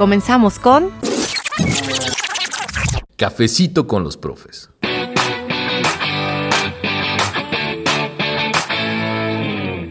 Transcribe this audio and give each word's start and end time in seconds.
Comenzamos 0.00 0.58
con 0.58 0.90
Cafecito 3.18 3.86
con 3.86 4.02
los 4.02 4.16
profes. 4.16 4.70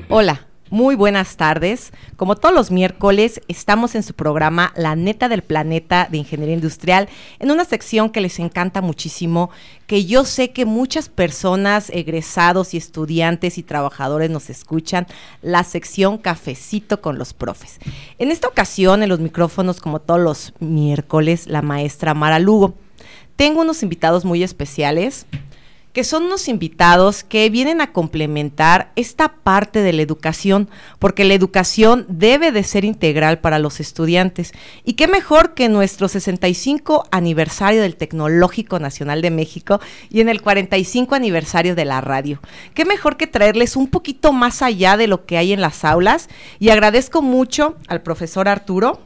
Hola, 0.10 0.48
muy 0.72 0.96
buenas 0.96 1.38
tardes. 1.38 1.94
Como 2.20 2.36
todos 2.36 2.54
los 2.54 2.70
miércoles, 2.70 3.40
estamos 3.48 3.96
en 3.96 4.04
su 4.04 4.14
programa 4.14 4.74
La 4.76 4.98
Neta 4.98 5.30
del 5.30 5.42
Planeta 5.42 6.10
de 6.12 6.18
Ingeniería 6.18 6.54
Industrial, 6.54 7.08
en 7.40 7.50
una 7.50 7.64
sección 7.64 8.10
que 8.10 8.20
les 8.20 8.40
encanta 8.40 8.82
muchísimo, 8.82 9.52
que 9.88 10.04
yo 10.04 10.26
sé 10.26 10.52
que 10.52 10.66
muchas 10.66 11.08
personas, 11.08 11.90
egresados 11.90 12.74
y 12.74 12.78
estudiantes 12.78 13.58
y 13.58 13.64
trabajadores 13.64 14.30
nos 14.30 14.50
escuchan, 14.50 15.08
la 15.42 15.64
sección 15.64 16.18
Cafecito 16.18 17.00
con 17.00 17.18
los 17.18 17.34
profes. 17.34 17.80
En 18.18 18.32
esta 18.32 18.50
ocasión, 18.50 19.02
en 19.02 19.08
los 19.08 19.22
micrófonos, 19.22 19.80
como 19.80 20.02
todos 20.02 20.20
los 20.20 20.54
miércoles, 20.60 21.48
la 21.48 21.62
maestra 21.62 22.14
Mara 22.14 22.40
Lugo. 22.40 22.74
Tengo 23.38 23.62
unos 23.62 23.82
invitados 23.82 24.26
muy 24.26 24.44
especiales 24.44 25.26
que 26.00 26.06
son 26.06 26.24
unos 26.24 26.48
invitados 26.48 27.26
que 27.26 27.50
vienen 27.50 27.82
a 27.82 27.92
complementar 27.92 28.94
esta 28.96 29.34
parte 29.34 29.82
de 29.82 29.92
la 29.92 30.02
educación, 30.02 30.70
porque 30.98 31.26
la 31.26 31.34
educación 31.34 32.06
debe 32.08 32.54
de 32.54 32.64
ser 32.64 32.86
integral 32.86 33.40
para 33.40 33.60
los 33.60 33.82
estudiantes. 33.82 34.54
Y 34.86 34.94
qué 34.94 35.10
mejor 35.10 35.56
que 35.56 35.68
nuestro 35.68 36.08
65 36.08 37.04
aniversario 37.12 37.82
del 37.82 37.98
Tecnológico 37.98 38.80
Nacional 38.80 39.22
de 39.22 39.30
México 39.30 39.82
y 40.10 40.22
en 40.22 40.30
el 40.30 40.42
45 40.42 41.16
aniversario 41.16 41.76
de 41.76 41.84
la 41.84 42.00
radio. 42.00 42.40
Qué 42.74 42.86
mejor 42.86 43.18
que 43.18 43.28
traerles 43.28 43.76
un 43.76 43.90
poquito 43.90 44.32
más 44.32 44.62
allá 44.62 44.96
de 44.96 45.08
lo 45.08 45.26
que 45.26 45.38
hay 45.38 45.52
en 45.52 45.60
las 45.60 45.84
aulas. 45.84 46.30
Y 46.60 46.70
agradezco 46.70 47.22
mucho 47.22 47.76
al 47.90 48.04
profesor 48.04 48.48
Arturo 48.48 49.02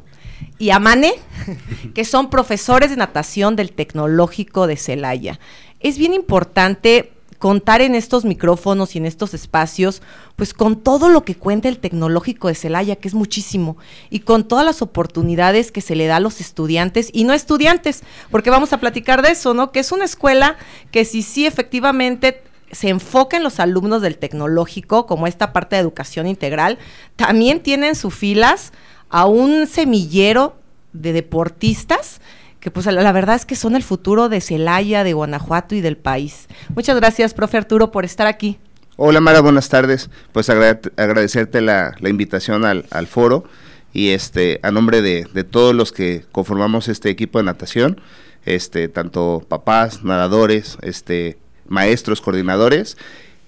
y 0.59 0.69
a 0.69 0.77
Mane, 0.77 1.13
que 1.95 2.05
son 2.05 2.29
profesores 2.29 2.91
de 2.91 2.97
natación 2.97 3.55
del 3.55 3.71
Tecnológico 3.71 4.67
de 4.67 4.77
Celaya 4.77 5.39
es 5.83 5.97
bien 5.97 6.13
importante 6.13 7.11
contar 7.43 7.81
en 7.81 7.93
estos 7.93 8.23
micrófonos 8.23 8.95
y 8.95 8.99
en 8.99 9.05
estos 9.05 9.33
espacios, 9.33 10.01
pues 10.37 10.53
con 10.53 10.79
todo 10.79 11.09
lo 11.09 11.25
que 11.25 11.35
cuenta 11.35 11.67
el 11.67 11.77
tecnológico 11.77 12.47
de 12.47 12.55
Celaya, 12.55 12.95
que 12.95 13.09
es 13.09 13.13
muchísimo, 13.13 13.75
y 14.09 14.21
con 14.21 14.47
todas 14.47 14.65
las 14.65 14.81
oportunidades 14.81 15.69
que 15.69 15.81
se 15.81 15.97
le 15.97 16.07
da 16.07 16.15
a 16.15 16.21
los 16.21 16.39
estudiantes 16.39 17.09
y 17.11 17.25
no 17.25 17.33
estudiantes, 17.33 18.03
porque 18.31 18.49
vamos 18.49 18.71
a 18.71 18.77
platicar 18.79 19.21
de 19.21 19.31
eso, 19.31 19.53
¿no? 19.53 19.73
Que 19.73 19.81
es 19.81 19.91
una 19.91 20.05
escuela 20.05 20.55
que 20.91 21.03
sí, 21.03 21.21
sí, 21.21 21.45
efectivamente 21.45 22.41
se 22.71 22.87
enfoca 22.87 23.35
en 23.35 23.43
los 23.43 23.59
alumnos 23.59 24.01
del 24.01 24.17
tecnológico, 24.17 25.05
como 25.05 25.27
esta 25.27 25.51
parte 25.51 25.75
de 25.75 25.81
educación 25.81 26.27
integral, 26.27 26.79
también 27.17 27.61
tienen 27.61 27.95
sus 27.95 28.15
filas 28.15 28.71
a 29.09 29.25
un 29.25 29.67
semillero 29.67 30.55
de 30.93 31.11
deportistas 31.11 32.21
que 32.63 32.71
pues 32.71 32.85
la, 32.85 33.11
verdad 33.11 33.35
es 33.35 33.45
que 33.45 33.57
son 33.57 33.75
el 33.75 33.83
futuro 33.83 34.29
de 34.29 34.39
Celaya, 34.39 35.03
de 35.03 35.11
Guanajuato 35.11 35.75
y 35.75 35.81
del 35.81 35.97
país. 35.97 36.47
Muchas 36.73 36.95
gracias, 36.95 37.33
profe 37.33 37.57
Arturo, 37.57 37.91
por 37.91 38.05
estar 38.05 38.25
aquí. 38.25 38.57
Hola 38.95 39.19
Mara, 39.19 39.41
buenas 39.41 39.67
tardes. 39.67 40.09
Pues 40.31 40.49
agradecerte 40.49 41.59
la, 41.59 41.93
invitación 42.05 42.63
al, 42.63 43.07
foro 43.07 43.43
y 43.91 44.11
este 44.11 44.61
a 44.63 44.71
nombre 44.71 45.01
de, 45.01 45.25
todos 45.43 45.75
los 45.75 45.91
que 45.91 46.23
conformamos 46.31 46.87
este 46.87 47.09
equipo 47.09 47.37
de 47.37 47.43
natación, 47.43 47.99
este 48.45 48.87
tanto 48.87 49.45
papás, 49.45 50.05
nadadores, 50.05 50.77
este 50.83 51.37
maestros, 51.67 52.21
coordinadores 52.21 52.95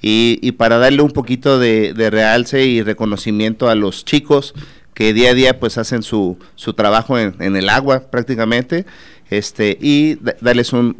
y, 0.02 0.52
para 0.52 0.78
darle 0.78 1.02
un 1.02 1.12
poquito 1.12 1.58
de, 1.58 1.94
realce 2.12 2.66
y 2.66 2.84
reconocimiento 2.84 3.70
a 3.70 3.76
los 3.76 4.04
chicos 4.04 4.54
que 4.96 5.14
día 5.14 5.32
a 5.32 5.34
día 5.36 5.60
pues 5.60 5.78
hacen 5.78 6.02
su, 6.02 6.40
su 6.56 6.74
trabajo 6.74 7.20
en, 7.20 7.56
el 7.56 7.70
agua 7.70 8.00
prácticamente 8.10 8.86
este 9.30 9.78
y 9.80 10.18
darles 10.42 10.74
un, 10.74 10.96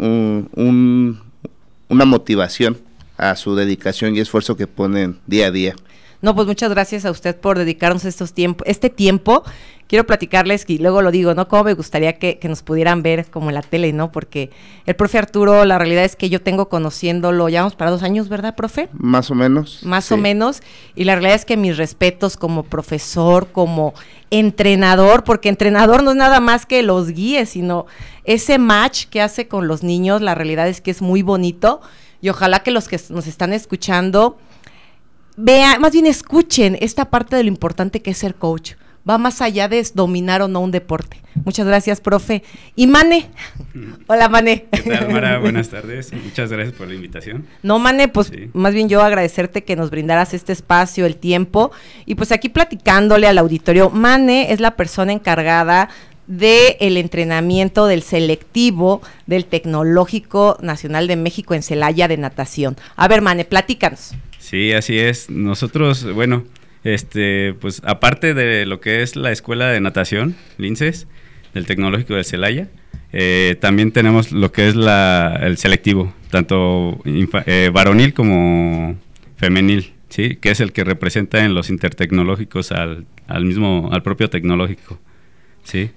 un, 0.54 1.22
una 1.88 2.06
motivación 2.06 2.78
a 3.18 3.36
su 3.36 3.56
dedicación 3.56 4.16
y 4.16 4.20
esfuerzo 4.20 4.58
que 4.58 4.68
ponen 4.68 5.18
día 5.26 5.48
a 5.48 5.52
día. 5.52 5.76
No, 6.22 6.36
pues 6.36 6.48
muchas 6.48 6.70
gracias 6.70 7.06
a 7.06 7.12
usted 7.12 7.36
por 7.36 7.58
dedicarnos 7.58 8.06
estos 8.06 8.34
tiempo, 8.34 8.64
este 8.68 8.90
tiempo. 8.90 9.44
Quiero 9.88 10.08
platicarles, 10.08 10.66
y 10.68 10.80
luego 10.80 11.04
lo 11.04 11.12
digo, 11.12 11.36
¿no? 11.36 11.48
Cómo 11.48 11.66
me 11.66 11.74
gustaría 11.74 12.14
que, 12.14 12.40
nos 12.50 12.64
pudieran 12.64 13.04
ver 13.04 13.28
como 13.28 13.50
en 13.50 13.56
la 13.56 13.62
tele, 13.62 13.94
¿no? 13.94 14.12
Porque 14.12 14.50
el 14.88 14.96
profe 14.96 15.20
Arturo, 15.20 15.64
la 15.64 15.78
realidad 15.78 16.04
es 16.04 16.16
que 16.16 16.28
yo 16.28 16.42
tengo 16.42 16.70
conociéndolo, 16.70 17.50
ya 17.50 17.62
vamos 17.62 17.76
para 17.76 17.92
dos 17.92 18.02
años, 18.02 18.28
¿verdad, 18.28 18.56
profe? 18.56 18.90
Más 18.94 19.30
o 19.30 19.36
menos. 19.36 19.84
Más 19.84 20.12
o 20.12 20.18
menos. 20.18 20.64
Y 20.96 21.04
la 21.04 21.14
realidad 21.14 21.36
es 21.36 21.46
que 21.46 21.56
mis 21.56 21.78
respetos 21.78 22.36
como 22.36 22.64
profesor, 22.64 23.50
como 23.52 23.94
entrenador, 24.32 25.24
porque 25.24 25.50
entrenador 25.50 26.02
no 26.02 26.12
es 26.12 26.18
nada 26.18 26.40
más 26.40 26.66
que 26.66 26.82
los 26.82 27.10
guíes, 27.10 27.50
sino 27.50 27.86
ese 28.24 28.58
match 28.58 29.06
que 29.06 29.22
hace 29.22 29.48
con 29.48 29.68
los 29.68 29.84
niños, 29.84 30.20
la 30.22 30.34
realidad 30.34 30.68
es 30.68 30.82
que 30.82 30.90
es 30.90 31.04
muy 31.04 31.22
bonito. 31.22 31.82
Y 32.22 32.30
ojalá 32.30 32.64
que 32.64 32.72
los 32.72 32.88
que 32.88 33.00
nos 33.10 33.28
están 33.28 33.54
escuchando 33.54 34.40
vean, 35.38 35.82
más 35.82 35.94
bien 35.94 36.06
escuchen 36.06 36.78
esta 36.82 37.06
parte 37.06 37.36
de 37.36 37.44
lo 37.44 37.50
importante 37.50 38.02
que 38.02 38.12
es 38.12 38.18
ser 38.18 38.36
coach. 38.36 38.74
Va 39.08 39.20
más 39.20 39.42
allá 39.42 39.68
de 39.68 39.86
dominar 39.94 40.42
o 40.42 40.48
no 40.48 40.62
un 40.62 40.72
deporte. 40.72 41.22
Muchas 41.44 41.68
gracias, 41.68 42.02
profe. 42.02 42.42
Y 42.76 42.88
Mane. 42.88 43.30
Hola, 44.08 44.30
Mane. 44.30 44.66
¿Qué 44.72 44.90
tal, 44.90 45.12
Mara? 45.12 45.38
Buenas 45.38 45.70
tardes. 45.70 46.12
Muchas 46.12 46.52
gracias 46.52 46.74
por 46.74 46.88
la 46.88 46.96
invitación. 46.96 47.46
No, 47.62 47.78
Mane, 47.78 48.08
pues 48.08 48.32
más 48.54 48.74
bien 48.74 48.90
yo 48.90 49.04
agradecerte 49.04 49.64
que 49.64 49.76
nos 49.76 49.92
brindaras 49.92 50.34
este 50.34 50.54
espacio, 50.54 51.06
el 51.06 51.18
tiempo. 51.18 51.72
Y 52.08 52.16
pues 52.16 52.32
aquí 52.32 52.50
platicándole 52.50 53.28
al 53.28 53.38
auditorio, 53.38 53.92
Mane 53.92 54.52
es 54.52 54.60
la 54.60 54.76
persona 54.76 55.12
encargada 55.12 55.90
del 56.26 56.76
el 56.80 56.98
entrenamiento 56.98 57.86
del 57.86 58.02
selectivo 58.02 59.04
del 59.28 59.46
Tecnológico 59.46 60.58
Nacional 60.62 61.06
de 61.06 61.16
México 61.16 61.54
en 61.54 61.62
Celaya 61.62 62.08
de 62.08 62.18
natación. 62.18 62.76
A 62.96 63.08
ver, 63.08 63.22
Mane, 63.22 63.46
platícanos. 63.46 64.16
Sí, 64.46 64.74
así 64.74 65.00
es. 65.00 65.32
Nosotros, 65.32 66.14
bueno, 66.14 66.46
este, 66.84 67.56
pues 67.56 67.82
aparte 67.84 68.36
de 68.36 68.68
lo 68.68 68.80
que 68.80 69.02
es 69.02 69.16
la 69.16 69.32
escuela 69.32 69.70
de 69.70 69.82
natación, 69.82 70.36
Linces, 70.60 71.08
del 71.56 71.66
Tecnológico 71.66 72.14
de 72.14 72.24
Celaya, 72.24 72.68
eh, 73.12 73.58
también 73.60 73.92
tenemos 73.92 74.32
lo 74.32 74.52
que 74.52 74.68
es 74.68 74.76
la, 74.76 75.40
el 75.42 75.58
selectivo, 75.58 76.14
tanto 76.30 77.02
eh, 77.06 77.72
varonil 77.74 78.14
como 78.14 78.96
femenil, 79.36 79.94
¿sí? 80.10 80.36
que 80.36 80.52
es 80.52 80.60
el 80.60 80.74
que 80.74 80.84
representa 80.84 81.44
en 81.44 81.56
los 81.56 81.72
intertecnológicos 81.72 82.72
al, 82.72 83.08
al 83.26 83.46
mismo, 83.46 83.90
al 83.92 84.04
propio 84.04 84.30
tecnológico. 84.30 85.00
¿sí? 85.64 85.90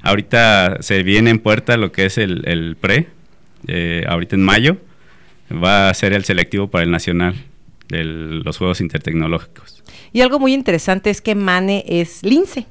Ahorita 0.00 0.76
se 0.80 1.02
viene 1.02 1.30
en 1.30 1.40
puerta 1.40 1.76
lo 1.76 1.90
que 1.90 2.06
es 2.06 2.18
el, 2.18 2.46
el 2.46 2.76
pre, 2.76 3.08
eh, 3.66 4.04
ahorita 4.06 4.36
en 4.36 4.44
mayo, 4.44 4.76
va 5.52 5.90
a 5.90 5.94
ser 5.94 6.12
el 6.12 6.22
selectivo 6.22 6.70
para 6.70 6.84
el 6.84 6.92
nacional 6.92 7.49
de 7.90 8.04
los 8.04 8.58
juegos 8.58 8.80
intertecnológicos. 8.80 9.82
Y 10.12 10.20
algo 10.20 10.38
muy 10.38 10.54
interesante 10.54 11.10
es 11.10 11.20
que 11.20 11.34
Mane 11.34 11.84
es 11.86 12.22
lince. 12.22 12.66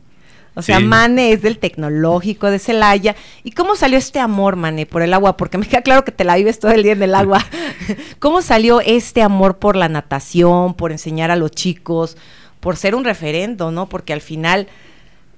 O 0.56 0.62
sea, 0.62 0.80
Mane 0.82 1.32
es 1.32 1.42
del 1.42 1.58
tecnológico 1.58 2.52
de 2.52 2.60
Celaya. 2.60 3.16
¿Y 3.44 3.52
cómo 3.52 3.76
salió 3.76 3.98
este 3.98 4.20
amor, 4.20 4.58
Mane, 4.58 4.86
por 4.86 5.02
el 5.02 5.14
agua? 5.14 5.38
Porque 5.38 5.58
me 5.58 5.66
queda 5.66 5.82
claro 5.84 6.04
que 6.04 6.12
te 6.12 6.26
la 6.26 6.36
vives 6.36 6.60
todo 6.60 6.72
el 6.72 6.84
día 6.84 6.94
en 6.94 7.04
el 7.04 7.16
agua. 7.16 7.46
¿Cómo 8.20 8.42
salió 8.42 8.82
este 8.82 9.22
amor 9.22 9.58
por 9.58 9.76
la 9.76 9.90
natación, 9.90 10.74
por 10.74 10.92
enseñar 10.92 11.32
a 11.32 11.36
los 11.36 11.52
chicos, 11.52 12.18
por 12.60 12.76
ser 12.76 12.96
un 12.96 13.06
referendo, 13.06 13.72
¿no? 13.72 13.88
Porque 13.88 14.14
al 14.14 14.22
final, 14.22 14.68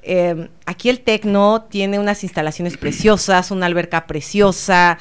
eh, 0.02 0.50
aquí 0.66 0.90
el 0.90 1.02
Tecno 1.02 1.64
tiene 1.70 2.00
unas 2.00 2.24
instalaciones 2.24 2.78
preciosas, 2.78 3.52
una 3.52 3.66
alberca 3.66 4.08
preciosa, 4.08 4.98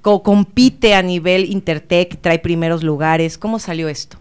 compite 0.00 0.94
a 0.94 1.02
nivel 1.02 1.44
Intertech, 1.46 2.20
trae 2.20 2.38
primeros 2.38 2.82
lugares. 2.82 3.38
¿Cómo 3.38 3.58
salió 3.58 3.88
esto? 3.88 4.18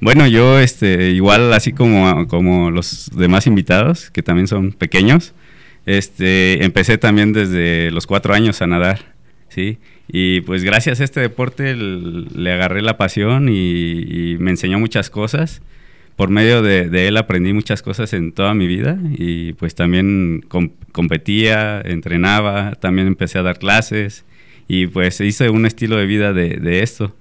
Bueno, 0.00 0.26
yo 0.26 0.58
este 0.58 1.10
igual 1.10 1.52
así 1.52 1.72
como, 1.72 2.28
como 2.28 2.70
los 2.70 3.10
demás 3.14 3.46
invitados, 3.46 4.10
que 4.10 4.22
también 4.22 4.48
son 4.48 4.72
pequeños, 4.72 5.32
este 5.86 6.64
empecé 6.64 6.98
también 6.98 7.32
desde 7.32 7.90
los 7.90 8.06
cuatro 8.06 8.34
años 8.34 8.60
a 8.60 8.66
nadar, 8.66 9.14
¿sí? 9.48 9.78
Y 10.08 10.42
pues 10.42 10.64
gracias 10.64 11.00
a 11.00 11.04
este 11.04 11.20
deporte 11.20 11.74
le 11.74 12.52
agarré 12.52 12.82
la 12.82 12.98
pasión 12.98 13.48
y, 13.48 14.36
me 14.38 14.50
enseñó 14.50 14.78
muchas 14.78 15.08
cosas. 15.08 15.62
Por 16.16 16.28
medio 16.28 16.62
de, 16.62 17.08
él 17.08 17.16
aprendí 17.16 17.52
muchas 17.52 17.82
cosas 17.82 18.12
en 18.12 18.32
toda 18.32 18.54
mi 18.54 18.66
vida 18.66 18.98
y 19.16 19.54
pues 19.54 19.74
también 19.74 20.44
competía, 20.92 21.80
entrenaba, 21.80 22.72
también 22.74 23.08
empecé 23.08 23.38
a 23.38 23.42
dar 23.42 23.58
clases 23.58 24.24
y 24.68 24.86
pues 24.86 25.20
hice 25.20 25.50
un 25.50 25.66
estilo 25.66 25.96
de 25.96 26.06
vida 26.06 26.32
de, 26.32 26.82
esto. 26.82 27.14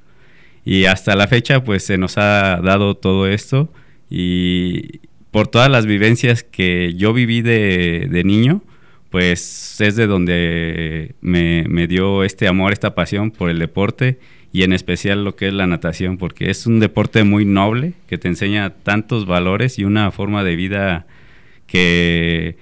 Y 0.66 0.86
hasta 0.86 1.16
la 1.16 1.28
fecha 1.28 1.64
pues 1.64 1.84
se 1.84 1.98
nos 1.98 2.18
ha 2.18 2.62
dado 2.62 2.96
todo 2.96 3.28
esto 3.28 3.72
y 4.10 5.00
por 5.32 5.48
todas 5.48 5.70
las 5.70 5.86
vivencias 5.86 6.44
que 6.44 6.94
yo 6.96 7.14
viví 7.14 7.42
de, 7.42 8.22
niño, 8.24 8.62
pues 9.10 9.82
es 9.82 9.96
de 9.96 10.08
donde 10.08 11.16
me, 11.22 11.66
me, 11.68 11.88
dio 11.88 12.24
este 12.24 12.48
amor, 12.48 12.72
esta 12.72 12.96
pasión 12.96 13.32
por 13.32 13.50
el 13.50 13.60
deporte 13.60 14.20
y 14.52 14.64
en 14.64 14.72
especial 14.72 15.24
lo 15.24 15.36
que 15.36 15.48
es 15.48 15.54
la 15.54 15.68
natación, 15.68 16.18
porque 16.18 16.52
es 16.52 16.68
un 16.68 16.80
deporte 16.80 17.24
muy 17.24 17.44
noble 17.44 17.94
que 18.08 18.20
te 18.20 18.28
enseña 18.28 18.70
tantos 18.70 19.26
valores 19.26 19.80
y 19.80 19.84
una 19.84 20.12
forma 20.12 20.44
de 20.44 20.56
vida 20.56 21.08
que 21.66 22.56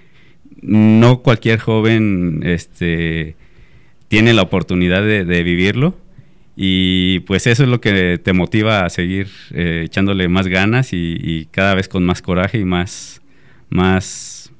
no 0.61 1.21
cualquier 1.21 1.59
joven 1.59 2.41
este, 2.45 3.35
tiene 4.11 4.33
la 4.33 4.41
oportunidad 4.41 5.03
de, 5.03 5.43
vivirlo. 5.43 5.95
Y 6.57 7.19
pues 7.21 7.47
eso 7.47 7.63
es 7.63 7.69
lo 7.69 7.79
que 7.79 8.19
te 8.21 8.33
motiva 8.33 8.83
a 8.83 8.89
seguir 8.89 9.29
eh, 9.51 9.83
echándole 9.85 10.27
más 10.27 10.47
ganas 10.47 10.91
y, 10.91 11.15
y, 11.17 11.45
cada 11.45 11.75
vez 11.75 11.87
con 11.87 12.03
más 12.03 12.21
coraje 12.21 12.59
y 12.59 12.65
más, 12.65 13.21
más 13.69 14.51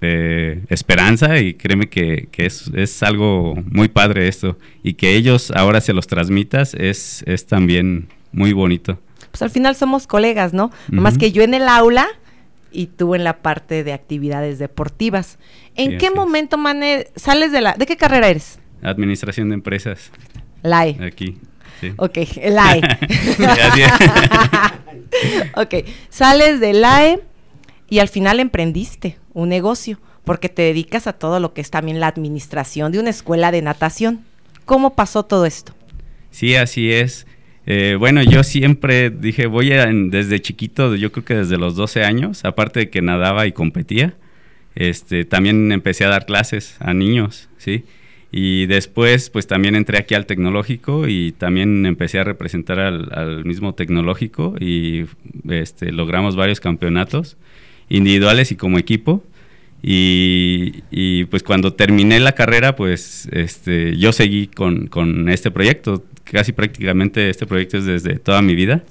eh, 0.00 0.62
esperanza 0.68 1.40
y 1.40 1.54
créeme 1.54 1.88
que, 1.88 2.28
es, 2.36 3.02
algo 3.02 3.56
muy 3.68 3.88
padre 3.88 4.28
esto 4.28 4.56
y 4.84 4.94
que 4.94 5.16
ellos 5.16 5.50
ahora 5.50 5.80
se 5.80 5.92
los 5.92 6.06
transmitas 6.06 6.72
es, 6.74 7.24
es 7.26 7.44
también 7.44 8.06
muy 8.30 8.52
bonito. 8.52 9.00
Pues 9.32 9.42
al 9.42 9.50
final 9.50 9.74
somos 9.74 10.06
colegas, 10.06 10.52
¿no? 10.54 10.70
Más 10.92 11.18
que 11.18 11.32
yo 11.32 11.42
en 11.42 11.54
el 11.54 11.68
aula 11.68 12.06
y 12.70 12.86
tú 12.86 13.16
en 13.16 13.24
la 13.24 13.38
parte 13.38 13.82
de 13.82 13.92
actividades 13.92 14.60
deportivas. 14.60 15.38
¿En 15.74 15.98
qué 15.98 16.12
momento, 16.12 16.56
Mane, 16.56 17.08
sales 17.16 17.50
de 17.50 17.62
la... 17.62 17.72
¿De 17.74 17.84
qué 17.84 17.96
carrera 17.96 18.28
eres? 18.28 18.60
Administración 18.86 19.48
de 19.48 19.54
empresas. 19.54 20.10
LAE. 20.62 20.96
Aquí. 21.04 21.38
Sí. 21.80 21.92
Ok, 21.96 22.18
el 22.40 22.58
AE. 22.58 22.80
ok, 25.56 25.74
sales 26.08 26.60
del 26.60 26.84
AE 26.84 27.20
y 27.90 27.98
al 27.98 28.08
final 28.08 28.40
emprendiste 28.40 29.18
un 29.34 29.48
negocio, 29.48 29.98
porque 30.24 30.48
te 30.48 30.62
dedicas 30.62 31.06
a 31.06 31.12
todo 31.12 31.40
lo 31.40 31.52
que 31.52 31.60
es 31.60 31.70
también 31.70 32.00
la 32.00 32.06
administración 32.06 32.92
de 32.92 33.00
una 33.00 33.10
escuela 33.10 33.50
de 33.50 33.60
natación. 33.60 34.24
¿Cómo 34.64 34.94
pasó 34.94 35.24
todo 35.24 35.46
esto? 35.46 35.74
Sí, 36.30 36.56
así 36.56 36.92
es. 36.92 37.26
Eh, 37.66 37.96
bueno, 37.98 38.22
yo 38.22 38.44
siempre 38.44 39.10
dije, 39.10 39.46
voy 39.46 39.72
a, 39.72 39.86
desde 39.86 40.40
chiquito, 40.40 40.94
yo 40.94 41.10
creo 41.10 41.24
que 41.24 41.34
desde 41.34 41.58
los 41.58 41.74
12 41.74 42.04
años, 42.04 42.44
aparte 42.44 42.80
de 42.80 42.90
que 42.90 43.02
nadaba 43.02 43.46
y 43.46 43.52
competía, 43.52 44.14
este, 44.76 45.24
también 45.24 45.72
empecé 45.72 46.04
a 46.04 46.08
dar 46.08 46.26
clases 46.26 46.76
a 46.78 46.94
niños, 46.94 47.48
¿sí? 47.58 47.84
Y 48.38 48.66
después, 48.66 49.30
pues 49.30 49.46
también 49.46 49.76
entré 49.76 49.96
aquí 49.96 50.14
al 50.14 50.26
tecnológico 50.26 51.08
y 51.08 51.32
también 51.32 51.86
empecé 51.86 52.18
a 52.18 52.24
representar 52.24 52.78
al, 52.78 53.08
al 53.14 53.46
mismo 53.46 53.74
tecnológico 53.74 54.54
y 54.60 55.06
este, 55.48 55.90
logramos 55.90 56.36
varios 56.36 56.60
campeonatos 56.60 57.38
individuales 57.88 58.52
y 58.52 58.56
como 58.56 58.76
equipo. 58.76 59.24
Y, 59.82 61.24
pues 61.30 61.42
cuando 61.42 61.72
terminé 61.72 62.20
la 62.20 62.32
carrera, 62.32 62.76
pues 62.76 63.26
este, 63.32 63.96
yo 63.96 64.12
seguí 64.12 64.48
con, 64.48 64.88
con, 64.88 65.30
este 65.30 65.50
proyecto. 65.50 66.04
Casi 66.24 66.52
prácticamente 66.52 67.30
este 67.30 67.46
proyecto 67.46 67.78
es 67.78 67.86
desde 67.86 68.18
toda 68.18 68.42
mi 68.42 68.54
vida. 68.54 68.84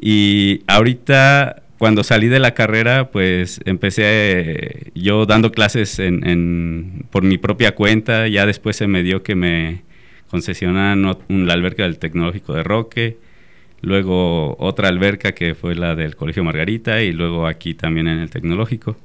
Y 0.00 0.62
ahorita, 0.66 1.62
cuando 1.80 2.04
salí 2.04 2.28
de 2.28 2.40
la 2.40 2.52
carrera, 2.52 3.10
pues 3.10 3.62
empecé 3.64 4.02
eh, 4.04 4.90
yo 4.94 5.24
dando 5.24 5.50
clases 5.50 5.98
en, 5.98 7.06
por 7.10 7.22
mi 7.22 7.38
propia 7.38 7.74
cuenta. 7.74 8.28
Ya 8.28 8.44
después 8.44 8.76
se 8.76 8.86
me 8.86 9.02
dio 9.02 9.22
que 9.22 9.34
me 9.34 9.80
concesionaran 10.28 11.16
la 11.26 11.54
alberca 11.54 11.84
del 11.84 11.98
Tecnológico 11.98 12.52
de 12.52 12.64
Roque 12.64 13.16
luego 13.80 14.58
otra 14.58 14.88
alberca 14.88 15.32
que 15.32 15.54
fue 15.54 15.74
la 15.74 15.94
del 15.94 16.16
Colegio 16.16 16.44
Margarita 16.44 17.00
y 17.00 17.12
luego 17.12 17.46
aquí 17.46 17.72
también 17.72 18.08
en 18.08 18.18
el 18.18 18.28
Tecnológico. 18.28 18.98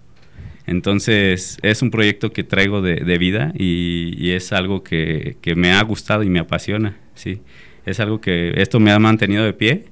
Entonces 0.68 1.58
es 1.62 1.82
un 1.82 1.92
proyecto 1.92 2.34
que 2.34 2.44
traigo 2.44 2.82
de, 2.82 3.18
vida 3.18 3.54
y, 3.58 4.32
es 4.32 4.52
algo 4.52 4.84
que, 4.84 5.38
me 5.56 5.72
ha 5.72 5.82
gustado 5.84 6.24
y 6.24 6.30
me 6.30 6.40
apasiona, 6.40 6.98
sí. 7.14 7.40
Es 7.86 8.02
algo 8.02 8.20
que 8.20 8.52
esto 8.58 8.82
me 8.82 8.92
ha 8.92 9.00
mantenido 9.00 9.46
de 9.46 9.54
pie 9.54 9.86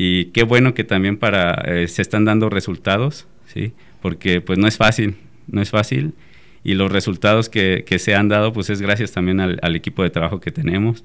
y 0.00 0.26
qué 0.26 0.44
bueno 0.44 0.74
que 0.74 0.84
también 0.84 1.16
para 1.16 1.54
eh, 1.66 1.88
se 1.88 2.02
están 2.02 2.24
dando 2.24 2.50
resultados, 2.50 3.26
sí, 3.52 3.72
porque 4.00 4.40
pues 4.40 4.58
no 4.58 4.68
es 4.68 4.76
fácil, 4.76 5.16
no 5.48 5.60
es 5.60 5.70
fácil 5.70 6.14
y 6.62 6.74
los 6.74 6.92
resultados 6.92 7.48
que, 7.48 7.84
se 7.98 8.14
han 8.14 8.28
dado 8.28 8.52
pues 8.52 8.70
es 8.70 8.80
gracias 8.80 9.12
también 9.12 9.40
al 9.40 9.76
equipo 9.76 10.02
de 10.02 10.10
trabajo 10.10 10.40
que 10.40 10.50
tenemos 10.50 11.04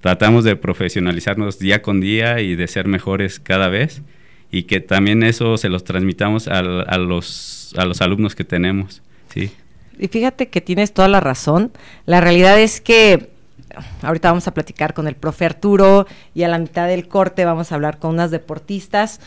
tratamos 0.00 0.44
de 0.44 0.56
profesionalizarnos 0.56 1.58
día 1.58 1.82
con 1.82 2.00
día 2.00 2.40
y 2.40 2.56
de 2.56 2.66
ser 2.66 2.88
mejores 2.88 3.38
cada 3.38 3.68
vez 3.68 4.02
y 4.50 4.64
que 4.64 4.80
también 4.80 5.22
eso 5.22 5.56
se 5.56 5.68
los 5.68 5.84
transmitamos 5.84 6.48
a, 6.48 6.62
los, 6.62 7.74
a 7.76 7.84
los 7.84 8.00
alumnos 8.00 8.34
que 8.34 8.42
tenemos. 8.42 9.00
¿sí? 9.32 9.52
Y 9.98 10.08
fíjate 10.08 10.48
que 10.48 10.60
tienes 10.60 10.92
toda 10.92 11.06
la 11.06 11.20
razón. 11.20 11.70
La 12.04 12.20
realidad 12.20 12.58
es 12.58 12.80
que 12.80 13.29
ahorita 14.02 14.30
vamos 14.30 14.46
a 14.48 14.54
platicar 14.54 14.94
con 14.94 15.08
el 15.08 15.16
profe 15.16 15.44
Arturo 15.44 16.06
y 16.34 16.42
a 16.42 16.48
la 16.48 16.58
mitad 16.58 16.86
del 16.86 17.08
corte 17.08 17.44
vamos 17.44 17.72
a 17.72 17.74
hablar 17.74 17.98
con 17.98 18.10
unas 18.10 18.30
deportistas 18.30 19.20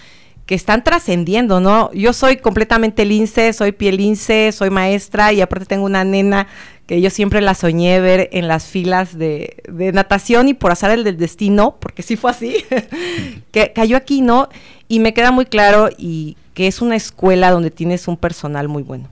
que 0.45 0.55
están 0.55 0.83
trascendiendo, 0.83 1.61
¿no? 1.61 1.91
Yo 1.93 2.11
soy 2.11 2.37
completamente 2.37 3.05
lince, 3.05 3.53
soy 3.53 3.71
pielince, 3.71 4.51
soy 4.51 4.69
maestra 4.69 5.31
y 5.31 5.41
aparte 5.41 5.65
tengo 5.65 5.85
una 5.85 6.03
nena 6.03 6.47
que 6.85 6.99
yo 6.99 7.09
siempre 7.09 7.39
la 7.39 7.55
soñé 7.55 8.01
ver 8.01 8.29
en 8.33 8.49
las 8.49 8.65
filas 8.65 9.17
de, 9.17 9.63
natación 9.93 10.49
y 10.49 10.53
por 10.53 10.71
azar 10.71 10.91
el 10.91 11.05
del 11.05 11.17
destino, 11.17 11.77
porque 11.79 12.03
sí 12.03 12.17
fue 12.17 12.31
así, 12.31 12.57
que 13.51 13.71
cayó 13.71 13.95
aquí, 13.95 14.21
¿no? 14.21 14.49
Y 14.89 14.99
me 14.99 15.13
queda 15.13 15.31
muy 15.31 15.45
claro 15.45 15.89
y 15.97 16.35
que 16.53 16.67
es 16.67 16.81
una 16.81 16.97
escuela 16.97 17.51
donde 17.51 17.71
tienes 17.71 18.07
un 18.07 18.17
personal 18.17 18.67
muy 18.67 18.83
bueno. 18.83 19.07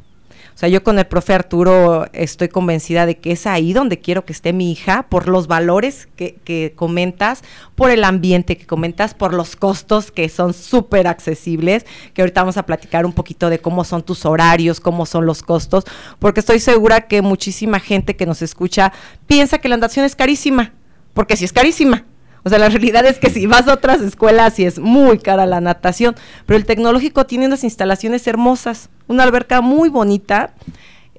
Sea, 0.62 0.70
yo 0.70 0.84
con 0.84 1.00
el 1.00 1.08
profe 1.08 1.34
Arturo 1.34 2.06
estoy 2.14 2.48
convencida 2.48 3.08
de 3.08 3.18
que 3.18 3.32
es 3.32 3.48
ahí 3.48 3.74
donde 3.74 4.00
quiero 4.00 4.26
que 4.26 4.32
esté 4.32 4.54
mi 4.54 4.72
hija, 4.72 5.08
por 5.10 5.28
los 5.28 5.48
valores 5.48 6.08
que, 6.16 6.36
que 6.44 6.74
comentas, 6.76 7.42
por 7.74 7.90
el 7.90 8.04
ambiente 8.04 8.56
que 8.56 8.68
comentas, 8.68 9.16
por 9.16 9.34
los 9.34 9.56
costos 9.56 10.12
que 10.12 10.30
son 10.30 10.54
súper 10.54 11.08
accesibles, 11.08 11.88
que 12.14 12.22
ahorita 12.22 12.42
vamos 12.42 12.58
a 12.58 12.68
platicar 12.68 13.08
un 13.08 13.14
poquito 13.14 13.50
de 13.50 13.58
cómo 13.58 13.84
son 13.84 14.04
tus 14.04 14.24
horarios, 14.24 14.80
cómo 14.80 15.08
son 15.08 15.26
los 15.26 15.42
costos, 15.42 15.84
porque 16.20 16.42
estoy 16.42 16.60
segura 16.60 17.08
que 17.08 17.24
muchísima 17.24 17.80
gente 17.80 18.16
que 18.16 18.28
nos 18.28 18.44
escucha 18.44 18.94
piensa 19.26 19.58
que 19.58 19.68
la 19.68 19.78
natación 19.78 20.06
es 20.06 20.16
carísima, 20.16 20.74
porque 21.16 21.38
sí 21.38 21.46
es 21.46 21.54
carísima. 21.54 22.06
O 22.44 22.50
sea, 22.50 22.58
la 22.58 22.70
realidad 22.70 23.06
es 23.06 23.20
que 23.20 23.30
si 23.30 23.46
vas 23.46 23.68
a 23.68 23.74
otras 23.74 24.02
escuelas 24.02 24.58
y 24.60 24.66
es 24.66 24.80
muy 24.80 25.20
cara 25.20 25.46
la 25.46 25.62
natación, 25.62 26.16
pero 26.46 26.58
el 26.58 26.66
tecnológico 26.66 27.26
tiene 27.26 27.46
unas 27.46 27.64
instalaciones 27.64 28.26
hermosas, 28.28 28.90
una 29.08 29.24
alberca 29.24 29.62
muy 29.62 29.90
bonita, 29.90 30.54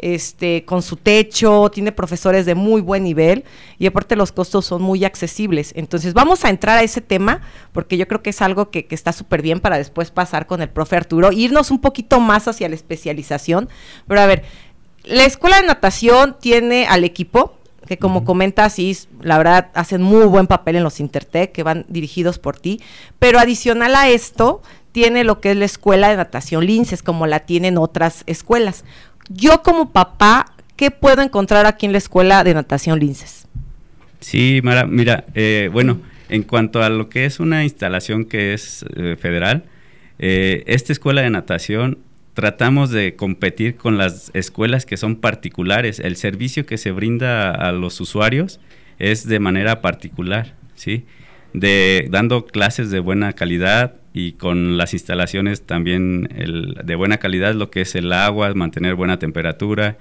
este, 0.02 0.64
con 0.64 0.82
su 0.82 0.96
techo, 0.96 1.70
tiene 1.70 1.92
profesores 1.92 2.44
de 2.44 2.56
muy 2.56 2.80
buen 2.80 3.04
nivel 3.04 3.44
y 3.78 3.86
aparte 3.86 4.16
los 4.16 4.32
costos 4.32 4.66
son 4.66 4.82
muy 4.82 5.04
accesibles. 5.04 5.72
Entonces 5.76 6.12
vamos 6.12 6.44
a 6.44 6.50
entrar 6.50 6.76
a 6.76 6.82
ese 6.82 7.00
tema 7.00 7.40
porque 7.72 7.96
yo 7.96 8.08
creo 8.08 8.20
que 8.20 8.30
es 8.30 8.42
algo 8.42 8.70
que, 8.70 8.86
que 8.86 8.96
está 8.96 9.12
súper 9.12 9.42
bien 9.42 9.60
para 9.60 9.78
después 9.78 10.10
pasar 10.10 10.46
con 10.46 10.60
el 10.60 10.68
profe 10.68 10.96
Arturo, 10.96 11.30
irnos 11.30 11.70
un 11.70 11.80
poquito 11.80 12.18
más 12.18 12.48
hacia 12.48 12.68
la 12.68 12.74
especialización. 12.74 13.68
Pero 14.08 14.20
a 14.20 14.26
ver, 14.26 14.42
la 15.04 15.24
escuela 15.24 15.60
de 15.60 15.68
natación 15.68 16.36
tiene 16.40 16.86
al 16.86 17.04
equipo, 17.04 17.56
que 17.86 17.98
como 17.98 18.24
comentas, 18.24 18.74
sí, 18.74 18.96
la 19.20 19.38
verdad 19.38 19.70
hacen 19.74 20.02
muy 20.02 20.24
buen 20.26 20.46
papel 20.46 20.76
en 20.76 20.84
los 20.84 21.00
Intertec, 21.00 21.52
que 21.52 21.62
van 21.62 21.84
dirigidos 21.88 22.38
por 22.38 22.58
ti, 22.58 22.80
pero 23.18 23.38
adicional 23.38 23.94
a 23.94 24.08
esto, 24.08 24.62
tiene 24.92 25.24
lo 25.24 25.40
que 25.40 25.52
es 25.52 25.56
la 25.56 25.64
escuela 25.64 26.10
de 26.10 26.16
natación 26.16 26.66
Linces, 26.66 27.02
como 27.02 27.26
la 27.26 27.40
tienen 27.40 27.78
otras 27.78 28.24
escuelas. 28.26 28.84
Yo 29.28 29.62
como 29.62 29.90
papá, 29.90 30.54
¿qué 30.76 30.90
puedo 30.90 31.22
encontrar 31.22 31.66
aquí 31.66 31.86
en 31.86 31.92
la 31.92 31.98
escuela 31.98 32.44
de 32.44 32.54
natación 32.54 32.98
Linces? 32.98 33.46
Sí, 34.20 34.60
Mara, 34.62 34.86
mira, 34.86 35.24
eh, 35.34 35.68
bueno, 35.72 36.00
en 36.28 36.44
cuanto 36.44 36.82
a 36.82 36.88
lo 36.88 37.08
que 37.08 37.24
es 37.24 37.40
una 37.40 37.64
instalación 37.64 38.24
que 38.24 38.54
es 38.54 38.84
eh, 38.96 39.16
federal, 39.18 39.64
eh, 40.18 40.62
esta 40.66 40.92
escuela 40.92 41.22
de 41.22 41.30
natación 41.30 41.98
tratamos 42.34 42.90
de 42.90 43.14
competir 43.14 43.76
con 43.76 43.98
las 43.98 44.30
escuelas 44.34 44.86
que 44.86 44.96
son 44.96 45.16
particulares. 45.16 46.00
El 46.00 46.16
servicio 46.16 46.66
que 46.66 46.78
se 46.78 46.90
brinda 46.90 47.50
a 47.50 47.72
los 47.72 48.00
usuarios 48.00 48.60
es 48.98 49.26
de 49.26 49.38
manera 49.38 49.80
particular, 49.80 50.54
¿sí? 50.74 51.04
De, 51.52 52.08
dando 52.10 52.46
clases 52.46 52.90
de 52.90 53.00
buena 53.00 53.34
calidad 53.34 53.96
y 54.14 54.32
con 54.32 54.76
las 54.78 54.94
instalaciones 54.94 55.62
también 55.62 56.28
de 56.84 56.94
buena 56.94 57.18
calidad, 57.18 57.54
lo 57.54 57.70
que 57.70 57.82
es 57.82 57.94
el 57.94 58.12
agua, 58.12 58.52
mantener 58.54 58.94
buena 58.94 59.18
temperatura, 59.18 59.98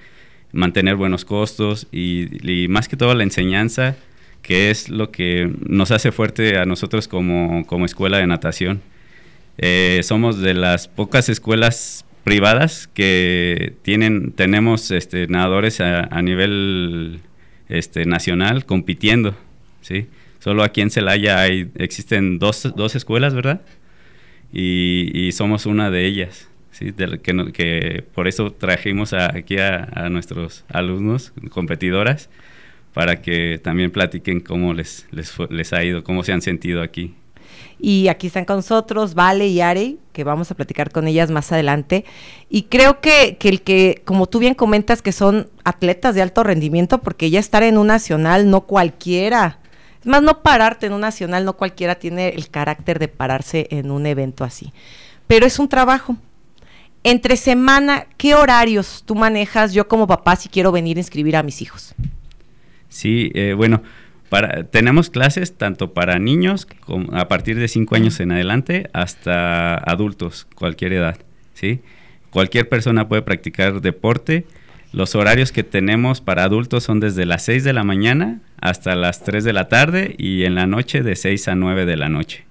mantener 0.54 0.96
buenos 0.96 1.26
costos 1.26 1.88
y, 1.92 2.68
más 2.70 2.88
que 2.88 2.98
todo 2.98 3.14
la 3.16 3.24
enseñanza 3.24 3.96
que 4.42 4.72
es 4.72 4.90
lo 4.90 5.12
que 5.12 5.52
nos 5.68 5.92
hace 5.92 6.12
fuerte 6.12 6.58
a 6.58 6.66
nosotros 6.66 7.08
como, 7.08 7.86
escuela 7.86 8.18
de 8.18 8.26
natación. 8.26 8.82
Eh, 9.60 10.00
somos 10.04 10.42
de 10.42 10.56
las 10.56 10.88
pocas 10.88 11.30
escuelas 11.30 12.06
privadas 12.24 12.88
que 12.94 13.74
tienen, 13.82 14.32
tenemos 14.32 14.92
este, 14.92 15.28
nadadores 15.28 15.82
a, 15.82 16.22
nivel 16.22 17.20
este, 17.70 18.06
nacional 18.06 18.66
compitiendo, 18.66 19.36
¿sí? 19.82 20.08
Solo 20.40 20.64
aquí 20.64 20.82
en 20.82 20.90
Celaya 20.90 21.40
hay, 21.40 21.70
existen 21.76 22.40
dos, 22.40 22.74
dos 22.76 22.96
escuelas, 22.96 23.34
¿verdad? 23.34 23.62
Y, 24.54 25.32
somos 25.34 25.66
una 25.66 25.90
de 25.92 26.06
ellas, 26.06 26.50
¿sí? 26.72 26.92
que, 26.94 27.52
que, 27.54 28.04
por 28.14 28.28
eso 28.28 28.52
trajimos 28.52 29.14
aquí 29.14 29.58
a, 29.60 30.10
nuestros 30.10 30.66
alumnos, 30.68 31.34
competidoras, 31.50 32.30
para 32.94 33.22
que 33.22 33.60
también 33.64 33.92
platiquen 33.92 34.42
cómo 34.42 34.74
les, 34.74 35.08
les, 35.12 35.34
les 35.50 35.74
ha 35.74 35.84
ido, 35.84 36.04
cómo 36.04 36.24
se 36.24 36.34
han 36.34 36.42
sentido 36.42 36.82
aquí. 36.82 37.16
Y 37.84 38.10
aquí 38.10 38.28
están 38.28 38.46
con 38.46 38.58
nosotros 38.58 39.16
Vale 39.16 39.48
y 39.48 39.60
Ari, 39.60 39.98
que 40.14 40.24
vamos 40.24 40.52
a 40.52 40.56
platicar 40.56 40.92
con 40.92 41.08
ellas 41.08 41.32
más 41.32 41.52
adelante. 41.52 42.06
Y 42.48 42.64
creo 42.64 43.02
que, 43.02 43.38
que, 43.40 43.50
el 43.50 43.64
que, 43.64 44.04
como 44.06 44.28
tú 44.28 44.38
bien 44.38 44.54
comentas, 44.54 45.02
que 45.02 45.12
son 45.12 45.50
atletas 45.64 46.14
de 46.14 46.22
alto 46.22 46.44
rendimiento, 46.44 47.00
porque 47.00 47.32
ya 47.32 47.40
estar 47.40 47.64
en 47.64 47.80
un 47.80 47.88
nacional 47.88 48.50
no 48.50 48.62
cualquiera 48.62 49.58
es 50.02 50.08
más, 50.08 50.24
no 50.24 50.42
pararte 50.42 50.88
en 50.88 50.94
un 50.94 51.02
nacional, 51.02 51.46
no 51.46 51.54
cualquiera 51.54 51.96
tiene 51.96 52.30
el 52.30 52.50
carácter 52.50 52.98
de 52.98 53.08
pararse 53.08 53.68
en 53.70 53.92
un 53.92 54.08
evento 54.08 54.44
así. 54.44 54.74
Pero 55.28 55.46
es 55.46 55.60
un 55.60 55.70
trabajo. 55.70 56.18
Entre 57.04 57.38
semana, 57.38 58.08
¿qué 58.18 58.34
horarios 58.34 59.04
tú 59.06 59.14
manejas 59.14 59.74
yo 59.74 59.88
como 59.88 60.08
papá 60.08 60.36
si 60.36 60.50
quiero 60.50 60.72
venir 60.72 60.98
a 60.98 61.02
inscribir 61.02 61.36
a 61.36 61.44
mis 61.44 61.62
hijos? 61.62 61.94
Sí, 62.90 63.32
eh, 63.36 63.54
bueno, 63.56 63.84
tenemos 64.72 65.10
clases 65.10 65.58
tanto 65.58 65.94
para 65.94 66.18
niños 66.18 66.68
a 67.12 67.28
partir 67.28 67.60
de 67.60 67.68
5 67.68 67.96
años 67.96 68.20
en 68.20 68.32
adelante 68.32 68.90
hasta 68.94 69.76
adultos, 69.76 70.48
cualquier 70.56 70.94
edad, 70.94 71.18
¿sí? 71.54 71.82
Cualquier 72.30 72.70
persona 72.70 73.10
puede 73.10 73.24
practicar 73.24 73.82
deporte. 73.82 74.46
Los 74.94 75.16
horarios 75.16 75.52
que 75.52 75.64
tenemos 75.64 76.22
para 76.22 76.46
adultos 76.46 76.84
son 76.84 77.02
desde 77.02 77.26
las 77.26 77.44
6 77.44 77.66
de 77.66 77.74
la 77.74 77.84
mañana 77.84 78.40
hasta 78.62 78.96
las 78.96 79.24
3 79.24 79.44
de 79.44 79.54
la 79.54 79.68
tarde 79.68 80.16
y 80.18 80.46
en 80.46 80.56
la 80.56 80.66
noche 80.66 81.04
de 81.04 81.16
6 81.16 81.50
a 81.50 81.56
9 81.56 81.86
de 81.86 81.98
la 81.98 82.08
noche. 82.08 82.46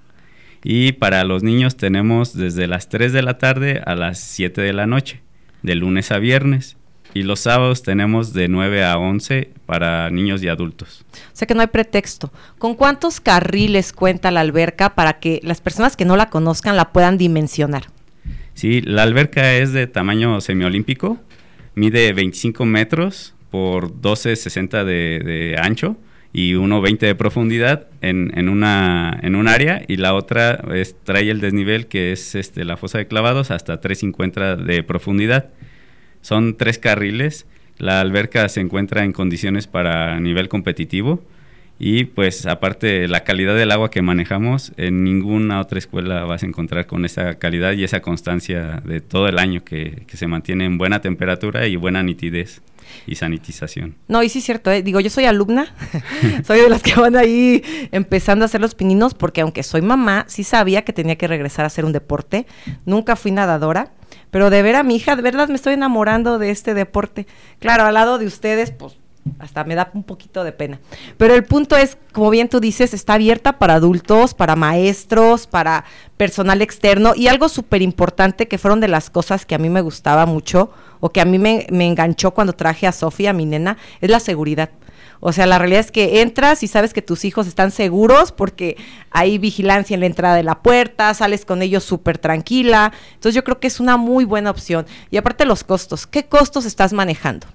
Y 0.63 0.93
para 0.93 1.25
los 1.25 1.43
niños 1.43 1.79
tenemos 1.79 2.37
desde 2.37 2.67
las 2.67 2.91
3 2.91 3.15
de 3.15 3.23
la 3.23 3.39
tarde 3.39 3.83
a 3.87 3.95
las 3.95 4.21
7 4.21 4.61
de 4.61 4.73
la 4.75 4.87
noche, 4.87 5.23
de 5.63 5.75
lunes 5.75 6.13
a 6.13 6.19
viernes. 6.19 6.77
Y 7.15 7.23
los 7.23 7.41
sábados 7.41 7.83
tenemos 7.83 8.33
de 8.33 8.49
9 8.49 8.85
a 8.85 8.99
11 8.99 9.51
para 9.67 10.11
niños 10.11 10.43
y 10.43 10.49
adultos. 10.49 11.05
O 11.13 11.37
sea 11.37 11.47
que 11.47 11.55
no 11.55 11.61
hay 11.61 11.67
pretexto. 11.67 12.33
¿Con 12.59 12.75
cuántos 12.75 13.21
carriles 13.21 13.93
cuenta 13.93 14.31
la 14.31 14.41
alberca 14.41 14.95
para 14.95 15.21
que 15.21 15.41
las 15.43 15.61
personas 15.61 15.97
que 15.97 16.05
no 16.05 16.17
la 16.17 16.31
conozcan 16.31 16.77
la 16.77 16.93
puedan 16.93 17.19
dimensionar? 17.19 17.85
Sí, 18.55 18.81
la 18.83 19.03
alberca 19.03 19.55
es 19.55 19.73
de 19.73 19.87
tamaño 19.87 20.41
semiolímpico, 20.41 21.19
mide 21.75 22.13
25 22.13 22.65
metros 22.65 23.35
por 23.51 23.93
12.60 23.93 24.85
de, 24.85 25.21
de 25.25 25.57
ancho 25.61 25.97
y 26.33 26.55
1.20 26.55 26.99
de 26.99 27.15
profundidad 27.15 27.89
en, 28.01 28.33
en, 28.37 28.49
una, 28.49 29.19
en 29.23 29.35
un 29.35 29.49
área 29.49 29.83
y 29.89 29.97
la 29.97 30.15
otra 30.15 30.63
es, 30.75 30.97
trae 31.03 31.29
el 31.31 31.41
desnivel 31.41 31.87
que 31.87 32.13
es 32.13 32.35
este, 32.35 32.65
la 32.65 32.77
fosa 32.77 32.99
de 32.99 33.07
clavados 33.07 33.51
hasta 33.51 33.81
3.50 33.81 34.57
de 34.57 34.83
profundidad. 34.83 35.49
Son 36.21 36.57
tres 36.57 36.79
carriles, 36.79 37.47
la 37.79 38.01
alberca 38.01 38.49
se 38.49 38.61
encuentra 38.61 39.05
en 39.05 39.13
condiciones 39.13 39.67
para 39.67 40.19
nivel 40.21 40.49
competitivo. 40.49 41.23
Y 41.83 42.05
pues 42.05 42.45
aparte 42.45 43.09
la 43.09 43.25
calidad 43.25 43.57
del 43.57 43.73
agua 43.73 43.91
que 43.91 44.03
manejamos, 44.03 44.73
en 44.77 45.03
ninguna 45.03 45.61
otra 45.61 45.79
escuela 45.79 46.25
vas 46.25 46.43
a 46.43 46.47
encontrar 46.47 46.87
con 46.87 47.07
esa 47.07 47.39
calidad 47.39 47.73
y 47.73 47.85
esa 47.85 48.01
constancia 48.01 48.83
de 48.85 49.01
todo 49.01 49.29
el 49.29 49.39
año 49.39 49.65
que, 49.65 50.03
que 50.07 50.19
se 50.19 50.27
mantiene 50.27 50.67
en 50.67 50.77
buena 50.77 51.01
temperatura 51.01 51.67
y 51.67 51.77
buena 51.77 52.03
nitidez 52.03 52.61
y 53.07 53.15
sanitización. 53.15 53.97
No, 54.09 54.23
y 54.23 54.29
sí 54.29 54.41
es 54.41 54.45
cierto, 54.45 54.71
¿eh? 54.71 54.83
digo, 54.83 55.01
yo 55.01 55.11
soy 55.11 55.25
alumna, 55.25 55.75
soy 56.45 56.61
de 56.61 56.69
las 56.69 56.83
que 56.83 56.95
van 56.95 57.17
ahí 57.17 57.63
empezando 57.93 58.45
a 58.45 58.47
hacer 58.47 58.61
los 58.61 58.75
pininos, 58.75 59.15
porque 59.15 59.41
aunque 59.41 59.63
soy 59.63 59.83
mamá, 59.83 60.25
sí 60.29 60.45
sabía 60.45 60.83
que 60.83 60.93
tenía 60.93 61.17
que 61.17 61.29
regresar 61.29 61.65
a 61.65 61.69
hacer 61.69 61.85
un 61.85 61.93
deporte, 61.93 62.47
nunca 62.85 63.17
fui 63.17 63.31
nadadora, 63.31 63.91
pero 64.31 64.51
de 64.51 64.63
ver 64.63 64.77
a 64.77 64.83
mi 64.83 64.97
hija, 64.97 65.17
de 65.17 65.23
verdad 65.23 65.49
me 65.49 65.57
estoy 65.57 65.75
enamorando 65.75 66.39
de 66.39 66.51
este 66.51 66.75
deporte. 66.75 67.27
Claro, 67.59 67.85
al 67.85 67.95
lado 67.95 68.19
de 68.19 68.27
ustedes, 68.27 68.71
pues 68.71 68.97
hasta 69.39 69.65
me 69.65 69.75
da 69.75 69.91
un 69.95 70.03
poquito 70.03 70.45
de 70.45 70.53
pena. 70.53 70.81
Pero 71.17 71.35
el 71.35 71.45
punto 71.45 71.77
es, 71.77 71.99
como 72.13 72.31
bien 72.31 72.49
tú 72.49 72.61
dices, 72.61 72.95
está 72.95 73.15
abierta 73.15 73.59
para 73.59 73.75
adultos, 73.75 74.35
para 74.35 74.57
maestros, 74.57 75.47
para 75.47 75.85
personal 76.17 76.63
externo 76.63 77.13
y 77.15 77.29
algo 77.29 77.49
súper 77.49 77.83
importante 77.83 78.49
que 78.49 78.59
fueron 78.59 78.81
de 78.81 78.89
las 78.89 79.11
cosas 79.11 79.47
que 79.47 79.55
a 79.55 79.59
mí 79.59 79.69
me 79.69 79.81
gustaba 79.83 80.27
mucho 80.27 80.71
o 81.01 81.11
que 81.11 81.21
a 81.21 81.25
mí 81.25 81.39
me, 81.39 81.67
enganchó 81.71 82.33
cuando 82.33 82.53
traje 82.53 82.87
a 82.87 82.93
Sofía, 82.93 83.33
mi 83.33 83.47
nena, 83.47 83.77
es 84.01 84.11
la 84.11 84.21
seguridad. 84.21 84.71
O 85.21 85.33
sea, 85.33 85.47
la 85.47 85.59
realidad 85.59 85.81
es 85.81 85.93
que 85.93 86.23
entras 86.23 86.63
y 86.63 86.67
sabes 86.67 86.95
que 86.95 87.03
tus 87.03 87.25
hijos 87.25 87.47
están 87.47 87.71
seguros 87.71 88.33
porque 88.33 88.77
hay 89.11 89.39
vigilancia 89.39 89.95
en 89.95 90.01
la 90.01 90.07
entrada 90.07 90.35
de 90.35 90.43
la 90.43 90.63
puerta, 90.63 91.13
sales 91.15 91.45
con 91.45 91.61
ellos 91.63 91.85
súper 91.85 92.19
tranquila. 92.19 92.93
Entonces 93.15 93.35
yo 93.35 93.45
creo 93.45 93.61
que 93.61 93.67
es 93.67 93.81
una 93.81 93.99
muy 93.99 94.25
buena 94.25 94.51
opción. 94.51 94.87
Y 95.11 95.19
aparte 95.19 95.45
los 95.45 95.63
costos, 95.63 96.07
¿qué 96.07 96.25
costos 96.25 96.65
estás 96.65 96.95
manejando? 96.95 97.47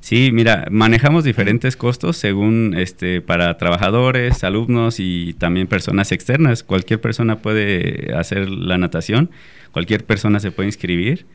Sí, 0.00 0.30
mira, 0.32 0.66
manejamos 0.70 1.24
diferentes 1.24 1.76
costos 1.76 2.16
según 2.16 2.74
este 2.76 3.20
para 3.20 3.58
trabajadores, 3.58 4.44
alumnos 4.44 5.00
y 5.00 5.34
también 5.34 5.66
personas 5.66 6.12
externas. 6.12 6.62
Cualquier 6.62 7.00
persona 7.00 7.38
puede 7.38 8.14
hacer 8.16 8.48
la 8.48 8.78
natación, 8.78 9.30
cualquier 9.72 10.04
persona 10.04 10.40
se 10.40 10.52
puede 10.52 10.68
inscribir. 10.68 11.26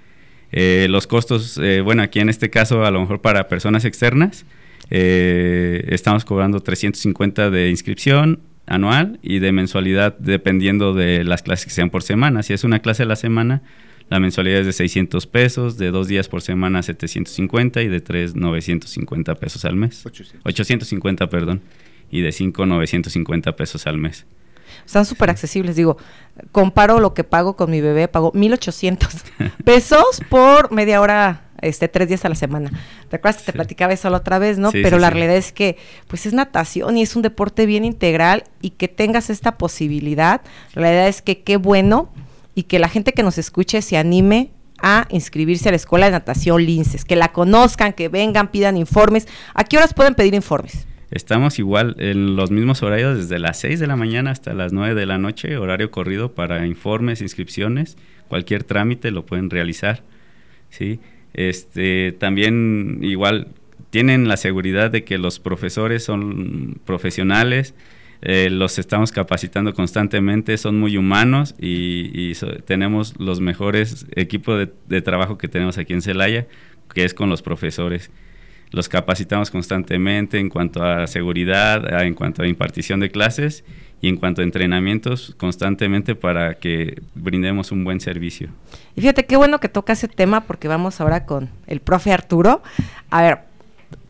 Eh, 0.51 0.88
los 0.89 1.08
costos, 1.08 1.60
eh, 1.62 1.82
bueno, 1.82 2.03
aquí 2.03 2.20
en 2.20 2.29
este 2.29 2.50
caso 2.50 2.86
a 2.86 2.91
lo 2.91 3.01
mejor 3.01 3.22
para 3.22 3.48
personas 3.48 3.86
externas, 3.86 4.46
eh, 4.90 5.86
estamos 5.90 6.25
cobrando 6.25 6.60
350 6.60 7.50
de 7.50 7.70
inscripción 7.70 8.40
anual 8.66 9.20
y 9.22 9.40
de 9.40 9.52
mensualidad 9.52 10.18
dependiendo 10.20 10.94
de 10.94 11.24
las 11.24 11.42
clases 11.44 11.66
que 11.66 11.72
sean 11.72 11.90
por 11.90 12.04
semana. 12.04 12.44
Si 12.44 12.54
es 12.54 12.63
una 12.63 12.80
clase 12.80 13.04
a 13.04 13.06
la 13.06 13.16
semana, 13.16 13.62
la 14.10 14.20
mensualidad 14.20 14.60
es 14.62 14.66
de 14.66 14.74
600 14.74 15.28
pesos, 15.28 15.78
de 15.78 15.92
dos 15.92 16.08
días 16.08 16.28
por 16.28 16.42
semana 16.42 16.84
750 16.84 17.82
y 17.82 17.88
de 17.88 18.02
tres 18.02 18.36
950 18.36 19.36
pesos 19.36 19.66
al 19.66 19.75
mes. 19.75 20.06
850, 20.44 21.30
perdón. 21.30 21.62
Y 22.12 22.22
de 22.22 22.32
cinco 22.32 22.66
950 22.66 23.56
pesos 23.56 23.88
al 23.88 23.98
mes. 23.98 24.25
Están 24.86 25.06
súper 25.06 25.30
accesibles. 25.30 25.75
Digo, 25.75 25.98
comparo 26.52 27.00
lo 27.00 27.13
que 27.13 27.24
pago 27.24 27.56
con 27.56 27.72
mi 27.72 27.82
bebé, 27.82 28.08
pago 28.08 28.32
1800 28.34 29.10
pesos 29.66 30.22
por 30.30 30.72
media 30.72 31.02
hora, 31.02 31.46
este, 31.63 31.88
tres 31.88 32.08
días 32.08 32.25
a 32.25 32.29
la 32.29 32.36
semana. 32.36 32.72
¿Te 33.10 33.15
acuerdas 33.15 33.41
que 33.41 33.51
te 33.51 33.53
platicaba 33.53 33.93
eso 33.93 34.10
la 34.10 34.17
otra 34.17 34.39
vez, 34.39 34.58
no? 34.58 34.72
Pero 34.72 35.00
la 35.00 35.10
realidad 35.10 35.36
es 35.36 35.51
que, 35.51 35.77
pues 36.08 36.25
es 36.25 36.34
natación 36.34 36.98
y 36.98 37.01
es 37.01 37.15
un 37.15 37.22
deporte 37.22 37.65
bien 37.65 37.86
integral 37.86 38.43
y 38.62 38.72
que 38.72 38.88
tengas 38.88 39.29
esta 39.29 39.58
posibilidad. 39.58 40.41
La 40.74 40.82
realidad 40.82 41.08
es 41.08 41.22
que 41.22 41.41
qué 41.41 41.58
bueno 41.58 42.12
y 42.55 42.63
que 42.63 42.79
la 42.79 42.89
gente 42.89 43.13
que 43.13 43.24
nos 43.24 43.38
escuche 43.38 43.82
se 43.82 43.98
anime 43.98 44.51
a 44.79 45.08
inscribirse 45.10 45.70
a 45.70 45.72
la 45.72 45.77
Escuela 45.77 46.08
de 46.08 46.12
Natación 46.12 46.63
Linces, 46.65 47.05
que 47.05 47.15
la 47.15 47.32
conozcan, 47.32 47.93
que 47.93 48.10
vengan, 48.10 48.51
pidan 48.51 48.75
informes. 48.77 49.27
¿A 49.53 49.63
qué 49.63 49.77
horas 49.77 49.93
pueden 49.93 50.13
pedir 50.13 50.34
informes? 50.34 50.86
Estamos 51.10 51.60
igual 51.60 51.96
en 52.00 52.36
los 52.36 52.51
mismos 52.51 52.82
horarios 52.82 53.17
desde 53.17 53.39
las 53.39 53.60
6 53.60 53.79
de 53.79 53.88
la 53.88 53.96
mañana 53.96 54.32
hasta 54.32 54.53
las 54.53 54.74
9 54.74 54.96
de 54.96 55.05
la 55.05 55.20
noche, 55.20 55.58
horario 55.58 55.91
corrido 55.91 56.34
para 56.34 56.65
informes, 56.65 57.22
inscripciones, 57.22 57.98
cualquier 58.27 58.63
trámite 58.63 59.12
lo 59.12 59.25
pueden 59.25 59.50
realizar. 59.50 60.01
¿sí? 60.74 61.00
Este, 61.34 62.12
también 62.20 63.00
igual 63.02 63.48
tienen 63.90 64.28
la 64.28 64.38
seguridad 64.38 64.92
de 64.92 65.04
que 65.04 65.18
los 65.18 65.40
profesores 65.40 66.04
son 66.04 66.80
profesionales, 66.86 67.75
eh, 68.22 68.50
los 68.50 68.80
estamos 68.80 69.12
capacitando 69.12 69.74
constantemente, 69.74 70.58
son 70.58 70.80
muy 70.80 70.98
humanos 70.98 71.56
y, 71.60 72.34
tenemos 72.66 73.20
los 73.20 73.42
mejores 73.42 74.08
equipos 74.16 74.68
de, 74.88 75.02
trabajo 75.02 75.38
que 75.38 75.48
tenemos 75.48 75.78
aquí 75.78 75.94
en 75.94 76.02
Celaya, 76.02 76.48
que 76.94 77.04
es 77.04 77.13
con 77.13 77.30
los 77.30 77.42
profesores. 77.42 78.12
Los 78.72 78.90
capacitamos 78.90 79.52
constantemente 79.52 80.40
en 80.40 80.50
cuanto 80.50 80.84
a 80.84 81.06
seguridad, 81.06 82.02
en 82.02 82.16
cuanto 82.16 82.42
a 82.42 82.48
impartición 82.48 83.00
de 83.00 83.12
clases 83.12 83.63
y 84.03 84.10
en 84.10 84.17
cuanto 84.17 84.41
a 84.41 84.43
entrenamientos 84.43 85.33
constantemente 85.38 86.13
para 86.13 86.55
que 86.55 87.01
brindemos 87.15 87.72
un 87.72 87.86
buen 87.86 88.01
servicio. 88.01 88.50
Y 88.98 89.01
fíjate 89.01 89.25
qué 89.25 89.38
bueno 89.38 89.62
que 89.62 89.69
toca 89.69 89.93
ese 89.93 90.10
tema 90.10 90.41
porque 90.41 90.67
vamos 90.67 91.00
ahora 91.00 91.25
con 91.25 91.50
el 91.67 91.79
profe 91.79 92.12
Arturo. 92.12 92.62
A 93.10 93.22
ver, 93.22 93.39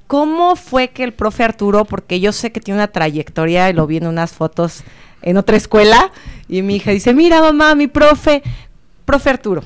¿Cómo 0.08 0.56
fue 0.56 0.90
que 0.90 1.04
el 1.04 1.14
profe 1.14 1.44
Arturo, 1.44 1.86
porque 1.86 2.20
yo 2.20 2.34
sé 2.34 2.52
que 2.52 2.60
tiene 2.60 2.80
una 2.80 2.90
trayectoria 2.90 3.70
y 3.70 3.74
lo 3.74 3.88
vi 3.88 3.98
en 3.98 4.06
unas 4.06 4.34
fotos 4.34 4.84
en 5.24 5.38
otra 5.38 5.58
escuela, 5.58 6.12
y 6.48 6.62
mi 6.62 6.76
hija 6.76 6.92
dice, 6.92 7.14
mira 7.14 7.42
mamá, 7.42 7.74
mi 7.74 7.88
profe, 7.88 8.44
profe 9.06 9.30
Arturo, 9.32 9.64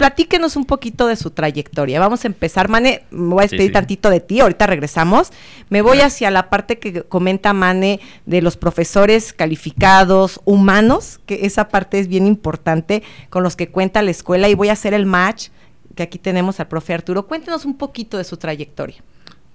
platíquenos 0.00 0.56
un 0.56 0.64
poquito 0.64 1.08
de 1.08 1.14
su 1.14 1.30
trayectoria. 1.30 2.00
Vamos 2.00 2.24
a 2.24 2.28
empezar, 2.28 2.70
Mane, 2.70 3.04
me 3.10 3.34
voy 3.34 3.40
a 3.40 3.48
despedir 3.48 3.70
tantito 3.70 4.08
de 4.08 4.20
ti, 4.20 4.40
ahorita 4.40 4.66
regresamos. 4.66 5.30
Me 5.68 5.82
voy 5.82 6.00
hacia 6.00 6.30
la 6.30 6.48
parte 6.48 6.78
que 6.78 7.02
comenta 7.02 7.52
Mane 7.52 8.00
de 8.24 8.40
los 8.40 8.56
profesores 8.56 9.34
calificados, 9.34 10.40
humanos, 10.46 11.20
que 11.26 11.44
esa 11.44 11.68
parte 11.68 11.98
es 11.98 12.08
bien 12.08 12.26
importante 12.26 13.02
con 13.28 13.42
los 13.42 13.56
que 13.56 13.68
cuenta 13.68 14.00
la 14.00 14.10
escuela 14.10 14.48
y 14.48 14.54
voy 14.54 14.70
a 14.70 14.72
hacer 14.72 14.94
el 14.94 15.04
match 15.04 15.48
que 15.94 16.02
aquí 16.02 16.18
tenemos 16.18 16.60
al 16.60 16.68
profe 16.68 16.94
Arturo. 16.94 17.26
Cuéntenos 17.26 17.66
un 17.66 17.76
poquito 17.76 18.16
de 18.16 18.24
su 18.24 18.38
trayectoria. 18.38 19.04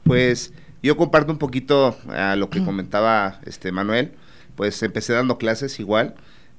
Pues 0.03 0.53
yo 0.83 0.95
comparto 0.95 1.31
un 1.31 1.39
poquito 1.39 1.97
a 2.09 2.35
lo 2.35 2.51
que 2.51 2.63
comentaba 2.63 3.39
este 3.47 3.71
Manuel, 3.71 4.11
pues 4.55 4.83
empecé 4.83 5.13
dando 5.13 5.39
clases 5.39 5.79
igual, 5.79 6.13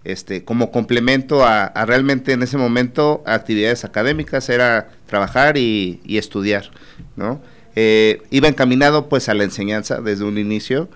este, 0.07 0.45
como 0.45 0.71
complemento 0.71 1.45
a, 1.45 1.69
realmente 1.85 2.33
en 2.33 2.43
ese 2.43 2.57
momento 2.57 3.25
actividades 3.27 3.85
académicas, 3.85 4.49
era 4.49 4.89
trabajar 5.07 5.57
y, 5.57 6.01
estudiar, 6.07 6.71
¿no? 7.17 7.43
Eh, 7.75 8.23
iba 8.31 8.49
encaminado 8.49 9.09
pues 9.09 9.29
a 9.29 9.35
la 9.35 9.45
enseñanza 9.45 10.01
desde 10.01 10.25
un 10.25 10.39
inicio 10.39 10.89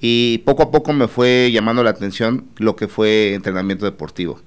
y 0.00 0.38
poco 0.38 0.64
a 0.64 0.70
poco 0.70 0.92
me 0.92 1.08
fue 1.08 1.50
llamando 1.52 1.82
la 1.82 1.90
atención 1.90 2.44
lo 2.56 2.76
que 2.76 2.88
fue 2.88 3.34
entrenamiento 3.34 3.86
deportivo. 3.86 4.40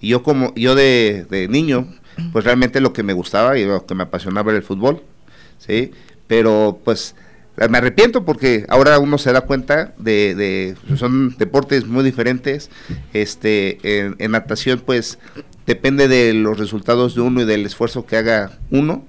Y 0.00 0.08
yo 0.08 0.22
como, 0.22 0.54
yo 0.54 0.74
de, 0.74 1.26
de 1.30 1.48
niño, 1.48 1.88
pues 2.32 2.44
realmente 2.44 2.80
lo 2.80 2.92
que 2.92 3.02
me 3.02 3.14
gustaba 3.14 3.58
y 3.58 3.64
lo 3.64 3.86
que 3.86 3.94
me 3.94 4.02
apasionaba 4.02 4.50
era 4.50 4.58
el 4.58 4.64
fútbol, 4.64 5.02
¿sí? 5.58 5.92
Pero 6.26 6.80
pues 6.84 7.14
me 7.68 7.78
arrepiento 7.78 8.24
porque 8.24 8.64
ahora 8.68 8.98
uno 8.98 9.18
se 9.18 9.32
da 9.32 9.42
cuenta 9.42 9.94
de, 9.98 10.34
de 10.34 10.96
son 10.96 11.36
deportes 11.36 11.86
muy 11.86 12.02
diferentes. 12.02 12.70
Este, 13.12 13.78
en, 13.82 14.32
natación, 14.32 14.82
pues 14.84 15.18
depende 15.66 16.08
de 16.08 16.32
los 16.32 16.58
resultados 16.58 17.14
de 17.14 17.20
uno 17.20 17.42
y 17.42 17.44
del 17.44 17.66
esfuerzo 17.66 18.06
que 18.06 18.16
haga 18.16 18.58
uno. 18.70 19.04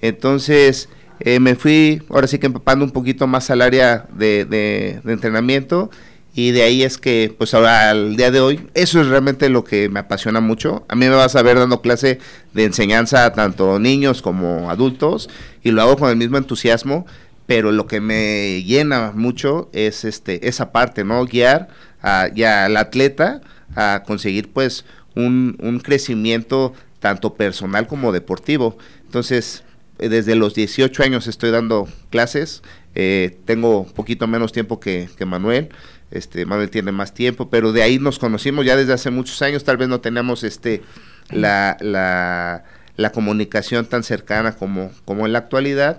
Entonces, 0.00 0.88
eh, 1.20 1.40
me 1.40 1.54
fui 1.54 2.02
ahora 2.10 2.26
sí 2.26 2.38
que 2.38 2.46
empapando 2.46 2.84
un 2.84 2.92
poquito 2.92 3.26
más 3.26 3.50
al 3.50 3.62
área 3.62 4.06
de, 4.12 4.44
de, 4.44 5.00
entrenamiento 5.10 5.90
y 6.34 6.52
de 6.52 6.62
ahí 6.62 6.84
es 6.84 6.98
que, 6.98 7.34
pues 7.36 7.52
ahora 7.54 7.90
al 7.90 8.16
día 8.16 8.30
de 8.30 8.38
hoy, 8.38 8.60
eso 8.74 9.00
es 9.00 9.08
realmente 9.08 9.48
lo 9.48 9.64
que 9.64 9.88
me 9.88 9.98
apasiona 9.98 10.40
mucho. 10.40 10.84
A 10.88 10.94
mí 10.94 11.08
me 11.08 11.16
vas 11.16 11.34
a 11.34 11.42
ver 11.42 11.58
dando 11.58 11.80
clase 11.80 12.20
de 12.52 12.64
enseñanza 12.64 13.24
a 13.24 13.32
tanto 13.32 13.80
niños 13.80 14.22
como 14.22 14.70
adultos 14.70 15.28
y 15.64 15.72
lo 15.72 15.82
hago 15.82 15.96
con 15.96 16.10
el 16.10 16.16
mismo 16.16 16.36
entusiasmo 16.36 17.06
pero 17.48 17.72
lo 17.72 17.86
que 17.86 18.02
me 18.02 18.62
llena 18.62 19.12
mucho 19.14 19.70
es 19.72 20.04
este 20.04 20.46
esa 20.48 20.70
parte, 20.70 21.02
¿no? 21.02 21.24
Guiar 21.24 21.68
a, 22.02 22.28
ya 22.28 22.66
al 22.66 22.76
atleta 22.76 23.40
a 23.74 24.02
conseguir 24.06 24.50
pues 24.52 24.84
un, 25.14 25.56
un 25.58 25.80
crecimiento 25.80 26.74
tanto 27.00 27.36
personal 27.36 27.86
como 27.86 28.12
deportivo. 28.12 28.76
Entonces, 29.02 29.64
desde 29.96 30.34
los 30.34 30.54
18 30.54 31.02
años 31.02 31.26
estoy 31.26 31.50
dando 31.50 31.88
clases, 32.10 32.62
eh, 32.94 33.38
tengo 33.46 33.80
un 33.80 33.92
poquito 33.92 34.26
menos 34.26 34.52
tiempo 34.52 34.78
que, 34.78 35.08
que, 35.16 35.24
Manuel, 35.24 35.70
este 36.10 36.44
Manuel 36.44 36.68
tiene 36.68 36.92
más 36.92 37.14
tiempo, 37.14 37.48
pero 37.48 37.72
de 37.72 37.82
ahí 37.82 37.98
nos 37.98 38.18
conocimos 38.18 38.66
ya 38.66 38.76
desde 38.76 38.92
hace 38.92 39.10
muchos 39.10 39.40
años, 39.40 39.64
tal 39.64 39.78
vez 39.78 39.88
no 39.88 40.02
teníamos 40.02 40.44
este 40.44 40.82
la, 41.30 41.78
la, 41.80 42.64
la 42.96 43.10
comunicación 43.10 43.86
tan 43.86 44.02
cercana 44.02 44.52
como, 44.52 44.90
como 45.06 45.24
en 45.24 45.32
la 45.32 45.38
actualidad, 45.38 45.98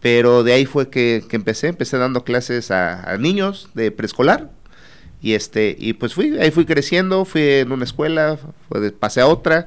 pero 0.00 0.42
de 0.42 0.52
ahí 0.54 0.66
fue 0.66 0.88
que, 0.88 1.24
empecé, 1.30 1.68
empecé 1.68 1.98
dando 1.98 2.24
clases 2.24 2.70
a, 2.70 3.16
niños 3.18 3.68
de 3.74 3.90
preescolar 3.90 4.50
y 5.22 5.34
este 5.34 5.76
y 5.78 5.92
pues 5.92 6.14
fui 6.14 6.38
ahí 6.38 6.50
fui 6.50 6.64
creciendo 6.64 7.26
fui 7.26 7.42
en 7.42 7.72
una 7.72 7.84
escuela 7.84 8.38
pasé 8.98 9.20
a 9.20 9.26
otra 9.26 9.66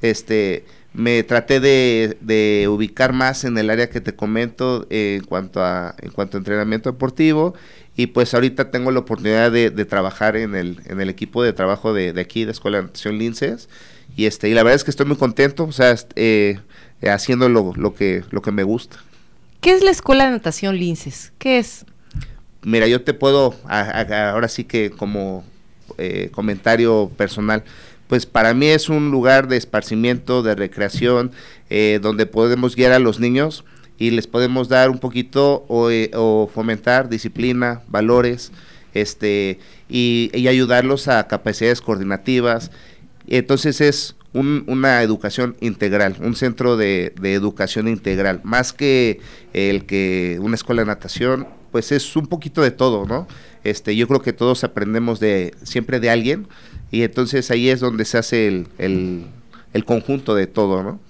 este 0.00 0.64
me 0.94 1.22
traté 1.24 1.58
de, 1.58 2.68
ubicar 2.68 3.12
más 3.12 3.44
en 3.44 3.56
el 3.58 3.70
área 3.70 3.88
que 3.88 4.00
te 4.00 4.14
comento 4.14 4.86
en 4.90 5.24
cuanto 5.24 5.64
a 5.64 5.96
en 5.98 6.10
cuanto 6.12 6.38
entrenamiento 6.38 6.92
deportivo 6.92 7.54
y 7.96 8.08
pues 8.08 8.32
ahorita 8.32 8.70
tengo 8.70 8.92
la 8.92 9.00
oportunidad 9.00 9.50
de, 9.50 9.70
trabajar 9.84 10.36
en 10.36 10.54
el, 10.54 10.80
en 10.86 11.00
el 11.00 11.10
equipo 11.10 11.42
de 11.42 11.52
trabajo 11.52 11.92
de, 11.92 12.18
aquí 12.20 12.44
de 12.44 12.52
Escuela 12.52 12.78
de 12.78 12.84
Natación 12.84 13.18
Linces 13.18 13.68
y 14.16 14.26
este 14.26 14.48
y 14.50 14.54
la 14.54 14.62
verdad 14.62 14.76
es 14.76 14.84
que 14.84 14.92
estoy 14.92 15.06
muy 15.06 15.16
contento 15.16 15.64
o 15.64 15.72
sea 15.72 15.96
eh, 16.14 16.60
haciendo 17.02 17.48
lo, 17.48 17.72
lo 17.74 17.94
que 17.94 18.22
lo 18.30 18.40
que 18.40 18.52
me 18.52 18.62
gusta 18.62 19.00
¿Qué 19.62 19.70
es 19.70 19.84
la 19.84 19.92
Escuela 19.92 20.24
de 20.24 20.32
Natación 20.32 20.76
Linces? 20.76 21.32
¿Qué 21.38 21.58
es? 21.58 21.86
Mira, 22.62 22.88
yo 22.88 23.02
te 23.02 23.14
puedo, 23.14 23.54
ahora 23.68 24.48
sí 24.48 24.64
que 24.64 24.90
como 24.90 25.44
eh, 25.98 26.30
comentario 26.32 27.12
personal, 27.16 27.62
pues 28.08 28.26
para 28.26 28.54
mí 28.54 28.66
es 28.66 28.88
un 28.88 29.12
lugar 29.12 29.46
de 29.46 29.56
esparcimiento, 29.56 30.42
de 30.42 30.56
recreación, 30.56 31.30
eh, 31.70 32.00
donde 32.02 32.26
podemos 32.26 32.74
guiar 32.74 32.90
a 32.90 32.98
los 32.98 33.20
niños 33.20 33.64
y 33.98 34.10
les 34.10 34.26
podemos 34.26 34.68
dar 34.68 34.90
un 34.90 34.98
poquito 34.98 35.64
o, 35.68 35.90
eh, 35.90 36.10
fomentar 36.52 37.08
disciplina, 37.08 37.82
valores, 37.86 38.50
este, 38.94 39.60
y, 39.88 40.32
y, 40.34 40.48
ayudarlos 40.48 41.06
a 41.06 41.28
capacidades 41.28 41.80
coordinativas. 41.80 42.72
Entonces 43.28 43.80
es 43.80 44.16
una 44.34 45.02
educación 45.02 45.56
integral, 45.60 46.16
un 46.20 46.34
centro 46.34 46.76
de, 46.76 47.12
educación 47.22 47.88
integral, 47.88 48.40
más 48.44 48.72
que 48.72 49.20
el 49.52 49.84
que 49.84 50.38
una 50.40 50.54
escuela 50.54 50.82
de 50.82 50.86
natación, 50.86 51.46
pues 51.70 51.92
es 51.92 52.16
un 52.16 52.26
poquito 52.26 52.62
de 52.62 52.70
todo, 52.70 53.06
¿no? 53.06 53.26
Este, 53.64 53.94
yo 53.94 54.08
creo 54.08 54.22
que 54.22 54.32
todos 54.32 54.64
aprendemos 54.64 55.20
de 55.20 55.54
siempre 55.62 56.00
de 56.00 56.10
alguien 56.10 56.48
y 56.90 57.02
entonces 57.02 57.50
ahí 57.50 57.68
es 57.68 57.80
donde 57.80 58.04
se 58.04 58.18
hace 58.18 58.48
el, 58.48 58.66
el, 58.78 59.84
conjunto 59.84 60.34
de 60.34 60.46
todo, 60.46 60.82
¿no? 60.82 61.00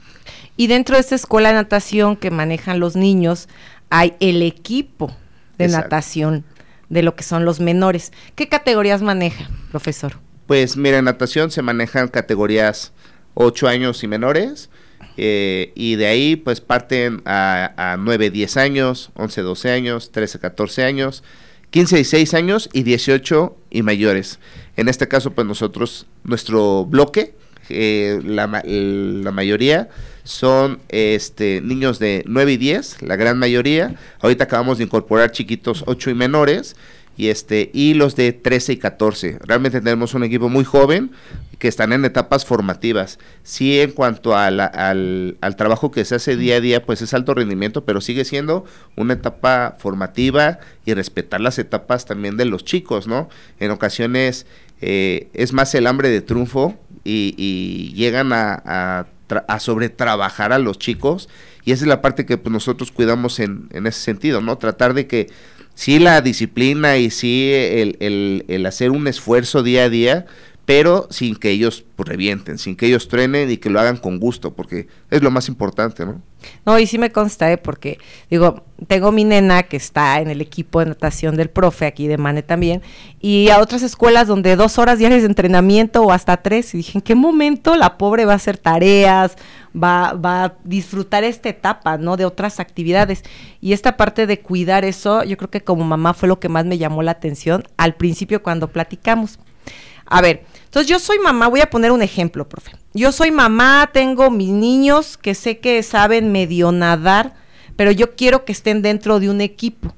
Y 0.57 0.67
dentro 0.67 0.97
de 0.97 1.01
esta 1.01 1.15
escuela 1.15 1.49
de 1.49 1.55
natación 1.55 2.17
que 2.17 2.31
manejan 2.31 2.79
los 2.79 2.95
niños, 2.95 3.49
hay 3.91 4.15
el 4.21 4.43
equipo 4.43 5.15
de 5.59 5.69
natación 5.69 6.45
de 6.89 7.03
lo 7.03 7.15
que 7.15 7.23
son 7.23 7.45
los 7.45 7.59
menores. 7.59 8.13
¿Qué 8.35 8.49
categorías 8.49 9.01
maneja, 9.01 9.49
profesor? 9.71 10.19
Pues 10.47 10.77
mira, 10.77 10.99
en 10.99 11.07
natación 11.07 11.51
se 11.51 11.63
manejan 11.63 12.09
categorías 12.09 12.92
8 13.35 13.69
años 13.69 14.03
y 14.03 14.09
menores. 14.09 14.71
Eh, 15.17 15.73
y 15.75 15.97
de 15.97 16.07
ahí 16.07 16.37
pues 16.37 16.61
parten 16.61 17.21
a, 17.27 17.93
a 17.93 17.97
9, 17.97 18.31
10 18.31 18.57
años, 18.57 19.11
11, 19.15 19.43
12 19.43 19.71
años, 19.71 20.11
13, 20.11 20.39
14 20.39 20.85
años, 20.85 21.23
15, 21.71 21.97
16 21.97 22.35
años 22.35 22.71
y 22.73 22.83
18 22.83 23.57
y 23.71 23.83
mayores. 23.83 24.39
En 24.77 24.89
este 24.89 25.09
caso 25.09 25.33
pues 25.33 25.47
nosotros, 25.47 26.07
nuestro 26.25 26.87
bloque, 26.87 27.35
eh, 27.69 28.21
la, 28.25 28.47
la, 28.65 29.31
mayoría 29.31 29.89
son 30.25 30.81
este, 30.89 31.61
niños 31.61 31.99
de 31.99 32.25
9 32.27 32.53
y 32.53 32.57
10, 32.57 33.03
la 33.03 33.17
gran 33.17 33.39
mayoría. 33.39 33.95
Ahorita 34.21 34.45
acabamos 34.45 34.79
de 34.79 34.85
incorporar 34.85 35.31
chiquitos 35.31 35.85
8 35.87 36.11
y 36.11 36.15
menores 36.15 36.77
y 37.17 37.29
este 37.29 37.71
y 37.73 37.95
los 37.95 38.17
de 38.17 38.33
13 38.33 38.75
y 38.75 38.77
14. 38.77 39.39
Realmente 39.45 39.81
tenemos 39.81 40.15
un 40.15 40.25
equipo 40.25 40.49
muy 40.49 40.65
joven 40.65 41.13
que 41.59 41.69
están 41.69 41.93
en 41.93 42.05
etapas 42.05 42.45
formativas. 42.45 43.19
Sí, 43.45 43.81
en 43.81 43.93
cuanto 43.93 44.37
al, 44.37 44.59
al, 44.59 45.57
trabajo 45.57 45.93
que 45.93 46.05
se 46.05 46.17
hace 46.17 46.37
día 46.37 46.57
a 46.57 46.61
día, 46.61 46.85
pues 46.85 47.03
es 47.03 47.15
alto 47.15 47.35
rendimiento, 47.35 47.85
pero 47.85 48.01
sigue 48.01 48.25
siendo 48.25 48.65
una 48.97 49.13
etapa 49.13 49.77
formativa 49.79 50.59
y 50.85 50.95
respetar 50.95 51.41
las 51.41 51.59
etapas 51.61 52.05
también 52.05 52.37
de 52.37 52.47
los 52.47 52.65
chicos, 52.65 53.07
¿no? 53.07 53.29
En 53.61 53.71
ocasiones 53.71 54.47
eh, 54.81 55.29
es 55.35 55.53
más 55.53 55.73
el 55.77 55.87
hambre 55.87 56.09
de 56.09 56.21
triunfo 56.21 56.77
y, 57.05 57.93
llegan 57.95 58.33
a, 58.33 58.61
a, 58.65 59.07
a 59.47 59.61
sobretrabajar 59.61 60.53
a 60.53 60.59
los 60.59 60.79
chicos 60.79 61.29
y 61.65 61.73
esa 61.73 61.85
es 61.85 61.89
la 61.89 62.03
parte 62.03 62.27
que 62.27 62.39
pues, 62.39 62.53
nosotros 62.53 62.91
cuidamos 62.91 63.39
en, 63.39 63.69
en 63.71 63.87
ese 63.87 64.01
sentido, 64.01 64.41
¿no? 64.41 64.59
Tratar 64.59 64.95
de 64.95 65.07
que 65.07 65.29
sí 65.83 65.99
la 65.99 66.21
disciplina 66.21 66.97
y 66.97 67.11
sí 67.11 67.51
el, 67.53 68.45
el, 68.47 68.67
hacer 68.67 68.93
un 68.93 69.09
esfuerzo 69.09 69.65
día 69.65 69.83
a 69.83 69.89
día, 69.89 70.27
pero 70.65 71.09
sin 71.11 71.37
que 71.37 71.51
ellos 71.51 71.85
pues, 71.97 72.09
revienten, 72.09 72.59
sin 72.59 72.77
que 72.77 72.87
ellos 72.87 73.09
truenen 73.09 73.51
y 73.51 73.57
que 73.57 73.71
lo 73.71 73.81
hagan 73.81 73.97
con 73.97 74.21
gusto, 74.21 74.53
porque 74.53 74.87
es 75.11 75.23
lo 75.23 75.31
más 75.31 75.49
importante, 75.49 76.07
¿no? 76.07 76.21
No, 76.65 76.79
y 76.79 76.87
sí 76.87 76.99
me 76.99 77.13
consta, 77.13 77.53
¿eh? 77.53 77.57
porque 77.57 77.99
digo, 78.29 78.65
tengo 78.89 79.13
mi 79.13 79.25
nena 79.25 79.63
que 79.65 79.77
está 79.77 80.21
en 80.21 80.29
el 80.29 80.41
equipo 80.41 80.81
de 80.81 80.87
natación 80.87 81.37
del 81.37 81.51
profe, 81.51 81.87
aquí 81.87 82.09
de 82.09 82.19
Mane 82.19 82.43
también, 82.43 82.83
y 83.21 83.49
a 83.51 83.61
otras 83.61 83.83
escuelas 83.83 84.27
donde 84.27 84.57
dos 84.57 84.79
horas 84.79 84.99
diarias 84.99 85.23
de 85.23 85.29
entrenamiento 85.29 86.03
o 86.03 86.13
hasta 86.13 86.37
tres, 86.39 86.75
y 86.75 86.79
dije, 86.79 86.99
¿en 86.99 87.03
qué 87.03 87.15
momento 87.15 87.77
la 87.77 87.97
pobre 87.99 88.25
va 88.25 88.33
a 88.33 88.37
hacer 88.37 88.59
tareas, 88.59 89.37
va, 89.75 90.13
va 90.15 90.45
a 90.45 90.55
disfrutar 90.65 91.25
esta 91.25 91.49
etapa, 91.49 91.97
¿no? 91.99 92.17
De 92.17 92.25
otras 92.25 92.61
actividades. 92.61 93.23
Y 93.61 93.73
esta 93.73 93.97
parte 93.97 94.27
de 94.27 94.41
cuidar 94.41 94.85
eso, 94.85 95.25
yo 95.25 95.37
creo 95.37 95.51
que 95.51 95.63
como 95.63 95.85
mamá 95.85 96.15
fue 96.15 96.29
lo 96.29 96.41
que 96.41 96.49
más 96.49 96.65
me 96.65 96.79
llamó 96.79 97.03
la 97.03 97.13
atención 97.13 97.65
al 97.77 97.95
principio 97.95 98.43
cuando 98.43 98.69
platicamos. 98.69 99.39
A 100.07 100.21
ver, 100.21 100.45
entonces 100.73 100.89
yo 100.89 100.99
soy 100.99 101.19
mamá, 101.19 101.49
voy 101.49 101.61
a 101.61 101.69
poner 101.69 101.93
un 101.93 102.01
ejemplo, 102.01 102.49
profe. 102.49 102.73
Yo 102.95 103.13
soy 103.13 103.31
mamá, 103.31 103.91
tengo 103.93 104.31
mis 104.31 104.49
niños 104.49 105.19
que 105.19 105.35
sé 105.35 105.59
que 105.59 105.83
saben 105.83 106.33
medio 106.33 106.73
nadar, 106.73 107.35
pero 107.77 107.91
yo 107.91 108.17
quiero 108.17 108.47
que 108.47 108.53
estén 108.53 108.81
dentro 108.81 109.21
de 109.21 109.29
un 109.29 109.43
equipo. 109.43 109.95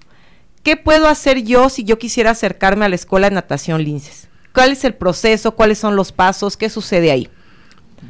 ¿Qué 0.64 0.76
puedo 0.76 1.06
hacer 1.06 1.44
yo 1.44 1.68
si 1.68 1.84
yo 1.84 1.96
quisiera 1.96 2.32
acercarme 2.32 2.84
a 2.84 2.88
la 2.88 2.96
escuela 2.96 3.30
de 3.30 3.36
natación 3.36 3.84
Linces? 3.84 4.26
¿Cuál 4.52 4.72
es 4.72 4.84
el 4.84 4.94
proceso? 4.94 5.52
¿Cuáles 5.52 5.78
son 5.78 5.94
los 5.94 6.10
pasos? 6.10 6.56
¿Qué 6.56 6.68
sucede 6.68 7.12
ahí? 7.12 7.30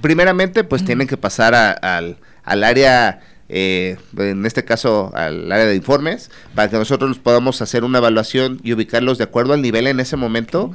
primeramente, 0.01 0.65
pues 0.65 0.85
tienen 0.85 1.07
que 1.07 1.17
pasar 1.17 1.55
al, 1.55 2.19
al 2.45 2.65
área 2.65 3.21
eh, 3.49 3.97
en 4.17 4.47
este 4.47 4.65
caso 4.65 5.13
al 5.15 5.53
área 5.53 5.67
de 5.67 5.77
informes, 5.77 6.31
para 6.55 6.71
que 6.71 6.77
nosotros 6.77 7.19
podamos 7.19 7.61
hacer 7.61 7.85
una 7.85 7.99
evaluación 7.99 8.59
y 8.63 8.73
ubicarlos 8.73 9.19
de 9.19 9.25
acuerdo 9.25 9.53
al 9.53 9.63
nivel 9.63 9.87
en 9.87 10.01
ese 10.01 10.17
momento 10.17 10.73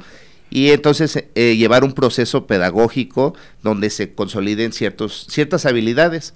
y 0.50 0.70
entonces 0.70 1.24
eh, 1.34 1.56
llevar 1.56 1.84
un 1.84 1.92
proceso 1.92 2.46
pedagógico 2.46 3.34
donde 3.62 3.88
se 3.90 4.12
consoliden 4.12 4.72
ciertos, 4.72 5.26
ciertas 5.30 5.66
habilidades. 5.66 6.34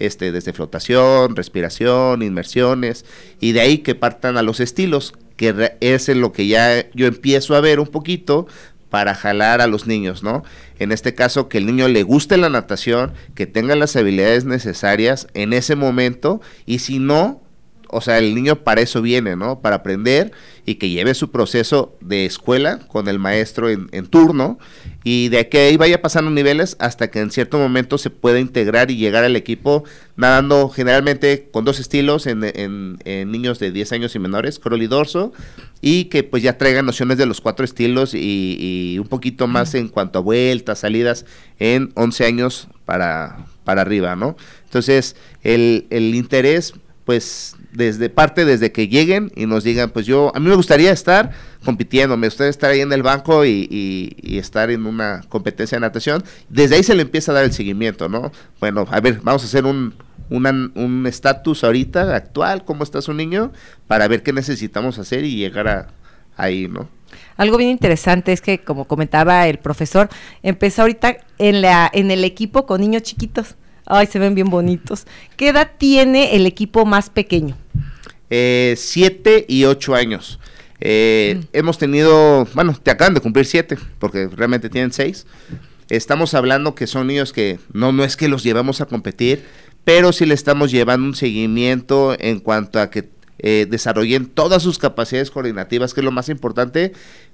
Este, 0.00 0.32
desde 0.32 0.52
flotación, 0.52 1.36
respiración, 1.36 2.22
inmersiones, 2.22 3.04
y 3.38 3.52
de 3.52 3.60
ahí 3.60 3.78
que 3.78 3.94
partan 3.94 4.36
a 4.36 4.42
los 4.42 4.58
estilos, 4.58 5.12
que 5.36 5.76
es 5.78 6.08
en 6.08 6.20
lo 6.20 6.32
que 6.32 6.48
ya 6.48 6.90
yo 6.94 7.06
empiezo 7.06 7.54
a 7.54 7.60
ver 7.60 7.78
un 7.78 7.86
poquito 7.86 8.48
para 8.90 9.14
jalar 9.14 9.60
a 9.60 9.68
los 9.68 9.86
niños, 9.86 10.22
¿no? 10.22 10.42
En 10.78 10.92
este 10.92 11.14
caso, 11.14 11.48
que 11.48 11.58
el 11.58 11.66
niño 11.66 11.88
le 11.88 12.02
guste 12.02 12.36
la 12.36 12.48
natación, 12.48 13.12
que 13.34 13.46
tenga 13.46 13.76
las 13.76 13.96
habilidades 13.96 14.44
necesarias 14.44 15.26
en 15.34 15.52
ese 15.52 15.76
momento, 15.76 16.40
y 16.66 16.80
si 16.80 16.98
no, 16.98 17.40
o 17.88 18.00
sea, 18.00 18.18
el 18.18 18.34
niño 18.34 18.62
para 18.62 18.80
eso 18.80 19.02
viene, 19.02 19.36
¿no? 19.36 19.60
Para 19.60 19.76
aprender 19.76 20.32
y 20.66 20.76
que 20.76 20.88
lleve 20.88 21.14
su 21.14 21.30
proceso 21.30 21.96
de 22.00 22.24
escuela 22.24 22.78
con 22.88 23.08
el 23.08 23.18
maestro 23.18 23.68
en, 23.68 24.06
turno 24.06 24.58
y 25.02 25.28
de 25.28 25.48
que 25.48 25.58
ahí 25.58 25.76
vaya 25.76 26.00
pasando 26.00 26.30
niveles 26.30 26.76
hasta 26.78 27.10
que 27.10 27.20
en 27.20 27.30
cierto 27.30 27.58
momento 27.58 27.98
se 27.98 28.10
pueda 28.10 28.40
integrar 28.40 28.90
y 28.90 28.96
llegar 28.96 29.24
al 29.24 29.36
equipo 29.36 29.84
nadando 30.16 30.68
generalmente 30.70 31.48
con 31.52 31.64
dos 31.64 31.80
estilos 31.80 32.26
en, 32.26 32.40
niños 33.04 33.58
de 33.58 33.72
10 33.72 33.92
años 33.92 34.14
y 34.14 34.18
menores, 34.18 34.58
crawl 34.58 34.82
y 34.82 34.86
dorso, 34.86 35.32
y 35.80 36.04
que 36.06 36.22
pues 36.22 36.42
ya 36.42 36.56
traigan 36.56 36.86
nociones 36.86 37.18
de 37.18 37.26
los 37.26 37.40
cuatro 37.40 37.64
estilos 37.64 38.14
y, 38.14 38.96
un 38.98 39.08
poquito 39.08 39.46
más 39.46 39.74
en 39.74 39.88
cuanto 39.88 40.20
a 40.20 40.22
vueltas, 40.22 40.78
salidas 40.78 41.26
en 41.58 41.90
11 41.94 42.24
años 42.24 42.68
para, 42.84 43.46
para 43.64 43.82
arriba, 43.82 44.16
¿no? 44.16 44.36
Entonces, 44.64 45.16
el, 45.42 45.86
el 45.90 46.14
interés 46.14 46.74
pues 47.04 47.56
desde 47.74 48.08
parte 48.08 48.44
desde 48.44 48.72
que 48.72 48.88
lleguen 48.88 49.32
y 49.34 49.46
nos 49.46 49.64
digan, 49.64 49.90
pues 49.90 50.06
yo, 50.06 50.32
a 50.34 50.40
mí 50.40 50.48
me 50.48 50.54
gustaría 50.54 50.92
estar 50.92 51.32
compitiendo, 51.64 52.16
me 52.16 52.28
gustaría 52.28 52.50
estar 52.50 52.70
ahí 52.70 52.80
en 52.80 52.92
el 52.92 53.02
banco 53.02 53.44
y, 53.44 54.16
estar 54.22 54.70
en 54.70 54.86
una 54.86 55.22
competencia 55.28 55.76
de 55.76 55.80
natación, 55.80 56.24
desde 56.48 56.76
ahí 56.76 56.82
se 56.82 56.94
le 56.94 57.02
empieza 57.02 57.32
a 57.32 57.34
dar 57.34 57.44
el 57.44 57.52
seguimiento, 57.52 58.08
¿no? 58.08 58.32
Bueno, 58.60 58.86
a 58.90 59.00
ver, 59.00 59.20
vamos 59.22 59.42
a 59.42 59.46
hacer 59.46 59.64
un 59.64 59.94
un 60.30 61.04
estatus 61.06 61.64
ahorita 61.64 62.16
actual, 62.16 62.64
cómo 62.64 62.82
está 62.82 63.02
su 63.02 63.12
niño, 63.12 63.52
para 63.86 64.08
ver 64.08 64.22
qué 64.22 64.32
necesitamos 64.32 64.98
hacer 64.98 65.22
y 65.24 65.36
llegar 65.36 65.68
a 65.68 65.88
ahí, 66.36 66.66
¿no? 66.66 66.88
Algo 67.36 67.56
bien 67.56 67.70
interesante 67.70 68.32
es 68.32 68.40
que, 68.40 68.58
como 68.58 68.86
comentaba 68.86 69.46
el 69.48 69.58
profesor, 69.58 70.08
empezó 70.42 70.82
ahorita 70.82 71.16
en, 71.38 71.62
la, 71.62 71.90
en 71.92 72.10
el 72.10 72.24
equipo 72.24 72.66
con 72.66 72.80
niños 72.80 73.02
chiquitos. 73.02 73.56
Ay, 73.86 74.06
se 74.06 74.18
ven 74.18 74.34
bien 74.34 74.48
bonitos. 74.48 75.06
¿Qué 75.36 75.48
edad 75.48 75.72
tiene 75.78 76.36
el 76.36 76.46
equipo 76.46 76.86
más 76.86 77.10
pequeño? 77.10 77.56
Eh, 78.30 78.74
siete 78.76 79.44
y 79.48 79.64
ocho 79.64 79.94
años. 79.94 80.38
Eh, 80.80 81.36
mm. 81.38 81.46
Hemos 81.52 81.78
tenido, 81.78 82.46
bueno, 82.54 82.78
te 82.82 82.90
acaban 82.90 83.14
de 83.14 83.20
cumplir 83.20 83.46
siete, 83.46 83.78
porque 83.98 84.28
realmente 84.28 84.68
tienen 84.68 84.92
seis. 84.92 85.26
Estamos 85.90 86.34
hablando 86.34 86.74
que 86.74 86.86
son 86.86 87.06
niños 87.06 87.32
que 87.32 87.58
no, 87.72 87.92
no 87.92 88.04
es 88.04 88.16
que 88.16 88.28
los 88.28 88.42
llevamos 88.42 88.80
a 88.80 88.86
competir, 88.86 89.44
pero 89.84 90.12
sí 90.12 90.24
le 90.24 90.34
estamos 90.34 90.70
llevando 90.70 91.06
un 91.06 91.14
seguimiento 91.14 92.16
en 92.18 92.40
cuanto 92.40 92.80
a 92.80 92.90
que 92.90 93.10
eh, 93.38 93.66
desarrollen 93.68 94.26
todas 94.26 94.62
sus 94.62 94.78
capacidades 94.78 95.30
coordinativas, 95.30 95.92
que 95.92 96.00
es 96.00 96.04
lo 96.04 96.12
más 96.12 96.30
importante, 96.30 96.92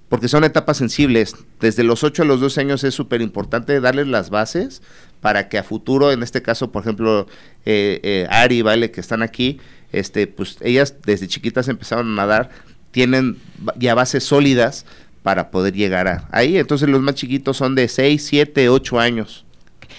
porque 0.08 0.26
son 0.26 0.42
etapas 0.42 0.78
sensibles. 0.78 1.36
Desde 1.60 1.84
los 1.84 2.02
8 2.02 2.22
a 2.22 2.26
los 2.26 2.40
12 2.40 2.60
años 2.62 2.84
es 2.84 2.94
súper 2.94 3.22
importante 3.22 3.80
darles 3.80 4.08
las 4.08 4.30
bases 4.30 4.82
para 5.20 5.48
que 5.48 5.58
a 5.58 5.62
futuro, 5.62 6.12
en 6.12 6.22
este 6.22 6.42
caso, 6.42 6.70
por 6.72 6.82
ejemplo, 6.82 7.26
eh, 7.66 8.00
eh, 8.02 8.26
Ari, 8.30 8.62
Vale, 8.62 8.90
que 8.90 9.00
están 9.00 9.22
aquí, 9.22 9.60
este, 9.92 10.26
pues 10.26 10.56
ellas 10.60 10.94
desde 11.04 11.28
chiquitas 11.28 11.68
empezaron 11.68 12.12
a 12.12 12.14
nadar, 12.14 12.50
tienen 12.90 13.36
ya 13.76 13.94
bases 13.94 14.24
sólidas 14.24 14.86
para 15.22 15.50
poder 15.50 15.74
llegar 15.74 16.08
a 16.08 16.28
ahí. 16.32 16.58
Entonces 16.58 16.88
los 16.88 17.00
más 17.00 17.14
chiquitos 17.14 17.56
son 17.56 17.74
de 17.74 17.88
6, 17.88 18.24
7, 18.24 18.68
8 18.68 19.00
años. 19.00 19.44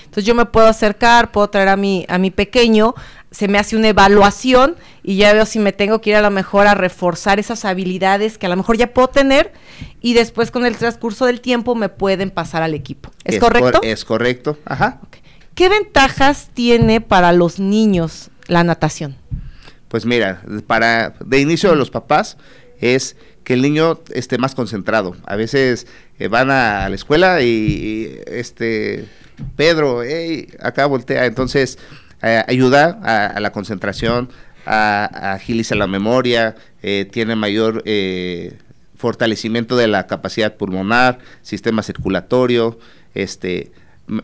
Entonces 0.06 0.26
yo 0.26 0.36
me 0.36 0.46
puedo 0.46 0.68
acercar, 0.68 1.32
puedo 1.32 1.50
traer 1.50 1.70
a 1.70 1.78
mi, 1.78 2.06
a 2.10 2.18
mi 2.18 2.32
pequeño, 2.32 2.96
se 3.32 3.48
me 3.48 3.58
hace 3.58 3.78
una 3.78 3.88
evaluación 3.88 4.76
y 5.04 5.16
ya 5.16 5.34
veo 5.34 5.46
si 5.46 5.58
me 5.58 5.72
tengo 5.72 6.02
que 6.02 6.12
ir 6.12 6.18
a 6.18 6.22
lo 6.22 6.32
mejor 6.32 6.68
a 6.68 6.76
reforzar 6.76 7.40
esas 7.40 7.64
habilidades 7.64 8.38
que 8.38 8.46
a 8.46 8.50
lo 8.50 8.58
mejor 8.58 8.78
ya 8.78 8.94
puedo 8.94 9.08
tener 9.08 9.54
y 10.02 10.14
después 10.14 10.52
con 10.52 10.66
el 10.66 10.78
transcurso 10.78 11.26
del 11.26 11.40
tiempo 11.40 11.74
me 11.74 11.90
pueden 11.90 12.30
pasar 12.30 12.62
al 12.62 12.74
equipo. 12.74 13.10
¿Es, 13.24 13.40
correcto? 13.40 13.80
es 13.84 14.04
correcto, 14.04 14.58
ajá. 14.66 15.00
¿Qué 15.56 15.70
ventajas 15.70 16.50
tiene 16.54 17.02
para 17.02 17.32
los 17.32 17.60
niños 17.60 18.32
la 18.48 18.64
natación? 18.64 19.16
Pues 19.88 20.06
mira, 20.06 20.42
para 20.68 21.14
de 21.26 21.40
inicio 21.40 21.70
de 21.70 21.76
los 21.76 21.90
papás 21.90 22.38
es 22.80 23.16
que 23.44 23.54
el 23.54 23.62
niño 23.62 24.00
esté 24.14 24.38
más 24.38 24.56
concentrado. 24.56 25.16
A 25.26 25.36
veces 25.36 25.88
eh, 26.20 26.28
van 26.28 26.52
a, 26.52 26.88
la 26.90 26.96
escuela 26.96 27.42
y, 27.42 28.20
este 28.28 29.06
Pedro, 29.56 30.04
hey, 30.04 30.48
acá 30.60 30.86
voltea. 30.86 31.26
Entonces, 31.26 31.78
eh, 32.24 32.44
ayuda 32.48 33.00
a, 33.36 33.40
la 33.40 33.52
concentración, 33.52 34.30
a, 34.66 35.34
agilizar 35.34 35.78
la 35.78 35.88
memoria, 35.88 36.56
eh, 36.84 37.08
tiene 37.12 37.36
mayor 37.36 37.84
fortalecimiento 38.96 39.76
de 39.76 39.88
la 39.88 40.06
capacidad 40.06 40.56
pulmonar, 40.56 41.20
sistema 41.42 41.82
circulatorio, 41.82 42.78
este, 43.16 43.72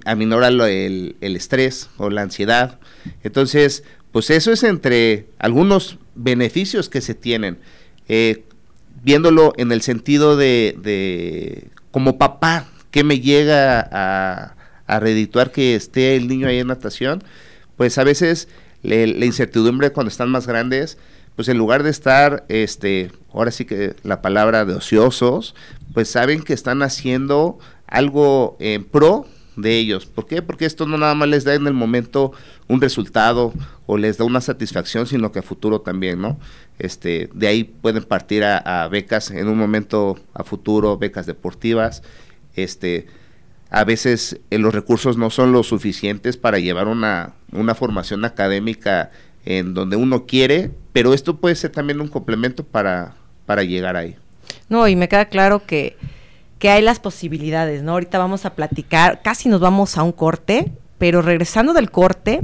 aminora 0.05 0.47
el, 0.47 1.15
estrés 1.21 1.89
o 1.97 2.09
la 2.09 2.21
ansiedad. 2.21 2.79
Entonces, 3.23 3.83
pues 4.11 4.29
eso 4.29 4.51
es 4.51 4.63
entre 4.63 5.25
algunos 5.39 5.97
beneficios 6.15 6.89
que 6.89 7.01
se 7.01 7.13
tienen. 7.13 7.57
Eh, 8.07 8.43
viéndolo 9.03 9.53
en 9.57 9.71
el 9.71 9.81
sentido 9.81 10.35
de, 10.37 11.67
como 11.91 12.17
papá, 12.17 12.67
que 12.91 13.03
me 13.03 13.19
llega 13.19 13.79
a, 13.91 14.55
a 14.87 14.99
que 15.51 15.75
esté 15.75 16.15
el 16.15 16.27
niño 16.27 16.47
ahí 16.47 16.59
en 16.59 16.67
natación, 16.67 17.23
pues 17.77 17.97
a 17.97 18.03
veces 18.03 18.47
la 18.83 19.25
incertidumbre 19.25 19.91
cuando 19.91 20.09
están 20.09 20.29
más 20.29 20.47
grandes, 20.47 20.97
pues 21.35 21.47
en 21.49 21.57
lugar 21.57 21.83
de 21.83 21.91
estar, 21.91 22.45
este, 22.49 23.11
ahora 23.31 23.51
sí 23.51 23.65
que 23.65 23.95
la 24.03 24.21
palabra 24.21 24.65
de 24.65 24.73
ociosos, 24.73 25.55
pues 25.93 26.09
saben 26.09 26.41
que 26.41 26.53
están 26.53 26.81
haciendo 26.81 27.59
algo 27.85 28.57
en 28.59 28.83
pro 28.83 29.27
de 29.55 29.77
ellos. 29.77 30.05
¿Por 30.05 30.25
qué? 30.25 30.41
Porque 30.41 30.65
esto 30.65 30.85
no 30.85 30.97
nada 30.97 31.15
más 31.15 31.27
les 31.27 31.43
da 31.43 31.53
en 31.53 31.67
el 31.67 31.73
momento 31.73 32.31
un 32.67 32.81
resultado 32.81 33.53
o 33.85 33.97
les 33.97 34.17
da 34.17 34.25
una 34.25 34.41
satisfacción, 34.41 35.05
sino 35.07 35.31
que 35.31 35.39
a 35.39 35.43
futuro 35.43 35.81
también, 35.81 36.21
¿no? 36.21 36.39
Este, 36.79 37.29
de 37.33 37.47
ahí 37.47 37.63
pueden 37.63 38.03
partir 38.03 38.43
a, 38.43 38.87
becas 38.87 39.31
en 39.31 39.47
un 39.47 39.57
momento 39.57 40.19
a 40.33 40.43
futuro, 40.43 40.97
becas 40.97 41.25
deportivas. 41.25 42.03
Este, 42.55 43.07
a 43.69 43.83
veces 43.83 44.39
eh, 44.49 44.57
los 44.57 44.73
recursos 44.73 45.17
no 45.17 45.29
son 45.29 45.51
lo 45.51 45.63
suficientes 45.63 46.37
para 46.37 46.59
llevar 46.59 46.87
una, 46.87 47.33
una 47.51 47.75
formación 47.75 48.25
académica 48.25 49.11
en 49.45 49.73
donde 49.73 49.95
uno 49.95 50.25
quiere, 50.25 50.71
pero 50.93 51.13
esto 51.13 51.37
puede 51.37 51.55
ser 51.55 51.71
también 51.71 52.01
un 52.01 52.07
complemento 52.07 52.63
para, 52.63 53.15
para 53.45 53.63
llegar 53.63 53.95
ahí. 53.95 54.15
No, 54.69 54.87
y 54.87 54.95
me 54.95 55.07
queda 55.07 55.25
claro 55.25 55.65
que 55.65 55.95
que 56.59 56.69
hay 56.69 56.81
las 56.81 56.99
posibilidades, 56.99 57.83
¿no? 57.83 57.93
Ahorita 57.93 58.17
vamos 58.17 58.45
a 58.45 58.55
platicar, 58.55 59.21
casi 59.21 59.49
nos 59.49 59.59
vamos 59.59 59.97
a 59.97 60.03
un 60.03 60.11
corte, 60.11 60.71
pero 60.97 61.21
regresando 61.21 61.73
del 61.73 61.91
corte, 61.91 62.41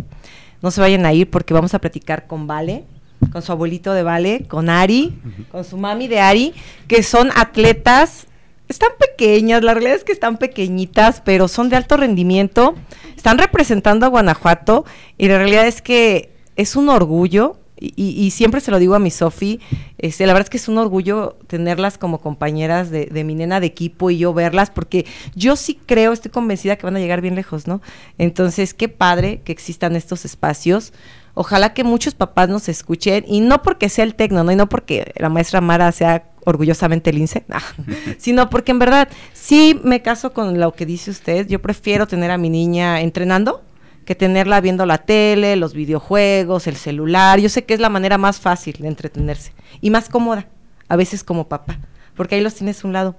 no 0.61 0.71
se 0.71 0.81
vayan 0.81 1.05
a 1.05 1.13
ir 1.13 1.29
porque 1.29 1.53
vamos 1.53 1.73
a 1.73 1.79
platicar 1.79 2.27
con 2.27 2.45
Vale, 2.47 2.85
con 3.31 3.41
su 3.41 3.51
abuelito 3.51 3.93
de 3.93 4.03
Vale, 4.03 4.45
con 4.47 4.69
Ari, 4.69 5.19
con 5.51 5.63
su 5.63 5.77
mami 5.77 6.07
de 6.07 6.19
Ari, 6.19 6.53
que 6.87 7.01
son 7.03 7.31
atletas, 7.35 8.27
están 8.67 8.91
pequeñas, 8.99 9.63
la 9.63 9.73
realidad 9.73 9.95
es 9.95 10.03
que 10.03 10.11
están 10.11 10.37
pequeñitas, 10.37 11.21
pero 11.21 11.47
son 11.47 11.69
de 11.69 11.75
alto 11.75 11.97
rendimiento, 11.97 12.75
están 13.15 13.37
representando 13.37 14.05
a 14.05 14.09
Guanajuato 14.09 14.85
y 15.17 15.27
la 15.27 15.37
realidad 15.37 15.67
es 15.67 15.81
que 15.81 16.31
es 16.55 16.75
un 16.75 16.89
orgullo 16.89 17.57
y, 17.85 18.31
siempre 18.31 18.61
se 18.61 18.71
lo 18.71 18.79
digo 18.79 18.95
a 18.95 18.99
mi 18.99 19.11
Sofi, 19.11 19.59
este, 19.97 20.25
la 20.25 20.31
verdad 20.31 20.45
es 20.45 20.49
que 20.49 20.57
es 20.57 20.69
un 20.69 20.77
orgullo 20.77 21.37
tenerlas 21.47 21.97
como 21.97 22.21
compañeras 22.21 22.89
de, 22.91 23.23
mi 23.25 23.35
nena 23.35 23.59
de 23.59 23.65
equipo 23.67 24.09
y 24.09 24.17
yo 24.17 24.33
verlas, 24.33 24.69
porque 24.69 25.05
yo 25.35 25.57
sí 25.57 25.77
creo, 25.85 26.13
estoy 26.13 26.31
convencida 26.31 26.77
que 26.77 26.85
van 26.85 26.95
a 26.95 26.99
llegar 26.99 27.19
bien 27.19 27.35
lejos, 27.35 27.67
¿no? 27.67 27.81
Entonces, 28.17 28.73
qué 28.73 28.87
padre 28.87 29.41
que 29.43 29.51
existan 29.51 29.97
estos 29.97 30.23
espacios. 30.23 30.93
Ojalá 31.35 31.73
que 31.73 31.83
muchos 31.83 32.13
papás 32.13 32.49
nos 32.49 32.69
escuchen, 32.69 33.25
y 33.27 33.41
no 33.41 33.61
porque 33.61 33.89
sea 33.89 34.03
el 34.03 34.15
tecno, 34.15 34.43
¿no? 34.43 34.51
Y 34.51 34.55
no 34.55 34.69
porque 34.69 35.13
la 35.17 35.29
maestra 35.29 35.61
Mara 35.61 35.91
sea 35.91 36.25
orgullosamente 36.45 37.11
lince, 37.11 37.45
sino 38.17 38.49
porque 38.49 38.71
en 38.71 38.79
verdad 38.79 39.07
sí 39.33 39.79
me 39.83 40.01
caso 40.01 40.33
con 40.33 40.59
lo 40.59 40.73
que 40.73 40.85
dice 40.85 41.11
usted. 41.11 41.47
Yo 41.47 41.61
prefiero 41.61 42.07
tener 42.07 42.31
a 42.31 42.37
mi 42.37 42.49
niña 42.49 43.01
entrenando 43.01 43.63
que 44.05 44.15
tenerla 44.15 44.61
viendo 44.61 44.85
la 44.85 44.99
tele, 44.99 45.55
los 45.55 45.73
videojuegos, 45.73 46.67
el 46.67 46.75
celular. 46.75 47.39
Yo 47.39 47.49
sé 47.49 47.63
que 47.65 47.73
es 47.73 47.79
la 47.79 47.89
manera 47.89 48.17
más 48.17 48.39
fácil 48.39 48.75
de 48.79 48.87
entretenerse 48.87 49.53
y 49.81 49.89
más 49.89 50.09
cómoda, 50.09 50.47
a 50.89 50.95
veces 50.95 51.23
como 51.23 51.47
papá, 51.47 51.79
porque 52.15 52.35
ahí 52.35 52.41
los 52.41 52.55
tienes 52.55 52.83
a 52.83 52.87
un 52.87 52.93
lado. 52.93 53.15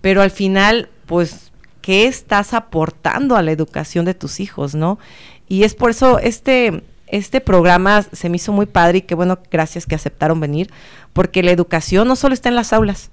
Pero 0.00 0.22
al 0.22 0.30
final, 0.30 0.88
pues 1.06 1.52
qué 1.80 2.06
estás 2.06 2.54
aportando 2.54 3.36
a 3.36 3.42
la 3.42 3.52
educación 3.52 4.04
de 4.04 4.14
tus 4.14 4.40
hijos, 4.40 4.74
¿no? 4.74 4.98
Y 5.48 5.64
es 5.64 5.74
por 5.74 5.90
eso 5.90 6.18
este, 6.18 6.82
este 7.12 7.40
programa 7.42 8.02
se 8.02 8.28
me 8.28 8.36
hizo 8.36 8.52
muy 8.52 8.66
padre 8.66 8.98
y 8.98 9.02
qué 9.02 9.14
bueno, 9.14 9.38
gracias 9.50 9.86
que 9.86 9.94
aceptaron 9.94 10.40
venir, 10.40 10.70
porque 11.12 11.42
la 11.42 11.50
educación 11.50 12.08
no 12.08 12.16
solo 12.16 12.32
está 12.32 12.48
en 12.48 12.56
las 12.56 12.72
aulas. 12.72 13.10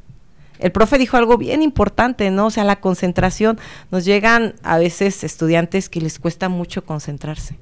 El 0.58 0.72
profe 0.72 0.98
dijo 0.98 1.18
algo 1.18 1.38
bien 1.38 1.62
importante, 1.62 2.32
¿no? 2.32 2.48
O 2.48 2.52
sea, 2.52 2.64
la 2.64 2.80
concentración. 2.80 3.60
Nos 3.92 4.06
llegan 4.06 4.56
a 4.64 4.78
veces 4.78 5.24
estudiantes 5.24 5.90
que 5.90 6.02
les 6.02 6.18
cuesta 6.18 6.50
mucho 6.50 6.86
concentrarse. 6.86 7.58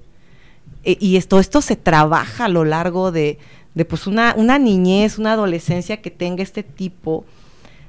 E, 0.83 0.97
y 0.99 1.17
esto, 1.17 1.39
esto 1.39 1.61
se 1.61 1.75
trabaja 1.75 2.45
a 2.45 2.49
lo 2.49 2.65
largo 2.65 3.11
de, 3.11 3.39
pues 3.89 4.05
una, 4.05 4.33
una 4.37 4.59
niñez, 4.59 5.17
una 5.17 5.33
adolescencia 5.33 6.01
que 6.01 6.11
tenga 6.11 6.43
este 6.43 6.61
tipo 6.63 7.25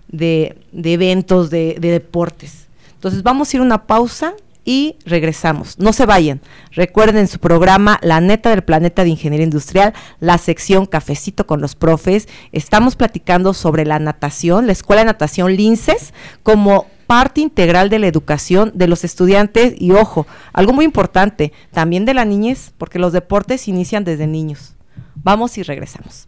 de, 0.08 0.58
de 0.72 0.94
eventos, 0.94 1.50
de, 1.50 1.76
de 1.78 1.90
deportes. 1.90 2.66
Entonces 2.94 3.22
vamos 3.22 3.52
a 3.52 3.56
ir 3.56 3.60
a 3.60 3.64
una 3.64 3.86
pausa 3.86 4.34
y 4.64 4.96
regresamos. 5.04 5.78
No 5.78 5.92
se 5.92 6.06
vayan. 6.06 6.40
Recuerden 6.72 7.28
su 7.28 7.38
programa 7.38 7.98
La 8.02 8.20
Neta 8.20 8.50
del 8.50 8.62
Planeta 8.62 9.02
de 9.04 9.10
Ingeniería 9.10 9.44
Industrial, 9.44 9.94
la 10.20 10.38
sección 10.38 10.86
Cafecito 10.86 11.46
con 11.46 11.60
los 11.60 11.74
Profes. 11.74 12.28
Estamos 12.52 12.96
platicando 12.96 13.54
sobre 13.54 13.84
la 13.84 13.98
natación, 13.98 14.66
la 14.66 14.72
Escuela 14.72 15.02
de 15.02 15.06
Natación 15.06 15.56
Linces, 15.56 16.12
como 16.42 16.86
parte 17.06 17.40
integral 17.40 17.88
de 17.88 17.98
la 17.98 18.06
educación 18.06 18.70
de 18.74 18.86
los 18.86 19.02
estudiantes 19.02 19.74
y 19.78 19.92
ojo, 19.92 20.26
algo 20.52 20.74
muy 20.74 20.84
importante, 20.84 21.52
también 21.72 22.04
de 22.04 22.12
la 22.12 22.26
niñez, 22.26 22.74
porque 22.76 22.98
los 22.98 23.14
deportes 23.14 23.66
inician 23.66 24.04
desde 24.04 24.26
niños. 24.26 24.74
Vamos 25.14 25.56
y 25.56 25.62
regresamos. 25.62 26.26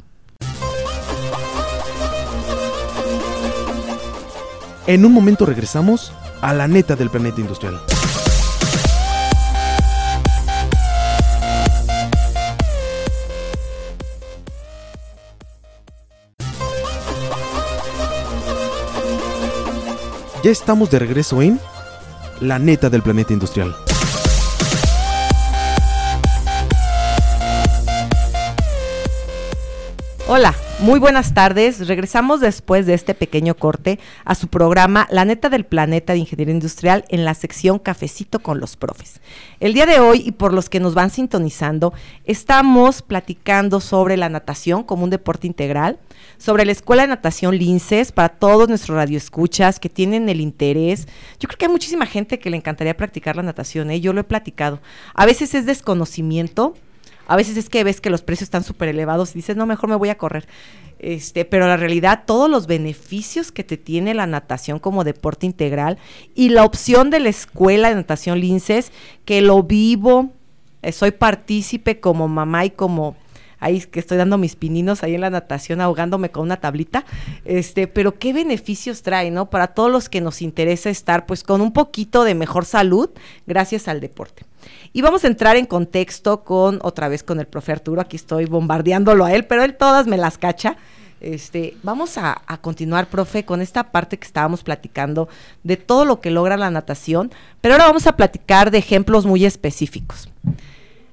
En 4.86 5.04
un 5.04 5.12
momento 5.12 5.44
regresamos 5.44 6.12
a 6.40 6.54
la 6.54 6.66
neta 6.66 6.96
del 6.96 7.10
planeta 7.10 7.40
industrial. 7.40 7.80
Ya 20.42 20.50
estamos 20.50 20.90
de 20.90 20.98
regreso 20.98 21.42
en 21.42 21.60
La 22.40 22.58
neta 22.58 22.88
del 22.88 23.02
planeta 23.02 23.34
industrial. 23.34 23.76
Hola, 30.26 30.54
muy 30.80 30.98
buenas 30.98 31.34
tardes. 31.34 31.86
Regresamos 31.86 32.40
después 32.40 32.86
de 32.86 32.94
este 32.94 33.14
pequeño 33.14 33.54
corte 33.54 33.98
a 34.24 34.34
su 34.34 34.48
programa 34.48 35.06
La 35.10 35.24
neta 35.24 35.50
del 35.50 35.64
planeta 35.64 36.12
de 36.12 36.20
ingeniería 36.20 36.54
industrial 36.54 37.04
en 37.08 37.24
la 37.24 37.34
sección 37.34 37.78
Cafecito 37.78 38.38
con 38.38 38.60
los 38.60 38.76
profes. 38.76 39.20
El 39.60 39.74
día 39.74 39.84
de 39.84 40.00
hoy 40.00 40.22
y 40.24 40.32
por 40.32 40.54
los 40.54 40.70
que 40.70 40.80
nos 40.80 40.94
van 40.94 41.10
sintonizando, 41.10 41.92
estamos 42.24 43.02
platicando 43.02 43.80
sobre 43.80 44.16
la 44.16 44.28
natación 44.28 44.82
como 44.82 45.04
un 45.04 45.10
deporte 45.10 45.46
integral, 45.46 45.98
sobre 46.38 46.64
la 46.64 46.72
Escuela 46.72 47.02
de 47.02 47.08
Natación 47.08 47.58
Linces 47.58 48.12
para 48.12 48.30
todos 48.30 48.68
nuestros 48.68 48.96
radioescuchas 48.96 49.80
que 49.80 49.90
tienen 49.90 50.28
el 50.28 50.40
interés. 50.40 51.06
Yo 51.38 51.48
creo 51.48 51.58
que 51.58 51.66
hay 51.66 51.72
muchísima 51.72 52.06
gente 52.06 52.38
que 52.38 52.48
le 52.48 52.56
encantaría 52.56 52.96
practicar 52.96 53.36
la 53.36 53.42
natación, 53.42 53.90
¿eh? 53.90 54.00
yo 54.00 54.14
lo 54.14 54.22
he 54.22 54.24
platicado. 54.24 54.80
A 55.14 55.26
veces 55.26 55.54
es 55.54 55.66
desconocimiento, 55.66 56.74
a 57.30 57.36
veces 57.36 57.56
es 57.56 57.68
que 57.68 57.84
ves 57.84 58.00
que 58.00 58.10
los 58.10 58.22
precios 58.22 58.48
están 58.48 58.64
súper 58.64 58.88
elevados 58.88 59.30
y 59.30 59.34
dices, 59.34 59.56
no, 59.56 59.64
mejor 59.64 59.88
me 59.88 59.94
voy 59.94 60.08
a 60.08 60.18
correr. 60.18 60.48
Este, 60.98 61.44
pero 61.44 61.68
la 61.68 61.76
realidad, 61.76 62.24
todos 62.26 62.50
los 62.50 62.66
beneficios 62.66 63.52
que 63.52 63.62
te 63.62 63.76
tiene 63.76 64.14
la 64.14 64.26
natación 64.26 64.80
como 64.80 65.04
deporte 65.04 65.46
integral 65.46 65.96
y 66.34 66.48
la 66.48 66.64
opción 66.64 67.08
de 67.08 67.20
la 67.20 67.28
escuela 67.28 67.88
de 67.88 67.94
natación 67.94 68.40
Linces, 68.40 68.90
que 69.24 69.42
lo 69.42 69.62
vivo, 69.62 70.30
eh, 70.82 70.90
soy 70.90 71.12
partícipe 71.12 72.00
como 72.00 72.26
mamá 72.26 72.64
y 72.64 72.70
como 72.70 73.14
ahí 73.60 73.80
que 73.82 74.00
estoy 74.00 74.18
dando 74.18 74.38
mis 74.38 74.56
pininos 74.56 75.02
ahí 75.02 75.14
en 75.14 75.20
la 75.20 75.30
natación 75.30 75.80
ahogándome 75.80 76.30
con 76.30 76.42
una 76.42 76.56
tablita, 76.56 77.04
este, 77.44 77.86
pero 77.86 78.18
qué 78.18 78.32
beneficios 78.32 79.02
trae, 79.02 79.30
¿no? 79.30 79.50
Para 79.50 79.68
todos 79.68 79.90
los 79.90 80.08
que 80.08 80.20
nos 80.20 80.42
interesa 80.42 80.90
estar 80.90 81.26
pues 81.26 81.44
con 81.44 81.60
un 81.60 81.72
poquito 81.72 82.24
de 82.24 82.34
mejor 82.34 82.64
salud 82.64 83.10
gracias 83.46 83.86
al 83.86 84.00
deporte. 84.00 84.44
Y 84.92 85.02
vamos 85.02 85.24
a 85.24 85.28
entrar 85.28 85.56
en 85.56 85.66
contexto 85.66 86.42
con, 86.42 86.80
otra 86.82 87.08
vez 87.08 87.22
con 87.22 87.38
el 87.38 87.46
profe 87.46 87.72
Arturo, 87.72 88.00
aquí 88.00 88.16
estoy 88.16 88.46
bombardeándolo 88.46 89.24
a 89.24 89.32
él, 89.32 89.44
pero 89.44 89.62
él 89.62 89.76
todas 89.76 90.06
me 90.06 90.16
las 90.16 90.38
cacha. 90.38 90.76
Este, 91.20 91.76
vamos 91.82 92.16
a, 92.16 92.40
a, 92.46 92.56
continuar, 92.62 93.08
profe, 93.08 93.44
con 93.44 93.60
esta 93.60 93.92
parte 93.92 94.18
que 94.18 94.26
estábamos 94.26 94.62
platicando 94.62 95.28
de 95.62 95.76
todo 95.76 96.06
lo 96.06 96.20
que 96.20 96.30
logra 96.30 96.56
la 96.56 96.70
natación, 96.70 97.30
pero 97.60 97.74
ahora 97.74 97.86
vamos 97.86 98.06
a 98.06 98.16
platicar 98.16 98.70
de 98.70 98.78
ejemplos 98.78 99.26
muy 99.26 99.44
específicos. 99.44 100.30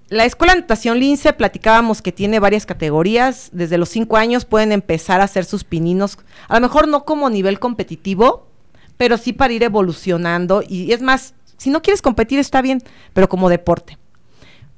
La 0.10 0.24
Escuela 0.24 0.54
de 0.54 0.62
Natación 0.62 1.02
Lince 1.02 1.34
platicábamos 1.34 2.02
que 2.02 2.14
tiene 2.14 2.40
varias 2.40 2.66
categorías. 2.66 3.50
Desde 3.52 3.78
los 3.78 3.90
cinco 3.90 4.16
años 4.16 4.46
pueden 4.46 4.72
empezar 4.72 5.20
a 5.20 5.26
hacer 5.26 5.44
sus 5.44 5.66
pininos, 5.66 6.18
a 6.48 6.56
lo 6.56 6.62
mejor 6.62 6.88
no 6.88 7.04
como 7.04 7.30
nivel 7.30 7.60
competitivo, 7.60 8.48
pero 8.96 9.18
sí 9.18 9.34
para 9.34 9.52
ir 9.52 9.64
evolucionando. 9.64 10.64
Y 10.66 10.94
es 10.94 11.02
más, 11.02 11.34
si 11.58 11.70
no 11.70 11.82
quieres 11.82 12.02
competir 12.02 12.40
está 12.40 12.62
bien, 12.62 12.82
pero 13.12 13.28
como 13.28 13.50
deporte. 13.50 13.98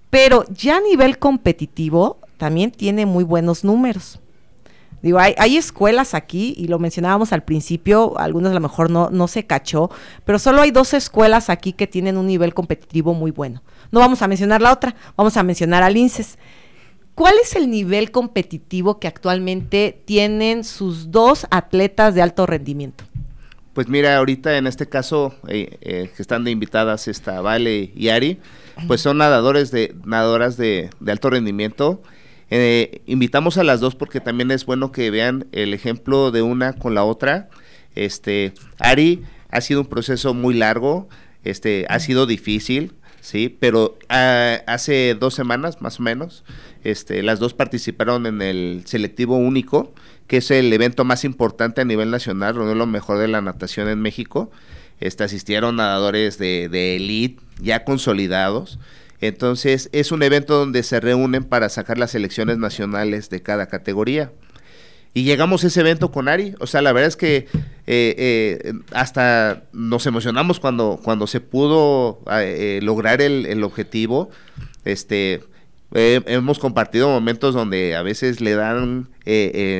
Pero 0.09 0.45
ya 0.49 0.77
a 0.77 0.81
nivel 0.81 1.19
competitivo 1.19 2.17
también 2.37 2.71
tiene 2.71 3.05
muy 3.05 3.23
buenos 3.23 3.63
números. 3.63 4.19
Digo, 5.01 5.17
hay, 5.19 5.57
escuelas 5.57 6.13
aquí, 6.13 6.53
y 6.57 6.67
lo 6.67 6.77
mencionábamos 6.77 7.31
al 7.31 7.43
principio, 7.43 8.17
algunas 8.19 8.51
a 8.51 8.55
lo 8.55 8.59
mejor 8.59 8.89
no, 8.89 9.09
no 9.09 9.27
se 9.27 9.45
cachó, 9.45 9.89
pero 10.25 10.39
solo 10.39 10.61
hay 10.61 10.71
dos 10.71 10.93
escuelas 10.93 11.49
aquí 11.49 11.71
que 11.71 11.87
tienen 11.87 12.17
un 12.17 12.27
nivel 12.27 12.53
competitivo 12.53 13.13
muy 13.13 13.31
bueno. 13.31 13.63
No 13.91 14.01
vamos 14.01 14.21
a 14.21 14.27
mencionar 14.27 14.61
la 14.61 14.73
otra, 14.73 14.95
vamos 15.15 15.37
a 15.37 15.43
mencionar 15.43 15.83
al 15.83 15.95
INSES. 15.95 16.37
¿Cuál 17.15 17.35
es 17.41 17.55
el 17.55 17.69
nivel 17.69 18.11
competitivo 18.11 18.99
que 18.99 19.07
actualmente 19.07 20.01
tienen 20.05 20.63
sus 20.63 21.11
dos 21.11 21.47
atletas 21.51 22.15
de 22.15 22.21
alto 22.21 22.45
rendimiento? 22.45 23.03
Pues 23.73 23.87
mira, 23.87 24.17
ahorita 24.17 24.57
en 24.57 24.67
este 24.67 24.87
caso 24.87 25.35
eh, 25.47 25.77
eh, 25.81 26.09
que 26.15 26.21
están 26.21 26.43
de 26.43 26.51
invitadas 26.51 27.07
esta 27.07 27.39
Vale 27.41 27.91
y 27.95 28.09
Ari, 28.09 28.39
pues 28.87 29.01
son 29.01 29.17
nadadores 29.17 29.71
de 29.71 29.95
nadadoras 30.05 30.57
de, 30.57 30.89
de 30.99 31.11
alto 31.11 31.29
rendimiento. 31.29 32.01
Eh, 32.51 33.01
invitamos 33.05 33.57
a 33.57 33.63
las 33.63 33.79
dos 33.79 33.95
porque 33.95 34.19
también 34.19 34.51
es 34.51 34.65
bueno 34.65 34.91
que 34.91 35.11
vean 35.11 35.45
el 35.51 35.73
ejemplo 35.73 36.31
de 36.31 36.41
una 36.41 36.73
con 36.73 36.95
la 36.95 37.03
otra. 37.03 37.49
Este, 37.95 38.53
Ari 38.79 39.23
ha 39.49 39.61
sido 39.61 39.81
un 39.81 39.87
proceso 39.87 40.33
muy 40.33 40.53
largo, 40.53 41.09
este, 41.43 41.85
ha 41.89 41.99
sido 41.99 42.25
difícil, 42.25 42.93
sí, 43.21 43.55
pero 43.59 43.97
uh, 44.09 44.63
hace 44.67 45.15
dos 45.19 45.33
semanas 45.33 45.81
más 45.81 45.99
o 45.99 46.03
menos, 46.03 46.43
este, 46.83 47.23
las 47.23 47.39
dos 47.39 47.53
participaron 47.53 48.25
en 48.25 48.41
el 48.41 48.83
selectivo 48.85 49.37
único, 49.37 49.93
que 50.27 50.37
es 50.37 50.51
el 50.51 50.71
evento 50.71 51.03
más 51.03 51.25
importante 51.25 51.81
a 51.81 51.85
nivel 51.85 52.11
nacional, 52.11 52.55
de 52.55 52.75
lo 52.75 52.85
mejor 52.85 53.17
de 53.17 53.27
la 53.27 53.41
natación 53.41 53.89
en 53.89 53.99
México. 53.99 54.51
Este, 54.99 55.23
asistieron 55.23 55.77
nadadores 55.77 56.37
de, 56.37 56.69
de 56.69 56.97
elite 56.97 57.41
ya 57.61 57.83
consolidados. 57.83 58.79
Entonces 59.21 59.89
es 59.91 60.11
un 60.11 60.23
evento 60.23 60.57
donde 60.57 60.83
se 60.83 60.99
reúnen 60.99 61.43
para 61.43 61.69
sacar 61.69 61.97
las 61.97 62.11
selecciones 62.11 62.57
nacionales 62.57 63.29
de 63.29 63.41
cada 63.41 63.67
categoría. 63.67 64.31
Y 65.13 65.23
llegamos 65.23 65.63
a 65.63 65.67
ese 65.67 65.81
evento 65.81 66.11
con 66.11 66.27
Ari. 66.27 66.53
O 66.59 66.67
sea, 66.67 66.81
la 66.81 66.93
verdad 66.93 67.07
es 67.07 67.15
que 67.15 67.37
eh, 67.37 67.47
eh, 67.87 68.73
hasta 68.91 69.63
nos 69.73 70.05
emocionamos 70.05 70.59
cuando, 70.59 70.99
cuando 71.03 71.25
se 71.25 71.41
pudo 71.41 72.21
eh, 72.31 72.79
lograr 72.83 73.21
el, 73.21 73.45
el, 73.47 73.63
objetivo. 73.63 74.29
Este, 74.85 75.41
hemos 75.91 76.59
compartido 76.59 77.09
momentos 77.09 77.55
donde 77.55 77.95
a 77.95 78.03
veces 78.03 78.39
le 78.39 78.53
dan 78.53 79.09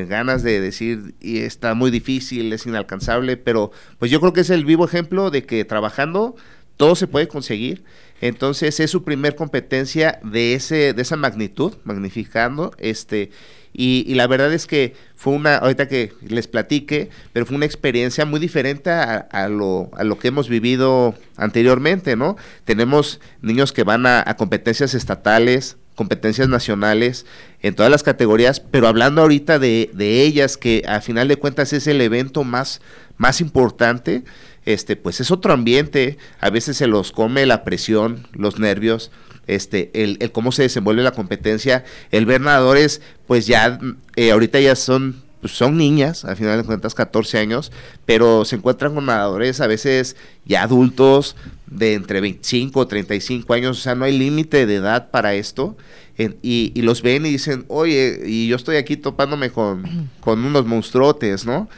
ganas 0.08 0.44
de 0.44 0.60
decir, 0.60 1.16
y 1.20 1.40
está 1.40 1.74
muy 1.74 1.92
difícil, 1.92 2.52
es 2.52 2.66
inalcanzable, 2.66 3.38
pero 3.38 3.72
pues 4.00 4.12
yo 4.12 4.20
creo 4.20 4.34
que 4.34 4.42
es 4.42 4.50
el 4.50 4.66
vivo 4.66 4.86
ejemplo 4.86 5.32
de 5.32 5.44
que 5.44 5.66
trabajando 5.66 6.36
todo 6.78 6.96
se 6.96 7.08
puede 7.08 7.28
conseguir. 7.28 7.84
Entonces 8.22 8.80
es 8.80 8.92
su 8.92 9.04
primer 9.04 9.36
competencia 9.36 10.20
de 10.24 10.54
ese 10.54 10.94
de 10.94 11.02
esa 11.02 11.16
magnitud, 11.16 11.74
magnificando 11.84 12.72
este 12.78 13.32
y, 13.74 14.04
y, 14.08 14.16
la 14.16 14.28
verdad 14.28 14.52
es 14.52 14.66
que 14.66 14.96
fue 15.16 15.34
una, 15.34 15.58
ahorita 15.58 15.88
que 15.88 16.14
les 16.22 16.48
platique, 16.48 17.10
pero 17.34 17.46
fue 17.46 17.56
una 17.56 17.66
experiencia 17.66 18.26
muy 18.26 18.40
diferente 18.40 18.90
a, 18.90 19.48
lo, 19.48 19.92
a 19.94 20.04
lo 20.04 20.18
que 20.18 20.30
hemos 20.30 20.50
vivido 20.50 21.14
anteriormente, 21.38 22.16
¿no? 22.16 22.36
Tenemos 22.66 23.20
niños 23.42 23.72
que 23.72 23.84
van 23.84 24.06
a, 24.08 24.24
a 24.26 24.36
competencias 24.38 24.96
estatales, 24.96 25.78
competencias 25.94 26.50
nacionales 26.50 27.26
en 27.62 27.76
todas 27.76 27.92
las 27.92 28.04
categorías, 28.04 28.60
pero 28.60 28.88
hablando 28.88 29.22
ahorita 29.22 29.60
de, 29.60 29.92
de, 29.94 30.24
ellas, 30.24 30.58
que 30.58 30.84
a 30.88 31.02
final 31.02 31.28
de 31.28 31.38
cuentas 31.38 31.72
es 31.74 31.86
el 31.88 32.02
evento 32.02 32.44
más, 32.44 32.82
más 33.18 33.40
importante, 33.40 34.24
este, 34.66 34.96
pues 34.96 35.20
es 35.20 35.32
otro 35.32 35.54
ambiente, 35.54 36.18
a 36.40 36.50
veces 36.50 36.78
se 36.78 36.88
los 36.88 37.12
come 37.12 37.46
la 37.46 37.64
presión, 37.64 38.28
los 38.34 38.60
nervios, 38.60 39.12
este, 39.48 39.90
el, 39.94 40.18
el 40.20 40.32
cómo 40.32 40.52
se 40.52 40.64
desenvuelve 40.64 41.04
la 41.04 41.12
competencia, 41.12 41.84
el 42.12 42.26
ver 42.26 42.42
nadadores, 42.42 43.02
pues 43.28 43.48
ya, 43.48 43.80
eh, 44.16 44.32
ahorita 44.32 44.60
ya 44.60 44.76
son 44.76 45.24
pues, 45.42 45.54
son 45.54 45.78
niñas, 45.78 46.26
al 46.26 46.36
final 46.36 46.58
de 46.58 46.66
cuentas 46.66 46.94
14 46.94 47.38
años, 47.38 47.72
pero 48.06 48.44
se 48.44 48.58
encuentran 48.58 48.94
con 48.94 49.06
nadadores 49.06 49.62
a 49.62 49.68
veces 49.68 50.18
ya 50.46 50.64
adultos 50.64 51.36
de 51.68 51.94
entre 51.94 52.20
25 52.20 52.80
o 52.80 52.88
35 52.88 53.54
años, 53.54 53.80
o 53.80 53.82
sea, 53.82 53.96
no 53.96 54.06
hay 54.06 54.18
límite 54.18 54.66
de 54.66 54.76
edad 54.76 55.10
para 55.12 55.36
esto. 55.36 55.78
y, 56.18 56.74
y, 56.76 56.82
los 56.82 57.02
ven 57.02 57.26
y 57.26 57.30
dicen, 57.30 57.64
oye, 57.70 58.20
y 58.26 58.50
yo 58.50 58.58
estoy 58.58 58.76
aquí 58.76 58.98
topándome 58.98 59.52
con, 59.52 60.10
con 60.20 60.44
unos 60.44 60.66
monstruotes, 60.66 61.46
¿no? 61.46 61.70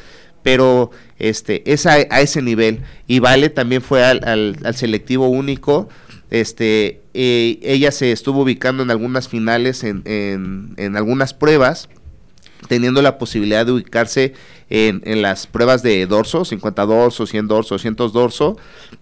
Pero 0.43 0.91
este, 1.19 1.71
es 1.71 1.86
a, 1.86 1.99
ese 1.99 2.41
nivel. 2.41 2.82
Y 3.08 3.19
Vale 3.19 3.49
también 3.49 3.82
fue 3.82 4.04
al, 4.04 4.23
al, 4.63 4.75
selectivo 4.75 5.27
único. 5.27 5.89
Este, 6.30 7.01
eh, 7.13 7.60
ella 7.62 7.91
se 7.91 8.12
estuvo 8.12 8.41
ubicando 8.41 8.84
en 8.84 8.91
algunas 8.91 9.27
finales, 9.27 9.84
en, 9.84 10.01
en, 10.06 10.73
en 10.77 10.95
algunas 10.97 11.34
pruebas 11.34 11.89
teniendo 12.67 13.01
la 13.01 13.17
posibilidad 13.17 13.65
de 13.65 13.71
ubicarse 13.71 14.34
en, 14.69 15.01
en, 15.06 15.21
las 15.21 15.47
pruebas 15.47 15.84
de 15.84 16.06
dorso, 16.06 16.45
50 16.45 16.86
dorso, 16.86 17.25
100 17.25 17.47
dorso, 17.47 17.75
200 17.75 18.13
dorso. 18.13 18.58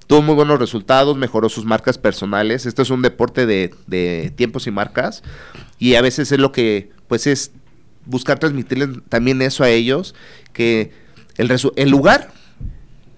Tuvo 0.07 0.21
muy 0.21 0.35
buenos 0.35 0.59
resultados, 0.59 1.17
mejoró 1.17 1.49
sus 1.49 1.65
marcas 1.65 1.97
personales. 1.97 2.65
Esto 2.65 2.81
es 2.81 2.89
un 2.89 3.01
deporte 3.01 3.45
de, 3.45 3.73
de 3.87 4.31
tiempos 4.35 4.67
y 4.67 4.71
marcas. 4.71 5.23
Y 5.77 5.95
a 5.95 6.01
veces 6.01 6.31
es 6.31 6.39
lo 6.39 6.51
que, 6.51 6.89
pues 7.07 7.27
es 7.27 7.51
buscar 8.05 8.39
transmitirles 8.39 8.89
también 9.09 9.41
eso 9.41 9.63
a 9.63 9.69
ellos, 9.69 10.15
que 10.53 10.91
el, 11.39 11.71
el 11.75 11.89
lugar, 11.89 12.31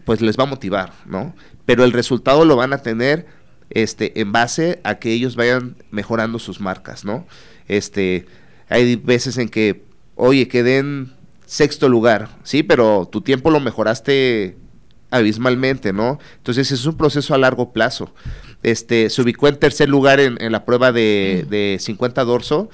pues 0.05 0.21
les 0.21 0.38
va 0.38 0.43
a 0.43 0.47
motivar, 0.47 0.93
¿no? 1.05 1.36
Pero 1.65 1.84
el 1.84 1.91
resultado 1.91 2.45
lo 2.45 2.55
van 2.55 2.71
a 2.71 2.84
tener 2.84 3.25
este, 3.71 4.21
en 4.21 4.31
base 4.31 4.79
a 4.84 4.95
que 4.95 5.12
ellos 5.12 5.36
vayan 5.36 5.75
mejorando 5.89 6.38
sus 6.38 6.60
marcas, 6.60 7.03
¿no? 7.03 7.25
Este, 7.67 8.27
hay 8.69 8.95
veces 8.95 9.38
en 9.38 9.49
que 9.49 9.84
oye, 10.15 10.47
quedé 10.47 10.77
en 10.77 11.13
sexto 11.47 11.89
lugar, 11.89 12.29
sí, 12.43 12.62
pero 12.62 13.10
tu 13.12 13.21
tiempo 13.21 13.49
lo 13.49 13.60
mejoraste 13.60 14.55
abismalmente, 15.10 15.91
¿no? 15.91 16.19
Entonces 16.38 16.71
es 16.71 16.86
un 16.86 16.95
proceso 16.95 17.34
a 17.34 17.39
largo 17.39 17.73
plazo. 17.73 18.13
Este, 18.62 19.10
se 19.10 19.21
ubicó 19.23 19.47
en 19.47 19.57
tercer 19.57 19.89
lugar 19.89 20.19
en, 20.19 20.51
la 20.51 20.63
prueba 20.63 20.91
de, 20.91 21.45
de 21.49 21.77
50 21.79 22.23
dorso. 22.23 22.69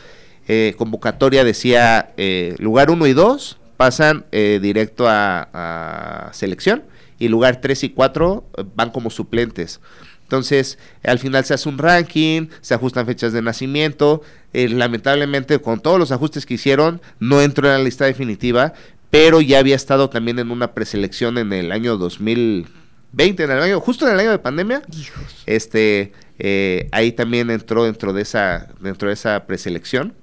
Eh, 0.49 0.75
convocatoria 0.77 1.43
decía 1.45 2.13
eh, 2.17 2.55
lugar 2.60 2.91
1 2.91 3.07
y 3.07 3.13
2 3.13 3.57
pasan 3.77 4.25
eh, 4.31 4.59
directo 4.61 5.07
a, 5.07 5.49
a, 5.53 6.33
selección 6.33 6.83
y 7.19 7.29
lugar 7.29 7.61
3 7.61 7.83
y 7.85 7.89
4 7.89 8.43
van 8.75 8.91
como 8.91 9.09
suplentes. 9.09 9.79
Entonces, 10.27 10.77
al 11.03 11.19
final 11.19 11.45
se 11.45 11.53
hace 11.53 11.69
un 11.69 11.77
ranking, 11.77 12.47
se 12.59 12.73
ajustan 12.73 13.05
fechas 13.05 13.31
de 13.31 13.41
nacimiento. 13.41 14.21
Eh, 14.51 14.67
lamentablemente, 14.67 15.57
con 15.59 15.79
todos 15.79 15.97
los 15.97 16.11
ajustes 16.11 16.45
que 16.45 16.55
hicieron, 16.55 17.01
no 17.19 17.41
entró 17.41 17.67
en 17.67 17.77
la 17.77 17.83
lista 17.83 18.03
definitiva, 18.03 18.73
pero 19.09 19.39
ya 19.39 19.59
había 19.59 19.77
estado 19.77 20.09
también 20.09 20.37
en 20.39 20.51
una 20.51 20.73
preselección 20.73 21.37
en 21.37 21.53
el 21.53 21.71
año 21.71 21.95
2020, 21.95 23.43
en 23.43 23.51
el 23.51 23.61
año, 23.61 23.79
justo 23.79 24.05
en 24.05 24.15
el 24.15 24.19
año 24.19 24.31
de 24.31 24.39
pandemia. 24.39 24.81
Este, 25.45 26.11
eh, 26.39 26.89
ahí 26.91 27.13
también 27.13 27.49
entró 27.49 27.85
dentro 27.85 28.11
de 28.11 28.23
esa, 28.23 28.67
dentro 28.81 29.07
de 29.07 29.13
esa 29.13 29.45
preselección. 29.47 30.13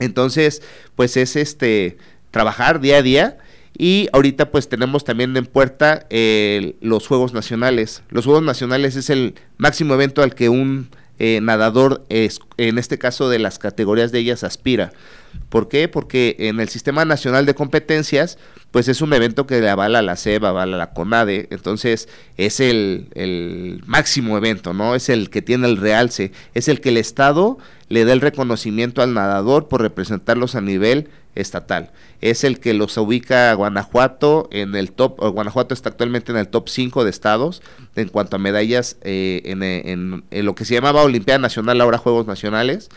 Entonces, 0.00 0.62
pues 0.96 1.16
es 1.16 1.36
este 1.36 1.96
trabajar 2.30 2.80
día 2.80 2.98
a 2.98 3.02
día 3.02 3.38
y 3.76 4.08
ahorita 4.12 4.50
pues 4.50 4.68
tenemos 4.68 5.04
también 5.04 5.36
en 5.36 5.46
puerta 5.46 6.06
eh, 6.10 6.76
los 6.80 7.06
Juegos 7.06 7.32
Nacionales. 7.32 8.02
Los 8.10 8.24
Juegos 8.24 8.42
Nacionales 8.42 8.96
es 8.96 9.08
el 9.08 9.34
máximo 9.56 9.94
evento 9.94 10.22
al 10.22 10.34
que 10.34 10.48
un 10.48 10.88
eh, 11.20 11.40
nadador, 11.42 12.04
es, 12.08 12.40
en 12.58 12.78
este 12.78 12.98
caso 12.98 13.28
de 13.28 13.38
las 13.38 13.58
categorías 13.58 14.12
de 14.12 14.18
ellas, 14.18 14.44
aspira. 14.44 14.92
¿Por 15.48 15.68
qué? 15.68 15.88
Porque 15.88 16.36
en 16.38 16.60
el 16.60 16.68
Sistema 16.68 17.04
Nacional 17.04 17.46
de 17.46 17.54
Competencias, 17.54 18.38
pues 18.70 18.88
es 18.88 19.00
un 19.00 19.12
evento 19.12 19.46
que 19.46 19.60
le 19.60 19.68
avala 19.68 20.02
la 20.02 20.16
CEBA, 20.16 20.50
avala 20.50 20.76
la 20.76 20.92
CONADE, 20.92 21.48
entonces 21.50 22.08
es 22.36 22.60
el, 22.60 23.08
el 23.14 23.82
máximo 23.86 24.36
evento, 24.36 24.74
¿no? 24.74 24.94
Es 24.94 25.08
el 25.08 25.30
que 25.30 25.42
tiene 25.42 25.66
el 25.66 25.76
realce, 25.76 26.32
es 26.54 26.68
el 26.68 26.80
que 26.80 26.90
el 26.90 26.96
Estado 26.96 27.58
le 27.88 28.04
da 28.04 28.12
el 28.12 28.20
reconocimiento 28.20 29.02
al 29.02 29.14
nadador 29.14 29.68
por 29.68 29.82
representarlos 29.82 30.54
a 30.54 30.60
nivel 30.60 31.08
estatal. 31.40 31.90
Es 32.20 32.44
el 32.44 32.60
que 32.60 32.74
los 32.74 32.96
ubica 32.96 33.52
Guanajuato 33.54 34.48
en 34.52 34.74
el 34.74 34.92
top, 34.92 35.18
Guanajuato 35.32 35.74
está 35.74 35.88
actualmente 35.88 36.32
en 36.32 36.38
el 36.38 36.48
top 36.48 36.68
5 36.68 37.04
de 37.04 37.10
estados 37.10 37.62
en 37.96 38.08
cuanto 38.08 38.36
a 38.36 38.38
medallas 38.38 38.96
eh, 39.02 39.42
en, 39.44 40.44
lo 40.44 40.54
que 40.54 40.64
se 40.64 40.74
llamaba 40.74 41.02
Olimpiada 41.02 41.38
Nacional, 41.38 41.80
ahora 41.80 41.98
Juegos 41.98 42.26
Nacionales. 42.26 42.88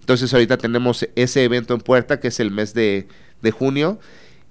Entonces 0.00 0.32
ahorita 0.32 0.56
tenemos 0.56 1.06
ese 1.14 1.44
evento 1.44 1.74
en 1.74 1.80
puerta 1.80 2.20
que 2.20 2.28
es 2.28 2.40
el 2.40 2.50
mes 2.50 2.74
de, 2.74 3.06
junio 3.52 4.00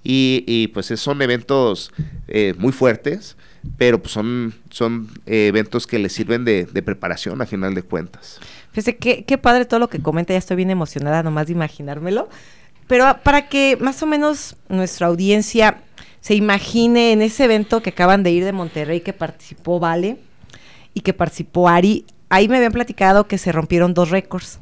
y, 0.02 0.68
pues 0.68 0.86
son 0.86 1.20
eventos 1.22 1.92
eh, 2.28 2.54
muy 2.56 2.72
fuertes 2.72 3.36
pero 3.76 4.00
pues 4.00 4.12
son, 4.12 4.54
son 4.70 5.08
eh, 5.26 5.48
eventos 5.48 5.86
que 5.86 5.98
le 5.98 6.08
sirven 6.08 6.44
de, 6.44 6.66
preparación 6.82 7.42
a 7.42 7.46
final 7.46 7.74
de 7.74 7.82
cuentas. 7.82 8.40
Fíjese, 8.70 8.96
qué, 8.96 9.24
qué 9.24 9.38
padre 9.38 9.64
todo 9.64 9.80
lo 9.80 9.88
que 9.88 10.00
comenta, 10.00 10.32
ya 10.32 10.38
estoy 10.38 10.56
bien 10.56 10.70
emocionada 10.70 11.22
nomás 11.22 11.46
de 11.46 11.52
imaginármelo. 11.52 12.28
Pero 12.90 13.18
para 13.22 13.46
que 13.46 13.78
más 13.80 14.02
o 14.02 14.06
menos 14.06 14.56
nuestra 14.68 15.06
audiencia 15.06 15.80
se 16.20 16.34
imagine 16.34 17.12
en 17.12 17.22
ese 17.22 17.44
evento 17.44 17.82
que 17.82 17.90
acaban 17.90 18.24
de 18.24 18.32
ir 18.32 18.44
de 18.44 18.50
Monterrey, 18.50 19.00
que 19.00 19.12
participó 19.12 19.78
Vale 19.78 20.16
y 20.92 21.02
que 21.02 21.12
participó 21.12 21.68
Ari, 21.68 22.04
ahí 22.30 22.48
me 22.48 22.56
habían 22.56 22.72
platicado 22.72 23.28
que 23.28 23.38
se 23.38 23.52
rompieron 23.52 23.94
dos 23.94 24.10
récords. 24.10 24.58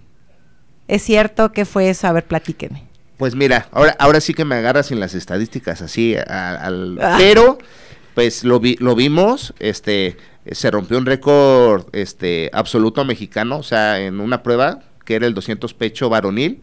¿Es 0.89 1.03
cierto? 1.03 1.53
¿Qué 1.53 1.65
fue 1.65 1.89
eso? 1.89 2.07
A 2.07 2.13
ver, 2.13 2.27
platíqueme. 2.27 2.85
Pues 3.17 3.35
mira, 3.35 3.67
ahora, 3.73 3.97
ahora 3.99 4.21
sí 4.21 4.35
que 4.35 4.45
me 4.45 4.57
agarras 4.57 4.93
en 4.93 5.01
las 5.01 5.15
estadísticas 5.15 5.81
así, 5.81 6.15
al, 6.15 6.99
ah. 7.01 7.17
pero 7.17 7.57
pues 8.15 8.45
lo, 8.45 8.61
vi, 8.61 8.77
lo 8.79 8.95
vimos, 8.95 9.55
este, 9.59 10.19
se 10.53 10.71
rompió 10.71 10.99
un 10.99 11.07
récord 11.07 11.87
este, 11.93 12.51
absoluto 12.53 13.07
mexicano, 13.07 13.57
o 13.57 13.63
sea, 13.63 13.99
en 13.99 14.21
una 14.21 14.43
prueba 14.43 14.81
que 15.07 15.15
era 15.15 15.27
el 15.27 15.33
200 15.33 15.73
pecho 15.73 16.11
varonil, 16.11 16.61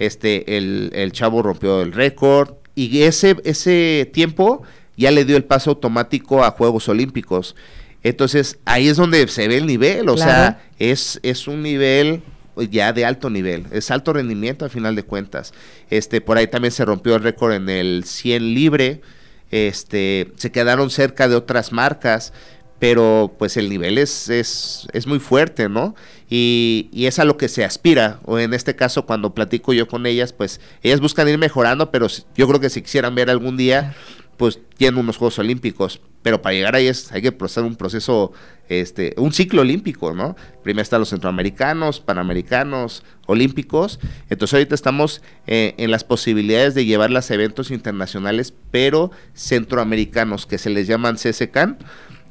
este, 0.00 0.56
el, 0.56 0.90
el 0.94 1.12
chavo 1.12 1.42
rompió 1.42 1.82
el 1.82 1.92
récord 1.92 2.54
y 2.74 3.02
ese, 3.02 3.36
ese 3.44 4.10
tiempo 4.12 4.62
ya 4.96 5.10
le 5.10 5.24
dio 5.24 5.36
el 5.36 5.44
paso 5.44 5.70
automático 5.70 6.42
a 6.42 6.50
Juegos 6.50 6.88
Olímpicos. 6.88 7.54
Entonces 8.02 8.58
ahí 8.64 8.88
es 8.88 8.96
donde 8.96 9.28
se 9.28 9.46
ve 9.46 9.58
el 9.58 9.66
nivel, 9.66 10.08
o 10.08 10.16
sea, 10.16 10.62
es, 10.78 11.20
es 11.22 11.46
un 11.46 11.62
nivel 11.62 12.22
ya 12.70 12.92
de 12.94 13.04
alto 13.04 13.28
nivel, 13.28 13.66
es 13.72 13.90
alto 13.90 14.14
rendimiento 14.14 14.64
al 14.64 14.70
final 14.70 14.96
de 14.96 15.02
cuentas. 15.02 15.52
Este, 15.90 16.22
por 16.22 16.38
ahí 16.38 16.46
también 16.46 16.72
se 16.72 16.84
rompió 16.86 17.14
el 17.16 17.22
récord 17.22 17.52
en 17.52 17.68
el 17.68 18.04
100 18.04 18.54
libre, 18.54 19.02
este, 19.50 20.32
se 20.36 20.50
quedaron 20.50 20.88
cerca 20.88 21.28
de 21.28 21.36
otras 21.36 21.72
marcas, 21.72 22.32
pero 22.80 23.32
pues 23.38 23.56
el 23.56 23.68
nivel 23.68 23.98
es, 23.98 24.28
es, 24.28 24.88
es 24.92 25.06
muy 25.06 25.20
fuerte, 25.20 25.68
¿no? 25.68 25.94
Y, 26.28 26.88
y, 26.92 27.06
es 27.06 27.18
a 27.18 27.24
lo 27.24 27.36
que 27.36 27.48
se 27.48 27.64
aspira, 27.64 28.20
o 28.24 28.38
en 28.38 28.54
este 28.54 28.74
caso 28.74 29.04
cuando 29.06 29.34
platico 29.34 29.72
yo 29.72 29.86
con 29.86 30.06
ellas, 30.06 30.32
pues 30.32 30.60
ellas 30.82 31.00
buscan 31.00 31.28
ir 31.28 31.38
mejorando, 31.38 31.90
pero 31.90 32.06
yo 32.36 32.48
creo 32.48 32.58
que 32.58 32.70
si 32.70 32.82
quisieran 32.82 33.14
ver 33.14 33.30
algún 33.30 33.56
día, 33.56 33.94
pues 34.40 34.58
tienen 34.78 34.98
unos 34.98 35.18
Juegos 35.18 35.38
Olímpicos, 35.38 36.00
pero 36.22 36.40
para 36.40 36.54
llegar 36.54 36.74
ahí 36.74 36.86
es, 36.86 37.12
hay 37.12 37.20
que 37.20 37.30
proceder 37.30 37.68
un 37.68 37.76
proceso, 37.76 38.32
este, 38.70 39.12
un 39.18 39.34
ciclo 39.34 39.60
olímpico, 39.60 40.14
¿no? 40.14 40.34
Primero 40.62 40.80
están 40.82 41.00
los 41.00 41.10
centroamericanos, 41.10 42.00
panamericanos, 42.00 43.02
olímpicos, 43.26 44.00
entonces 44.30 44.54
ahorita 44.54 44.74
estamos 44.74 45.20
eh, 45.46 45.74
en 45.76 45.90
las 45.90 46.04
posibilidades 46.04 46.74
de 46.74 46.86
llevarlas 46.86 47.30
a 47.30 47.34
eventos 47.34 47.70
internacionales, 47.70 48.54
pero 48.70 49.10
centroamericanos, 49.34 50.46
que 50.46 50.56
se 50.56 50.70
les 50.70 50.86
llaman 50.86 51.16
CSCAN, 51.16 51.76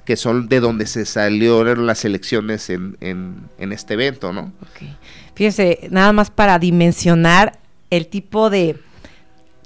que 0.10 0.18
son 0.18 0.50
de 0.50 0.60
donde 0.60 0.88
se 0.88 1.06
salieron 1.06 1.86
las 1.86 2.04
elecciones 2.04 2.72
en, 2.72 2.98
en, 3.00 3.72
este 3.72 3.94
evento, 3.94 4.34
¿no? 4.34 4.52
Okay. 4.72 4.98
Fíjense, 5.36 5.88
nada 5.92 6.12
más 6.14 6.32
para 6.32 6.58
dimensionar 6.58 7.60
el 7.92 8.08
tipo 8.08 8.50
de 8.50 8.80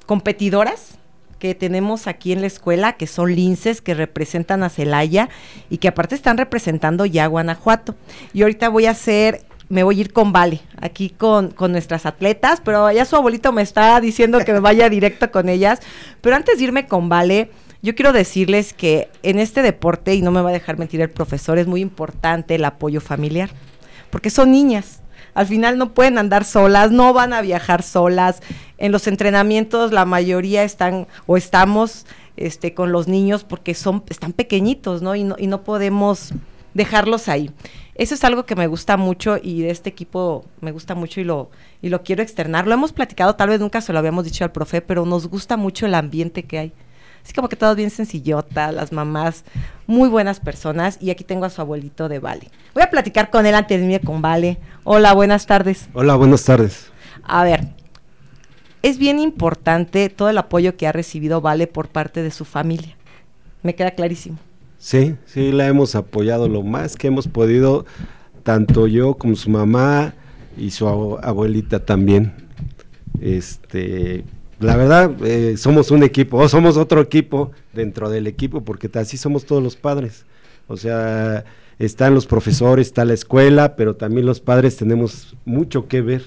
competidoras 0.04 0.98
que 1.38 1.54
tenemos 1.54 2.06
aquí 2.06 2.32
en 2.32 2.42
la 2.42 2.46
escuela, 2.46 2.92
que 2.92 3.06
son 3.06 3.34
linces, 3.34 3.80
que 3.80 3.94
representan 3.94 4.62
a 4.62 4.68
Celaya 4.68 5.30
y 5.70 5.78
que 5.78 5.88
aparte 5.88 6.14
están 6.14 6.36
representando 6.36 7.06
ya 7.06 7.24
a 7.24 7.28
Guanajuato. 7.28 7.94
Y 8.34 8.42
ahorita 8.42 8.68
voy 8.68 8.84
a 8.84 8.90
hacer, 8.90 9.46
me 9.70 9.82
voy 9.82 9.96
a 9.96 10.00
ir 10.02 10.12
con 10.12 10.30
Vale, 10.30 10.60
aquí 10.78 11.08
con, 11.08 11.52
con 11.52 11.72
nuestras 11.72 12.04
atletas, 12.04 12.60
pero 12.62 12.92
ya 12.92 13.06
su 13.06 13.16
abuelito 13.16 13.50
me 13.50 13.62
está 13.62 13.98
diciendo 13.98 14.40
que 14.44 14.52
me 14.52 14.60
vaya 14.60 14.90
directo 14.90 15.30
con 15.30 15.48
ellas. 15.48 15.80
Pero 16.20 16.36
antes 16.36 16.58
de 16.58 16.64
irme 16.64 16.86
con 16.86 17.08
Vale, 17.08 17.50
yo 17.84 17.94
quiero 17.94 18.14
decirles 18.14 18.72
que 18.72 19.10
en 19.22 19.38
este 19.38 19.60
deporte, 19.60 20.14
y 20.14 20.22
no 20.22 20.30
me 20.30 20.40
va 20.40 20.48
a 20.48 20.54
dejar 20.54 20.78
mentir 20.78 21.02
el 21.02 21.10
profesor, 21.10 21.58
es 21.58 21.66
muy 21.66 21.82
importante 21.82 22.54
el 22.54 22.64
apoyo 22.64 23.02
familiar, 23.02 23.50
porque 24.08 24.30
son 24.30 24.52
niñas. 24.52 25.02
Al 25.34 25.46
final 25.46 25.76
no 25.76 25.92
pueden 25.92 26.16
andar 26.16 26.44
solas, 26.44 26.92
no 26.92 27.12
van 27.12 27.34
a 27.34 27.42
viajar 27.42 27.82
solas. 27.82 28.40
En 28.78 28.90
los 28.90 29.06
entrenamientos 29.06 29.92
la 29.92 30.06
mayoría 30.06 30.64
están 30.64 31.06
o 31.26 31.36
estamos 31.36 32.06
este, 32.38 32.72
con 32.72 32.90
los 32.90 33.06
niños 33.06 33.44
porque 33.44 33.74
son, 33.74 34.02
están 34.08 34.32
pequeñitos, 34.32 35.02
¿no? 35.02 35.14
Y, 35.14 35.24
¿no? 35.24 35.36
y 35.38 35.46
no 35.46 35.62
podemos 35.62 36.32
dejarlos 36.72 37.28
ahí. 37.28 37.50
Eso 37.96 38.14
es 38.14 38.24
algo 38.24 38.46
que 38.46 38.56
me 38.56 38.66
gusta 38.66 38.96
mucho 38.96 39.36
y 39.42 39.60
de 39.60 39.70
este 39.70 39.90
equipo 39.90 40.46
me 40.62 40.72
gusta 40.72 40.94
mucho 40.94 41.20
y 41.20 41.24
lo, 41.24 41.50
y 41.82 41.90
lo 41.90 42.02
quiero 42.02 42.22
externar. 42.22 42.66
Lo 42.66 42.72
hemos 42.72 42.94
platicado, 42.94 43.36
tal 43.36 43.50
vez 43.50 43.60
nunca 43.60 43.82
se 43.82 43.92
lo 43.92 43.98
habíamos 43.98 44.24
dicho 44.24 44.42
al 44.42 44.52
profe, 44.52 44.80
pero 44.80 45.04
nos 45.04 45.26
gusta 45.26 45.58
mucho 45.58 45.84
el 45.84 45.94
ambiente 45.94 46.44
que 46.44 46.58
hay. 46.58 46.72
Así 47.24 47.32
como 47.32 47.48
que 47.48 47.56
todos 47.56 47.74
bien 47.74 47.88
sencillotas, 47.88 48.74
las 48.74 48.92
mamás, 48.92 49.44
muy 49.86 50.10
buenas 50.10 50.40
personas. 50.40 50.98
Y 51.00 51.10
aquí 51.10 51.24
tengo 51.24 51.46
a 51.46 51.50
su 51.50 51.62
abuelito 51.62 52.08
de 52.08 52.18
Vale. 52.18 52.50
Voy 52.74 52.82
a 52.82 52.90
platicar 52.90 53.30
con 53.30 53.46
él 53.46 53.54
antes 53.54 53.80
de 53.80 53.86
irme 53.86 54.00
con 54.00 54.20
Vale. 54.20 54.58
Hola, 54.84 55.14
buenas 55.14 55.46
tardes. 55.46 55.88
Hola, 55.94 56.16
buenas 56.16 56.44
tardes. 56.44 56.92
A 57.22 57.42
ver, 57.42 57.68
es 58.82 58.98
bien 58.98 59.18
importante 59.18 60.10
todo 60.10 60.28
el 60.28 60.36
apoyo 60.36 60.76
que 60.76 60.86
ha 60.86 60.92
recibido 60.92 61.40
Vale 61.40 61.66
por 61.66 61.88
parte 61.88 62.22
de 62.22 62.30
su 62.30 62.44
familia. 62.44 62.94
Me 63.62 63.74
queda 63.74 63.92
clarísimo. 63.92 64.36
Sí, 64.76 65.16
sí, 65.24 65.50
la 65.50 65.66
hemos 65.66 65.94
apoyado 65.94 66.46
lo 66.50 66.62
más 66.62 66.94
que 66.94 67.06
hemos 67.06 67.26
podido, 67.26 67.86
tanto 68.42 68.86
yo 68.86 69.14
como 69.14 69.34
su 69.34 69.48
mamá 69.48 70.12
y 70.58 70.72
su 70.72 70.86
abuelita 70.86 71.86
también. 71.86 72.34
Este, 73.22 74.24
la 74.60 74.76
verdad, 74.76 75.12
eh, 75.24 75.56
somos 75.56 75.90
un 75.90 76.02
equipo, 76.02 76.38
o 76.38 76.48
somos 76.48 76.76
otro 76.76 77.00
equipo 77.00 77.52
dentro 77.72 78.08
del 78.10 78.26
equipo, 78.26 78.62
porque 78.62 78.90
así 78.98 79.16
somos 79.16 79.44
todos 79.44 79.62
los 79.62 79.76
padres. 79.76 80.24
O 80.68 80.76
sea, 80.76 81.44
están 81.78 82.14
los 82.14 82.26
profesores, 82.26 82.88
está 82.88 83.04
la 83.04 83.14
escuela, 83.14 83.76
pero 83.76 83.96
también 83.96 84.26
los 84.26 84.40
padres 84.40 84.76
tenemos 84.76 85.36
mucho 85.44 85.88
que 85.88 86.00
ver. 86.00 86.22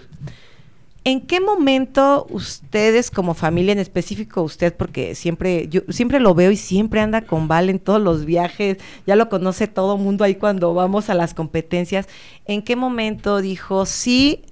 ¿En 1.03 1.21
qué 1.21 1.39
momento 1.39 2.27
ustedes 2.29 3.09
como 3.11 3.33
familia, 3.33 3.71
en 3.71 3.79
específico 3.79 4.41
usted, 4.41 4.75
porque 4.75 5.15
siempre, 5.15 5.69
yo 5.69 5.79
siempre 5.87 6.19
lo 6.19 6.35
veo 6.35 6.51
y 6.51 6.57
siempre 6.57 6.99
anda 6.99 7.21
con 7.21 7.47
Val 7.47 7.69
en 7.69 7.79
todos 7.79 8.01
los 8.01 8.25
viajes, 8.25 8.77
ya 9.05 9.15
lo 9.15 9.29
conoce 9.29 9.67
todo 9.67 9.95
mundo 9.95 10.25
ahí 10.25 10.35
cuando 10.35 10.73
vamos 10.73 11.09
a 11.09 11.13
las 11.13 11.33
competencias, 11.33 12.09
¿en 12.45 12.61
qué 12.61 12.75
momento 12.75 13.39
dijo, 13.39 13.85
sí, 13.85 14.43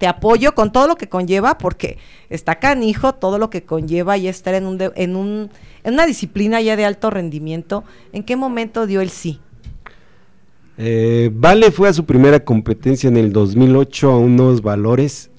te 0.00 0.06
apoyo 0.06 0.54
con 0.54 0.72
todo 0.72 0.88
lo 0.88 0.96
que 0.96 1.10
conlleva, 1.10 1.58
porque 1.58 1.98
está 2.30 2.58
canijo 2.58 3.14
todo 3.16 3.36
lo 3.36 3.50
que 3.50 3.64
conlleva 3.64 4.16
y 4.16 4.28
estar 4.28 4.54
en, 4.54 4.64
un 4.64 4.78
en, 4.96 5.14
un, 5.14 5.50
en 5.84 5.92
una 5.92 6.06
disciplina 6.06 6.58
ya 6.62 6.74
de 6.74 6.86
alto 6.86 7.10
rendimiento, 7.10 7.84
¿en 8.14 8.22
qué 8.22 8.34
momento 8.34 8.86
dio 8.86 9.02
el 9.02 9.10
sí? 9.10 9.40
Eh, 10.78 11.30
vale 11.34 11.70
fue 11.70 11.90
a 11.90 11.92
su 11.92 12.06
primera 12.06 12.40
competencia 12.40 13.08
en 13.08 13.18
el 13.18 13.30
2008 13.30 14.10
a 14.10 14.16
unos 14.16 14.62
valores 14.62 15.30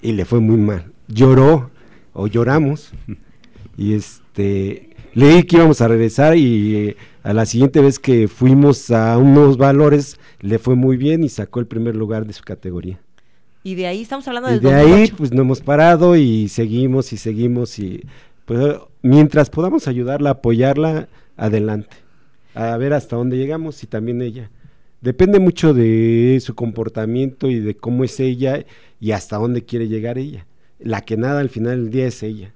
y 0.00 0.12
le 0.12 0.24
fue 0.24 0.38
muy 0.38 0.58
mal. 0.58 0.92
Lloró 1.08 1.72
o 2.12 2.28
lloramos 2.28 2.92
y 3.76 3.94
este 3.94 4.90
leí 5.12 5.42
que 5.42 5.56
íbamos 5.56 5.80
a 5.80 5.88
regresar 5.88 6.36
y 6.36 6.76
eh, 6.76 6.96
a 7.24 7.32
la 7.32 7.46
siguiente 7.46 7.80
vez 7.80 7.98
que 7.98 8.28
fuimos 8.28 8.92
a 8.92 9.18
unos 9.18 9.56
valores 9.56 10.20
le 10.38 10.60
fue 10.60 10.76
muy 10.76 10.96
bien 10.96 11.24
y 11.24 11.28
sacó 11.28 11.58
el 11.58 11.66
primer 11.66 11.96
lugar 11.96 12.26
de 12.26 12.32
su 12.32 12.44
categoría. 12.44 13.00
Y 13.66 13.76
de 13.76 13.86
ahí 13.86 14.02
estamos 14.02 14.28
hablando 14.28 14.50
del 14.50 14.60
De 14.60 14.74
ahí 14.74 15.10
pues 15.16 15.32
no 15.32 15.40
hemos 15.40 15.62
parado 15.62 16.16
y 16.16 16.48
seguimos 16.48 17.14
y 17.14 17.16
seguimos 17.16 17.78
y 17.78 18.04
pues 18.44 18.76
mientras 19.00 19.48
podamos 19.48 19.88
ayudarla, 19.88 20.30
apoyarla, 20.30 21.08
adelante. 21.38 21.96
A 22.54 22.76
ver 22.76 22.92
hasta 22.92 23.16
dónde 23.16 23.38
llegamos 23.38 23.82
y 23.82 23.86
también 23.86 24.20
ella. 24.20 24.50
Depende 25.00 25.38
mucho 25.38 25.72
de 25.72 26.38
su 26.42 26.54
comportamiento 26.54 27.48
y 27.48 27.58
de 27.58 27.74
cómo 27.74 28.04
es 28.04 28.20
ella 28.20 28.66
y 29.00 29.12
hasta 29.12 29.38
dónde 29.38 29.64
quiere 29.64 29.88
llegar 29.88 30.18
ella. 30.18 30.46
La 30.78 31.00
que 31.00 31.16
nada 31.16 31.40
al 31.40 31.48
final 31.48 31.84
del 31.84 31.90
día 31.90 32.06
es 32.06 32.22
ella. 32.22 32.52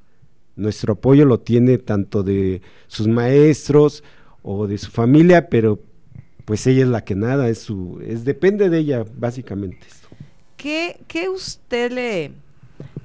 Nuestro 0.56 0.92
apoyo 0.92 1.24
lo 1.24 1.40
tiene 1.40 1.78
tanto 1.78 2.22
de 2.22 2.61
sus 2.86 3.09
maestros 3.09 4.04
o 4.42 4.66
de 4.66 4.76
su 4.76 4.90
familia, 4.90 5.48
pero 5.48 5.80
pues 6.44 6.66
ella 6.66 6.82
es 6.82 6.88
la 6.88 7.02
que 7.02 7.14
nada, 7.14 7.48
es 7.48 7.61
su, 7.61 7.98
es 8.04 8.24
depende 8.24 8.68
de 8.68 8.78
ella 8.78 9.04
básicamente. 9.16 9.86
¿Qué, 10.59 10.98
qué 11.06 11.28
usted 11.28 11.92
le, 11.92 12.32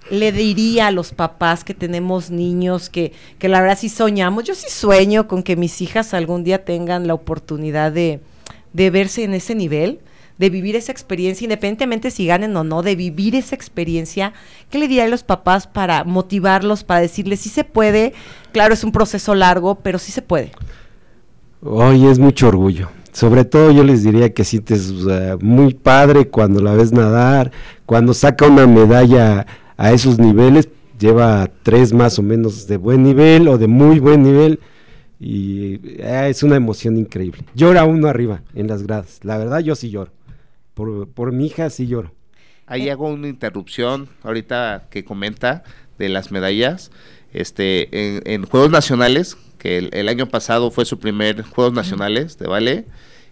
le 0.09 0.31
diría 0.31 0.87
a 0.87 0.91
los 0.91 1.13
papás 1.13 1.63
que 1.63 1.75
tenemos 1.75 2.31
niños 2.31 2.89
que, 2.89 3.13
que 3.37 3.47
la 3.47 3.61
verdad 3.61 3.77
sí 3.79 3.89
soñamos? 3.89 4.43
Yo 4.43 4.55
sí 4.55 4.69
sueño 4.69 5.27
con 5.27 5.43
que 5.43 5.55
mis 5.55 5.79
hijas 5.79 6.15
algún 6.15 6.43
día 6.43 6.65
tengan 6.65 7.05
la 7.05 7.13
oportunidad 7.13 7.91
de, 7.91 8.21
de 8.73 8.89
verse 8.89 9.23
en 9.23 9.35
ese 9.35 9.53
nivel 9.53 9.99
de 10.39 10.49
vivir 10.49 10.75
esa 10.75 10.91
experiencia, 10.91 11.45
independientemente 11.45 12.09
si 12.09 12.25
ganen 12.25 12.57
o 12.57 12.63
no, 12.63 12.81
de 12.81 12.95
vivir 12.95 13.35
esa 13.35 13.53
experiencia, 13.53 14.33
¿qué 14.71 14.79
le 14.79 14.87
diría 14.87 15.03
a 15.03 15.07
los 15.07 15.23
papás 15.23 15.67
para 15.67 16.03
motivarlos, 16.03 16.83
para 16.83 17.01
decirles 17.01 17.41
si 17.41 17.49
se 17.49 17.63
puede? 17.63 18.13
Claro, 18.51 18.73
es 18.73 18.83
un 18.83 18.91
proceso 18.91 19.35
largo, 19.35 19.75
pero 19.75 19.99
sí 19.99 20.11
se 20.11 20.23
puede. 20.23 20.51
Hoy 21.61 22.07
es 22.07 22.17
mucho 22.17 22.47
orgullo. 22.47 22.89
Sobre 23.13 23.45
todo 23.45 23.71
yo 23.71 23.83
les 23.83 24.03
diría 24.03 24.33
que 24.33 24.43
sientes 24.43 24.91
muy 25.39 25.73
padre 25.73 26.27
cuando 26.27 26.61
la 26.61 26.73
ves 26.73 26.91
nadar, 26.91 27.51
cuando 27.85 28.13
saca 28.13 28.47
una 28.47 28.67
medalla 28.67 29.45
a 29.77 29.91
esos 29.93 30.19
niveles, 30.19 30.67
lleva 30.99 31.49
tres 31.63 31.93
más 31.93 32.19
o 32.19 32.23
menos 32.23 32.67
de 32.67 32.77
buen 32.77 33.03
nivel 33.03 33.47
o 33.47 33.57
de 33.57 33.67
muy 33.67 33.99
buen 33.99 34.23
nivel 34.23 34.59
y 35.19 35.75
eh, 36.01 36.27
es 36.29 36.43
una 36.43 36.57
emoción 36.57 36.97
increíble. 36.97 37.43
Llora 37.55 37.85
uno 37.85 38.07
arriba 38.07 38.41
en 38.53 38.67
las 38.67 38.83
gradas, 38.83 39.19
la 39.23 39.37
verdad 39.37 39.59
yo 39.59 39.75
sí 39.75 39.89
lloro 39.89 40.11
por, 40.73 41.07
por 41.09 41.31
mi 41.31 41.47
hija 41.47 41.69
sí 41.69 41.87
lloro. 41.87 42.11
Ahí 42.65 42.89
hago 42.89 43.07
una 43.07 43.27
interrupción 43.27 44.09
ahorita 44.23 44.87
que 44.89 45.03
comenta 45.03 45.63
de 45.97 46.09
las 46.09 46.31
medallas. 46.31 46.91
Este, 47.33 48.33
en, 48.33 48.45
Juegos 48.45 48.69
Nacionales, 48.69 49.37
que 49.63 49.77
el, 49.77 50.09
año 50.09 50.27
pasado 50.27 50.71
fue 50.71 50.83
su 50.83 50.99
primer 50.99 51.41
Juegos 51.43 51.73
Nacionales 51.73 52.37
de 52.37 52.47
Vale 52.47 52.85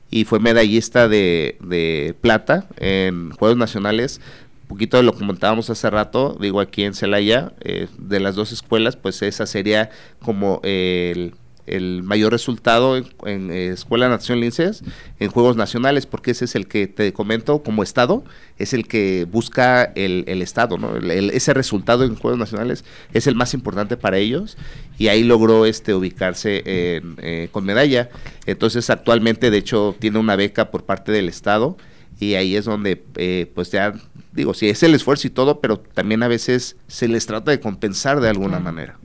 y 0.09 0.23
fue 0.23 0.39
medallista 0.39 1.09
de, 1.09 1.57
de 1.59 2.15
plata 2.21 2.69
en 2.77 3.31
Juegos 3.31 3.57
Nacionales. 3.57 4.21
Un 4.63 4.67
poquito 4.69 4.95
de 4.95 5.03
lo 5.03 5.11
que 5.11 5.19
comentábamos 5.19 5.69
hace 5.69 5.89
rato, 5.89 6.37
digo 6.39 6.61
aquí 6.61 6.83
en 6.85 6.93
Celaya, 6.93 7.51
eh, 7.59 7.89
de 7.97 8.21
las 8.21 8.35
dos 8.35 8.53
escuelas, 8.53 8.95
pues 8.95 9.21
esa 9.23 9.45
sería 9.45 9.89
como 10.23 10.61
el 10.63 11.33
el 11.67 12.03
mayor 12.03 12.31
resultado 12.31 12.97
en, 12.97 13.51
eh, 13.51 13.69
Escuela 13.69 14.09
Nación 14.09 14.39
Linces 14.39 14.83
en 15.19 15.29
Juegos 15.29 15.55
Nacionales, 15.55 16.05
porque 16.05 16.31
ese 16.31 16.45
es 16.45 16.55
el 16.55 16.67
que 16.67 16.87
te 16.87 17.13
comento 17.13 17.63
como 17.63 17.83
Estado, 17.83 18.23
es 18.57 18.73
el 18.73 18.87
que 18.87 19.27
busca 19.29 19.83
el, 19.95 20.41
Estado, 20.41 20.77
¿no? 20.77 20.95
ese 20.97 21.53
resultado 21.53 22.03
en 22.03 22.15
Juegos 22.15 22.39
Nacionales 22.39 22.83
es 23.13 23.27
el 23.27 23.35
más 23.35 23.53
importante 23.53 23.97
para 23.97 24.17
ellos 24.17 24.57
y 24.97 25.07
ahí 25.07 25.23
logró 25.23 25.65
este 25.65 25.93
ubicarse 25.93 26.61
eh, 26.65 27.49
con 27.51 27.65
medalla. 27.65 28.09
Entonces 28.45 28.89
actualmente, 28.89 29.51
de 29.51 29.57
hecho, 29.57 29.95
tiene 29.99 30.19
una 30.19 30.35
beca 30.35 30.71
por 30.71 30.83
parte 30.83 31.11
del 31.11 31.29
Estado 31.29 31.77
y 32.19 32.35
ahí 32.35 32.55
es 32.55 32.65
donde, 32.65 33.03
eh, 33.15 33.51
pues 33.55 33.71
ya 33.71 33.93
digo, 34.31 34.53
sí, 34.53 34.69
es 34.69 34.83
el 34.83 34.93
esfuerzo 34.93 35.27
y 35.27 35.31
todo, 35.31 35.59
pero 35.59 35.79
también 35.79 36.23
a 36.23 36.27
veces 36.27 36.77
se 36.87 37.07
les 37.07 37.25
trata 37.25 37.51
de 37.51 37.59
compensar 37.59 38.21
de 38.21 38.29
alguna 38.29 38.59
manera. 38.59 38.97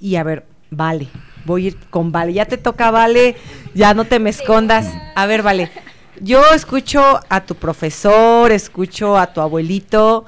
Y 0.00 0.16
a 0.16 0.24
ver, 0.24 0.44
vale 0.70 1.08
voy 1.46 1.64
a 1.64 1.68
ir 1.68 1.76
con 1.90 2.12
Vale. 2.12 2.32
Ya 2.32 2.44
te 2.44 2.58
toca, 2.58 2.90
Vale, 2.90 3.36
ya 3.74 3.94
no 3.94 4.04
te 4.04 4.18
me 4.18 4.30
escondas. 4.30 4.92
A 5.14 5.26
ver, 5.26 5.42
Vale, 5.42 5.70
yo 6.20 6.42
escucho 6.54 7.20
a 7.28 7.44
tu 7.44 7.54
profesor, 7.54 8.52
escucho 8.52 9.16
a 9.16 9.32
tu 9.32 9.40
abuelito, 9.40 10.26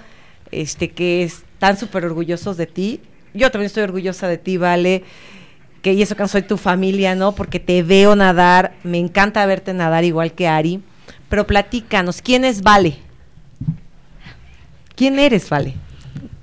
este, 0.50 0.90
que 0.90 1.24
están 1.24 1.76
súper 1.76 2.04
orgullosos 2.04 2.56
de 2.56 2.66
ti. 2.66 3.00
Yo 3.34 3.50
también 3.50 3.66
estoy 3.66 3.82
orgullosa 3.82 4.28
de 4.28 4.38
ti, 4.38 4.56
Vale. 4.56 5.04
Que 5.82 5.92
y 5.92 6.02
eso 6.02 6.16
que 6.16 6.26
soy 6.26 6.42
tu 6.42 6.56
familia, 6.56 7.14
¿no? 7.14 7.32
Porque 7.32 7.60
te 7.60 7.82
veo 7.82 8.16
nadar, 8.16 8.74
me 8.82 8.98
encanta 8.98 9.44
verte 9.46 9.72
nadar 9.74 10.04
igual 10.04 10.32
que 10.32 10.48
Ari. 10.48 10.82
Pero 11.28 11.46
platícanos, 11.46 12.22
¿quién 12.22 12.44
es 12.44 12.62
Vale? 12.62 12.98
¿Quién 14.96 15.18
eres, 15.18 15.48
Vale? 15.48 15.74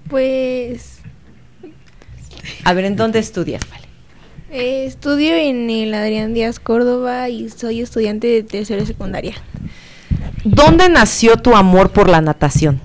Pues... 0.10 1.00
A 2.64 2.74
ver, 2.74 2.86
¿en 2.86 2.96
dónde 2.96 3.20
estudias, 3.20 3.68
Vale? 3.70 3.85
Eh, 4.58 4.86
estudio 4.86 5.36
en 5.36 5.70
el 5.70 5.94
Adrián 5.94 6.34
Díaz 6.34 6.62
Córdoba 6.62 7.28
y 7.28 7.50
soy 7.50 7.82
estudiante 7.82 8.28
de 8.28 8.42
tercera 8.42 8.86
secundaria. 8.86 9.34
¿Dónde 10.46 10.88
nació 10.88 11.36
tu 11.36 11.58
amor 11.58 11.92
por 11.92 12.08
la 12.08 12.22
natación? 12.22 12.80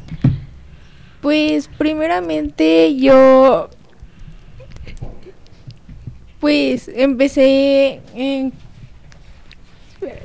Pues 1.20 1.70
primeramente 1.78 2.96
yo 2.96 3.70
pues 6.40 6.90
empecé 6.92 8.00
en... 8.16 8.52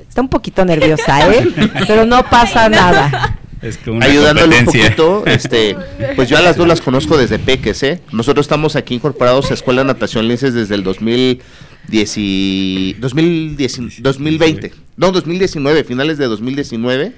Está 0.10 0.22
un 0.22 0.30
poquito 0.30 0.66
nerviosa, 0.66 1.32
¿eh? 1.32 1.46
Pero 1.88 2.08
no 2.08 2.28
pasa 2.28 2.70
nada. 2.70 3.38
Es 3.66 3.80
ayudándole 4.00 4.60
un 4.60 4.66
poquito, 4.66 5.24
este, 5.26 5.76
pues 6.16 6.30
yo 6.30 6.38
a 6.38 6.42
las 6.42 6.56
dos 6.56 6.68
las 6.68 6.82
conozco 6.82 7.18
desde 7.18 7.40
peques, 7.40 7.82
¿eh? 7.82 8.00
Nosotros 8.12 8.44
estamos 8.44 8.76
aquí 8.76 8.94
incorporados 8.94 9.50
a 9.50 9.56
Escuela 9.56 9.82
de 9.82 9.88
Natación 9.88 10.28
Linces 10.28 10.54
desde 10.54 10.76
el 10.76 10.84
2010 10.84 12.18
y 12.18 12.94
2020, 13.00 14.72
no, 14.98 15.12
2019, 15.12 15.84
finales 15.84 16.20
de 16.20 16.26
2019, 16.26 17.14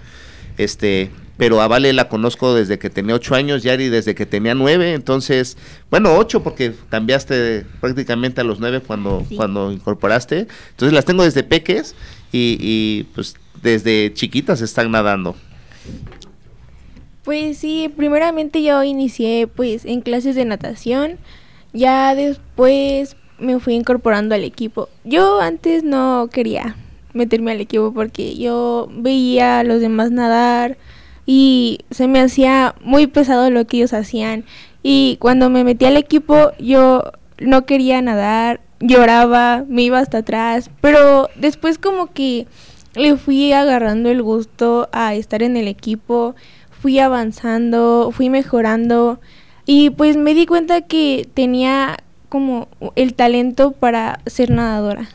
este, 0.58 1.12
pero 1.36 1.60
a 1.60 1.68
Vale 1.68 1.92
la 1.92 2.08
conozco 2.08 2.56
desde 2.56 2.80
que 2.80 2.90
tenía 2.90 3.16
ocho 3.16 3.36
años, 3.36 3.64
Yari 3.64 3.90
desde 3.90 4.16
que 4.16 4.26
tenía 4.26 4.56
nueve, 4.56 4.94
entonces, 4.94 5.58
bueno, 5.92 6.16
ocho 6.16 6.44
porque 6.44 6.74
cambiaste 6.88 7.66
prácticamente 7.82 8.40
a 8.40 8.46
los 8.46 8.62
nueve 8.62 8.80
cuando, 8.80 9.26
cuando 9.36 9.70
incorporaste, 9.70 10.48
entonces 10.70 10.94
las 10.94 11.04
tengo 11.04 11.24
desde 11.24 11.44
peques 11.44 11.94
y, 12.32 12.58
y 12.62 13.04
pues 13.16 13.36
desde 13.62 14.14
chiquitas 14.14 14.62
están 14.62 14.92
nadando. 14.92 15.36
Pues 17.28 17.58
sí, 17.58 17.92
primeramente 17.94 18.64
yo 18.64 18.82
inicié 18.84 19.48
pues 19.48 19.84
en 19.84 20.00
clases 20.00 20.34
de 20.34 20.46
natación, 20.46 21.18
ya 21.74 22.16
después 22.16 23.18
me 23.38 23.60
fui 23.60 23.74
incorporando 23.74 24.34
al 24.34 24.46
equipo. 24.46 24.88
Yo 25.04 25.42
antes 25.42 25.84
no 25.84 26.30
quería 26.32 26.78
meterme 27.12 27.52
al 27.52 27.60
equipo 27.60 27.92
porque 27.92 28.38
yo 28.38 28.88
veía 28.94 29.60
a 29.60 29.66
los 29.66 29.82
demás 29.82 30.10
nadar 30.10 30.78
y 31.26 31.80
se 31.92 32.08
me 32.08 32.22
hacía 32.22 32.76
muy 32.82 33.08
pesado 33.08 33.50
lo 33.50 33.68
que 33.68 33.76
ellos 33.76 33.92
hacían. 33.92 34.46
Y 34.82 35.18
cuando 35.20 35.50
me 35.50 35.66
metí 35.66 35.84
al 35.84 35.98
equipo 35.98 36.54
yo 36.60 37.12
no 37.40 37.66
quería 37.66 38.02
nadar, 38.02 38.62
lloraba, 38.80 39.66
me 39.68 39.82
iba 39.82 40.00
hasta 40.00 40.20
atrás, 40.20 40.70
pero 40.80 41.28
después 41.36 41.78
como 41.78 42.08
que 42.08 42.48
le 42.96 43.18
fui 43.18 43.52
agarrando 43.52 44.10
el 44.10 44.24
gusto 44.24 44.88
a 44.94 45.14
estar 45.14 45.44
en 45.44 45.58
el 45.58 45.68
equipo 45.68 46.36
fui 46.82 47.00
avanzando, 47.00 48.12
fui 48.12 48.30
mejorando 48.30 49.20
y 49.66 49.90
pues 49.90 50.18
me 50.18 50.34
di 50.34 50.46
cuenta 50.46 50.82
que 50.82 51.28
tenía 51.34 51.98
como 52.30 52.68
el 52.96 53.14
talento 53.14 53.72
para 53.72 54.20
ser 54.26 54.50
nadadora. 54.50 55.10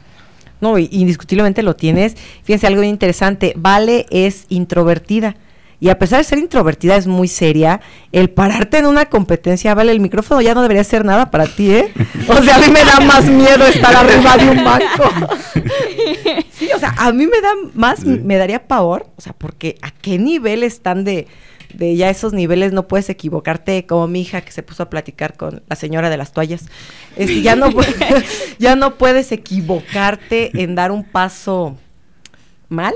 No, 0.61 0.79
indiscutiblemente 0.79 1.63
lo 1.63 1.75
tienes. 1.75 2.17
Fíjense, 2.45 2.69
algo 2.69 2.83
interesante. 2.85 3.53
Vale 3.57 4.07
es 4.11 4.47
introvertida. 4.49 5.35
Y 5.81 5.89
a 5.89 5.99
pesar 5.99 6.19
de 6.19 6.25
ser 6.25 6.39
introvertida, 6.39 6.95
es 6.95 7.09
muy 7.09 7.27
seria. 7.27 7.81
El 8.13 8.31
pararte 8.31 8.79
en 8.79 8.87
una 8.87 9.07
competencia, 9.07 9.75
vale, 9.75 9.91
el 9.91 9.99
micrófono 9.99 10.41
ya 10.41 10.55
no 10.55 10.63
debería 10.63 10.85
ser 10.85 11.05
nada 11.05 11.33
para 11.33 11.47
ti, 11.47 11.73
¿eh? 11.73 11.93
O 12.29 12.41
sea, 12.41 12.55
a 12.55 12.59
mí 12.61 12.69
me 12.71 12.85
da 12.85 13.01
más 13.01 13.25
miedo 13.25 13.67
estar 13.67 13.97
arriba 13.97 14.37
de 14.37 14.51
un 14.51 14.65
banco. 14.65 15.11
Sí, 16.53 16.69
o 16.73 16.79
sea, 16.79 16.95
a 16.97 17.11
mí 17.11 17.27
me 17.27 17.41
da 17.41 17.51
más, 17.75 18.05
me 18.05 18.37
daría 18.37 18.69
pavor. 18.69 19.09
O 19.17 19.21
sea, 19.21 19.33
porque 19.33 19.75
a 19.83 19.91
qué 19.91 20.17
nivel 20.21 20.63
están 20.63 21.03
de, 21.03 21.27
de 21.75 21.97
ya 21.97 22.11
esos 22.11 22.33
niveles 22.33 22.73
no 22.73 22.89
puedes 22.89 23.09
equivocarte 23.09 23.87
como 23.87 24.07
mi 24.07 24.23
hija 24.23 24.41
que 24.41 24.53
se 24.53 24.63
puso 24.63 24.83
a 24.83 24.91
platicar 24.91 25.37
con 25.37 25.63
la 25.69 25.77
señora 25.77 26.11
de 26.11 26.17
las 26.17 26.33
toallas. 26.33 26.67
Este, 27.17 27.43
ya, 27.43 27.57
no, 27.57 27.71
ya 28.59 28.77
no 28.77 28.97
puedes 28.97 29.33
equivocarte 29.33 30.63
en 30.63 30.75
dar 30.75 30.93
un 30.93 31.05
paso 31.05 31.77
mal 32.69 32.95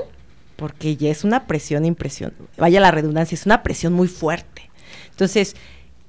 porque 0.55 0.97
ya 0.97 1.09
es 1.09 1.23
una 1.23 1.45
presión 1.45 1.85
impresión. 1.85 2.33
Vaya 2.57 2.79
la 2.79 2.91
redundancia, 2.91 3.35
es 3.35 3.45
una 3.45 3.63
presión 3.63 3.93
muy 3.93 4.07
fuerte. 4.07 4.69
Entonces, 5.11 5.55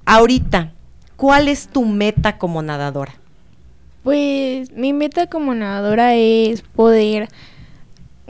ahorita, 0.05 0.73
¿cuál 1.15 1.47
es 1.47 1.67
tu 1.67 1.85
meta 1.85 2.37
como 2.37 2.61
nadadora? 2.61 3.13
Pues 4.03 4.71
mi 4.71 4.91
meta 4.91 5.27
como 5.27 5.53
nadadora 5.53 6.15
es 6.15 6.61
poder 6.61 7.29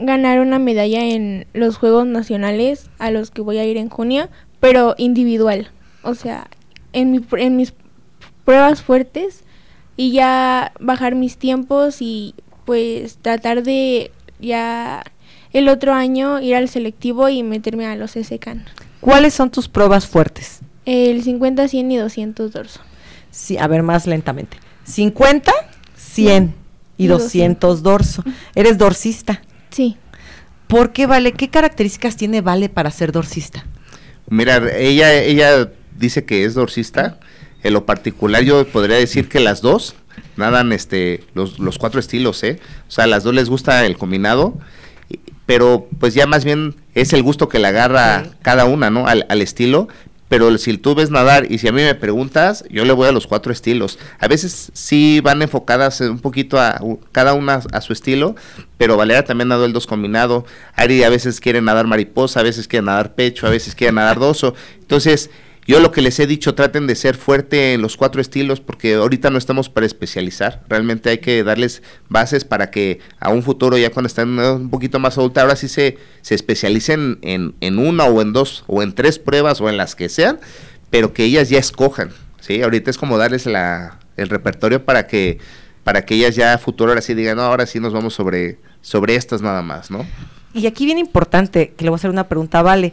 ganar 0.00 0.40
una 0.40 0.58
medalla 0.58 1.04
en 1.04 1.46
los 1.52 1.76
Juegos 1.76 2.06
Nacionales 2.06 2.90
a 2.98 3.10
los 3.10 3.30
que 3.30 3.42
voy 3.42 3.58
a 3.58 3.64
ir 3.64 3.76
en 3.76 3.88
junio, 3.88 4.28
pero 4.58 4.94
individual. 4.98 5.70
O 6.02 6.14
sea, 6.14 6.48
en, 6.92 7.26
en 7.32 7.56
mis 7.56 7.74
pruebas 8.44 8.82
fuertes 8.82 9.44
y 9.96 10.12
ya 10.12 10.72
bajar 10.80 11.14
mis 11.14 11.36
tiempos 11.36 11.98
y 12.00 12.34
pues 12.64 13.18
tratar 13.18 13.62
de 13.62 14.12
ya 14.40 15.04
el 15.52 15.68
otro 15.68 15.92
año 15.92 16.40
ir 16.40 16.54
al 16.54 16.68
selectivo 16.68 17.28
y 17.28 17.42
meterme 17.42 17.86
a 17.86 17.96
los 17.96 18.12
SCAN. 18.12 18.64
¿Cuáles 19.00 19.34
son 19.34 19.50
tus 19.50 19.68
pruebas 19.68 20.06
fuertes? 20.06 20.60
El 20.84 21.22
50, 21.22 21.68
100 21.68 21.90
y 21.90 21.96
200 21.96 22.52
dorso. 22.52 22.80
Sí, 23.30 23.58
a 23.58 23.66
ver 23.66 23.82
más 23.82 24.06
lentamente. 24.06 24.56
50, 24.84 25.52
100 25.96 26.54
y, 26.96 27.06
200 27.06 27.82
dorso. 27.82 28.24
¿Eres 28.54 28.78
dorsista? 28.78 29.42
Sí. 29.70 29.96
¿Por 30.66 30.92
qué 30.92 31.06
Vale? 31.06 31.32
¿Qué 31.32 31.48
características 31.48 32.16
tiene 32.16 32.40
Vale 32.40 32.68
para 32.68 32.90
ser 32.90 33.12
dorsista? 33.12 33.64
Mira, 34.28 34.62
ella, 34.76 35.12
ella 35.14 35.70
dice 35.96 36.24
que 36.24 36.44
es 36.44 36.54
dorsista. 36.54 37.18
En 37.62 37.74
lo 37.74 37.84
particular, 37.84 38.42
yo 38.42 38.66
podría 38.66 38.96
decir 38.96 39.28
que 39.28 39.40
las 39.40 39.60
dos 39.60 39.94
nadan 40.36 40.72
este, 40.72 41.24
los, 41.34 41.58
los 41.58 41.78
cuatro 41.78 42.00
estilos, 42.00 42.42
¿eh? 42.42 42.58
O 42.88 42.90
sea, 42.90 43.04
a 43.04 43.06
las 43.06 43.24
dos 43.24 43.34
les 43.34 43.50
gusta 43.50 43.84
el 43.84 43.98
combinado, 43.98 44.58
pero 45.44 45.88
pues 45.98 46.14
ya 46.14 46.26
más 46.26 46.44
bien 46.44 46.76
es 46.94 47.12
el 47.12 47.22
gusto 47.22 47.48
que 47.48 47.58
le 47.58 47.66
agarra 47.68 48.24
cada 48.40 48.64
una, 48.64 48.88
¿no? 48.88 49.06
Al, 49.06 49.26
al, 49.28 49.42
estilo, 49.42 49.88
pero 50.30 50.56
si 50.58 50.78
tú 50.78 50.94
ves 50.94 51.10
nadar 51.10 51.50
y 51.50 51.58
si 51.58 51.66
a 51.66 51.72
mí 51.72 51.82
me 51.82 51.96
preguntas, 51.96 52.62
yo 52.70 52.84
le 52.84 52.92
voy 52.92 53.08
a 53.08 53.12
los 53.12 53.26
cuatro 53.26 53.52
estilos. 53.52 53.98
A 54.20 54.28
veces 54.28 54.70
sí 54.74 55.20
van 55.20 55.42
enfocadas 55.42 56.00
un 56.02 56.20
poquito 56.20 56.60
a 56.60 56.80
cada 57.10 57.34
una 57.34 57.60
a 57.72 57.80
su 57.80 57.92
estilo, 57.92 58.36
pero 58.78 58.96
Valera 58.96 59.24
también 59.24 59.48
nadó 59.48 59.64
el 59.64 59.72
dos 59.72 59.88
combinado. 59.88 60.46
Ari 60.76 61.02
a 61.02 61.08
veces 61.08 61.40
quiere 61.40 61.60
nadar 61.60 61.88
mariposa, 61.88 62.38
a 62.38 62.42
veces 62.44 62.68
quiere 62.68 62.86
nadar 62.86 63.16
pecho, 63.16 63.48
a 63.48 63.50
veces 63.50 63.74
quiere 63.74 63.92
nadar 63.92 64.20
doso. 64.20 64.54
Entonces, 64.78 65.30
yo 65.70 65.78
lo 65.78 65.92
que 65.92 66.02
les 66.02 66.18
he 66.18 66.26
dicho, 66.26 66.56
traten 66.56 66.88
de 66.88 66.96
ser 66.96 67.16
fuerte 67.16 67.74
en 67.74 67.80
los 67.80 67.96
cuatro 67.96 68.20
estilos 68.20 68.60
porque 68.60 68.94
ahorita 68.94 69.30
no 69.30 69.38
estamos 69.38 69.68
para 69.68 69.86
especializar. 69.86 70.64
Realmente 70.68 71.10
hay 71.10 71.18
que 71.18 71.44
darles 71.44 71.84
bases 72.08 72.44
para 72.44 72.72
que 72.72 72.98
a 73.20 73.30
un 73.30 73.44
futuro, 73.44 73.78
ya 73.78 73.90
cuando 73.90 74.08
estén 74.08 74.36
un 74.36 74.68
poquito 74.68 74.98
más 74.98 75.16
adulta, 75.16 75.42
ahora 75.42 75.54
sí 75.54 75.68
se, 75.68 75.96
se 76.22 76.34
especialicen 76.34 77.20
en, 77.22 77.54
en 77.60 77.78
una 77.78 78.06
o 78.06 78.20
en 78.20 78.32
dos 78.32 78.64
o 78.66 78.82
en 78.82 78.96
tres 78.96 79.20
pruebas 79.20 79.60
o 79.60 79.68
en 79.68 79.76
las 79.76 79.94
que 79.94 80.08
sean, 80.08 80.40
pero 80.90 81.12
que 81.12 81.22
ellas 81.22 81.50
ya 81.50 81.60
escojan. 81.60 82.10
¿sí? 82.40 82.62
Ahorita 82.62 82.90
es 82.90 82.98
como 82.98 83.16
darles 83.16 83.46
la, 83.46 84.00
el 84.16 84.28
repertorio 84.28 84.84
para 84.84 85.06
que 85.06 85.38
para 85.84 86.04
que 86.04 86.16
ellas 86.16 86.34
ya 86.34 86.52
a 86.52 86.58
futuro 86.58 86.90
ahora 86.90 87.00
sí 87.00 87.14
digan, 87.14 87.36
no, 87.36 87.42
ahora 87.42 87.64
sí 87.66 87.78
nos 87.78 87.92
vamos 87.92 88.12
sobre, 88.12 88.58
sobre 88.82 89.14
estas 89.14 89.40
nada 89.40 89.62
más, 89.62 89.90
¿no? 89.90 90.04
Y 90.52 90.66
aquí 90.66 90.84
bien 90.84 90.98
importante, 90.98 91.74
que 91.76 91.84
le 91.84 91.90
voy 91.90 91.94
a 91.94 92.00
hacer 92.00 92.10
una 92.10 92.26
pregunta, 92.26 92.60
vale, 92.60 92.92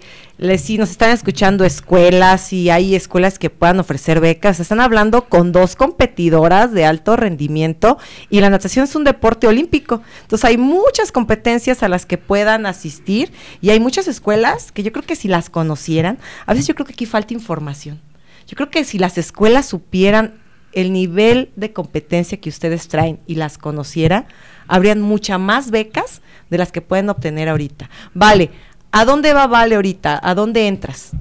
si 0.60 0.78
nos 0.78 0.92
están 0.92 1.10
escuchando 1.10 1.66
escuelas 1.66 2.54
y 2.54 2.70
hay 2.70 2.94
escuelas 2.94 3.40
que 3.40 3.50
puedan 3.50 3.80
ofrecer 3.80 4.20
becas, 4.20 4.60
están 4.60 4.80
hablando 4.80 5.28
con 5.28 5.52
dos 5.52 5.76
competidoras 5.76 6.72
de 6.72 6.86
alto 6.86 7.16
rendimiento 7.16 7.98
y 8.30 8.42
la 8.42 8.52
natación 8.52 8.84
es 8.84 8.96
un 8.96 9.04
deporte 9.04 9.48
olímpico. 9.48 10.04
Entonces 10.22 10.46
hay 10.46 10.58
muchas 10.58 11.12
competencias 11.12 11.82
a 11.82 11.90
las 11.90 12.06
que 12.06 12.20
puedan 12.20 12.68
asistir 12.68 13.32
y 13.60 13.72
hay 13.72 13.80
muchas 13.80 14.08
escuelas 14.08 14.72
que 14.72 14.84
yo 14.84 14.92
creo 14.92 15.06
que 15.06 15.16
si 15.16 15.28
las 15.28 15.50
conocieran, 15.50 16.20
a 16.46 16.54
veces 16.54 16.68
yo 16.68 16.76
creo 16.76 16.86
que 16.86 16.94
aquí 16.94 17.08
falta 17.08 17.34
información. 17.34 18.00
Yo 18.46 18.56
creo 18.56 18.70
que 18.70 18.84
si 18.84 19.00
las 19.00 19.18
escuelas 19.18 19.66
supieran 19.66 20.36
el 20.74 20.94
nivel 20.94 21.50
de 21.56 21.74
competencia 21.74 22.40
que 22.40 22.50
ustedes 22.50 22.88
traen 22.88 23.20
y 23.26 23.34
las 23.34 23.58
conociera, 23.58 24.28
habrían 24.68 25.02
muchas 25.02 25.40
más 25.40 25.72
becas 25.72 26.22
de 26.50 26.58
las 26.58 26.72
que 26.72 26.82
pueden 26.82 27.10
obtener 27.10 27.50
ahorita. 27.50 27.90
Vale, 28.14 28.50
¿a 28.92 29.06
dónde 29.06 29.34
va 29.34 29.48
Vale 29.48 29.76
ahorita? 29.76 30.20
¿A 30.22 30.36
dónde 30.36 30.68
entras? 30.68 31.12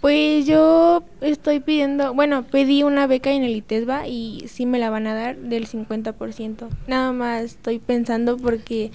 Pues 0.00 0.46
yo 0.46 1.04
estoy 1.20 1.60
pidiendo, 1.60 2.14
bueno, 2.14 2.44
pedí 2.44 2.82
una 2.82 3.06
beca 3.06 3.32
en 3.32 3.44
el 3.44 3.54
ITESBA 3.54 4.08
y 4.08 4.44
sí 4.48 4.64
me 4.64 4.78
la 4.78 4.88
van 4.88 5.06
a 5.06 5.14
dar 5.14 5.36
del 5.36 5.68
50%. 5.68 6.68
Nada 6.86 7.12
más 7.12 7.42
estoy 7.42 7.80
pensando 7.80 8.38
porque 8.38 8.92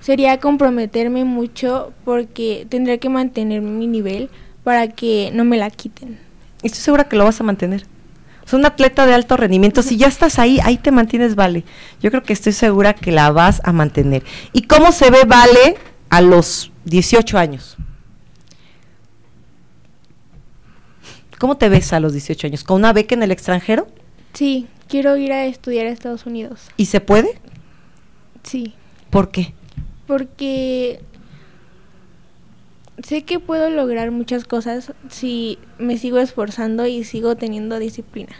sería 0.00 0.40
comprometerme 0.40 1.24
mucho 1.24 1.92
porque 2.06 2.66
tendré 2.70 2.98
que 2.98 3.10
mantener 3.10 3.60
mi 3.60 3.86
nivel 3.86 4.30
para 4.64 4.88
que 4.88 5.30
no 5.34 5.44
me 5.44 5.58
la 5.58 5.68
quiten. 5.68 6.18
Estoy 6.62 6.80
segura 6.80 7.04
que 7.04 7.16
lo 7.16 7.24
vas 7.24 7.38
a 7.38 7.44
mantener. 7.44 7.84
Es 8.46 8.52
un 8.52 8.64
atleta 8.64 9.06
de 9.06 9.14
alto 9.14 9.36
rendimiento. 9.36 9.82
Si 9.82 9.96
ya 9.96 10.06
estás 10.06 10.38
ahí, 10.38 10.60
ahí 10.62 10.78
te 10.78 10.92
mantienes, 10.92 11.34
Vale. 11.34 11.64
Yo 12.00 12.10
creo 12.10 12.22
que 12.22 12.32
estoy 12.32 12.52
segura 12.52 12.94
que 12.94 13.10
la 13.10 13.32
vas 13.32 13.60
a 13.64 13.72
mantener. 13.72 14.22
¿Y 14.52 14.62
cómo 14.62 14.92
se 14.92 15.10
ve 15.10 15.24
Vale 15.26 15.76
a 16.10 16.20
los 16.20 16.70
18 16.84 17.38
años? 17.38 17.76
¿Cómo 21.38 21.56
te 21.56 21.68
ves 21.68 21.92
a 21.92 22.00
los 22.00 22.12
18 22.12 22.46
años? 22.46 22.64
¿Con 22.64 22.76
una 22.76 22.92
beca 22.92 23.14
en 23.14 23.22
el 23.22 23.32
extranjero? 23.32 23.88
Sí, 24.32 24.68
quiero 24.88 25.16
ir 25.16 25.32
a 25.32 25.44
estudiar 25.44 25.86
a 25.86 25.90
Estados 25.90 26.24
Unidos. 26.24 26.68
¿Y 26.76 26.86
se 26.86 27.00
puede? 27.00 27.40
Sí. 28.44 28.74
¿Por 29.10 29.30
qué? 29.30 29.54
Porque 30.06 31.00
sé 33.02 33.24
que 33.24 33.40
puedo 33.40 33.70
lograr 33.70 34.10
muchas 34.10 34.44
cosas 34.44 34.92
si 35.10 35.58
me 35.78 35.98
sigo 35.98 36.18
esforzando 36.18 36.86
y 36.86 37.04
sigo 37.04 37.36
teniendo 37.36 37.78
disciplina. 37.78 38.36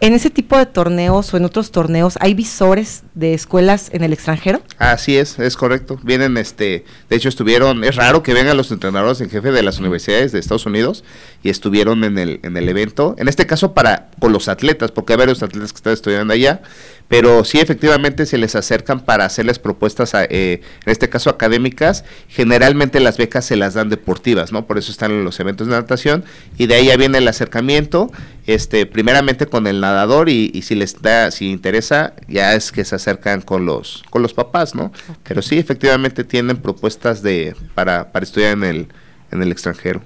¿En 0.00 0.12
ese 0.12 0.30
tipo 0.30 0.58
de 0.58 0.66
torneos 0.66 1.32
o 1.32 1.36
en 1.36 1.44
otros 1.44 1.70
torneos 1.70 2.18
hay 2.20 2.34
visores 2.34 3.02
de 3.14 3.34
escuelas 3.34 3.88
en 3.92 4.04
el 4.04 4.12
extranjero? 4.12 4.60
Así 4.78 5.16
es, 5.16 5.38
es 5.38 5.56
correcto. 5.56 5.98
Vienen, 6.02 6.36
este, 6.36 6.84
de 7.08 7.16
hecho 7.16 7.28
estuvieron, 7.28 7.84
es 7.84 7.96
raro 7.96 8.22
que 8.22 8.34
vengan 8.34 8.56
los 8.56 8.70
entrenadores 8.70 9.20
en 9.20 9.30
jefe 9.30 9.52
de 9.52 9.62
las 9.62 9.78
universidades 9.78 10.32
de 10.32 10.40
Estados 10.40 10.66
Unidos 10.66 11.04
y 11.42 11.48
estuvieron 11.48 12.04
en 12.04 12.18
el, 12.18 12.40
en 12.42 12.56
el 12.56 12.68
evento, 12.68 13.14
en 13.18 13.28
este 13.28 13.46
caso 13.46 13.72
para 13.72 14.10
con 14.18 14.32
los 14.32 14.48
atletas, 14.48 14.90
porque 14.90 15.14
hay 15.14 15.18
varios 15.18 15.42
atletas 15.42 15.72
que 15.72 15.76
están 15.76 15.92
estudiando 15.92 16.34
allá, 16.34 16.62
pero 17.08 17.44
sí 17.44 17.60
efectivamente 17.60 18.26
se 18.26 18.38
les 18.38 18.54
acercan 18.54 19.00
para 19.00 19.24
hacerles 19.24 19.58
propuestas, 19.58 20.12
eh, 20.14 20.60
en 20.84 20.90
este 20.90 21.08
caso 21.08 21.30
académicas, 21.30 22.04
generalmente 22.28 23.00
las 23.00 23.18
becas 23.18 23.44
se 23.44 23.56
las 23.56 23.74
dan 23.74 23.90
deportivas, 23.90 24.52
¿no? 24.52 24.66
Por 24.66 24.78
eso 24.78 24.90
están 24.90 25.10
en 25.10 25.24
los 25.24 25.38
eventos 25.40 25.66
de 25.66 25.74
natación 25.74 26.24
y 26.56 26.66
de 26.66 26.76
ahí 26.76 26.86
ya 26.86 26.96
viene 26.96 27.18
el 27.18 27.28
acercamiento, 27.28 28.10
este, 28.46 28.86
primeramente 28.86 29.46
con 29.46 29.66
el 29.66 29.80
nadador 29.80 30.28
y, 30.28 30.62
si 30.62 30.74
les 30.74 31.00
da, 31.00 31.30
si 31.30 31.50
interesa, 31.50 32.14
ya 32.26 32.54
es 32.54 32.72
que 32.72 32.84
se 32.84 32.94
acercan 32.94 33.42
con 33.42 33.66
los, 33.66 34.02
con 34.10 34.22
los 34.22 34.34
papás, 34.34 34.74
¿no? 34.74 34.92
Pero 35.22 35.42
sí 35.42 35.58
efectivamente 35.58 36.24
tienen 36.24 36.56
propuestas 36.56 37.22
de, 37.22 37.54
para, 37.74 38.12
para 38.12 38.24
estudiar 38.24 38.52
en 38.52 38.64
el, 38.64 38.88
en 39.30 39.42
el 39.42 39.52
extranjero. 39.52 40.02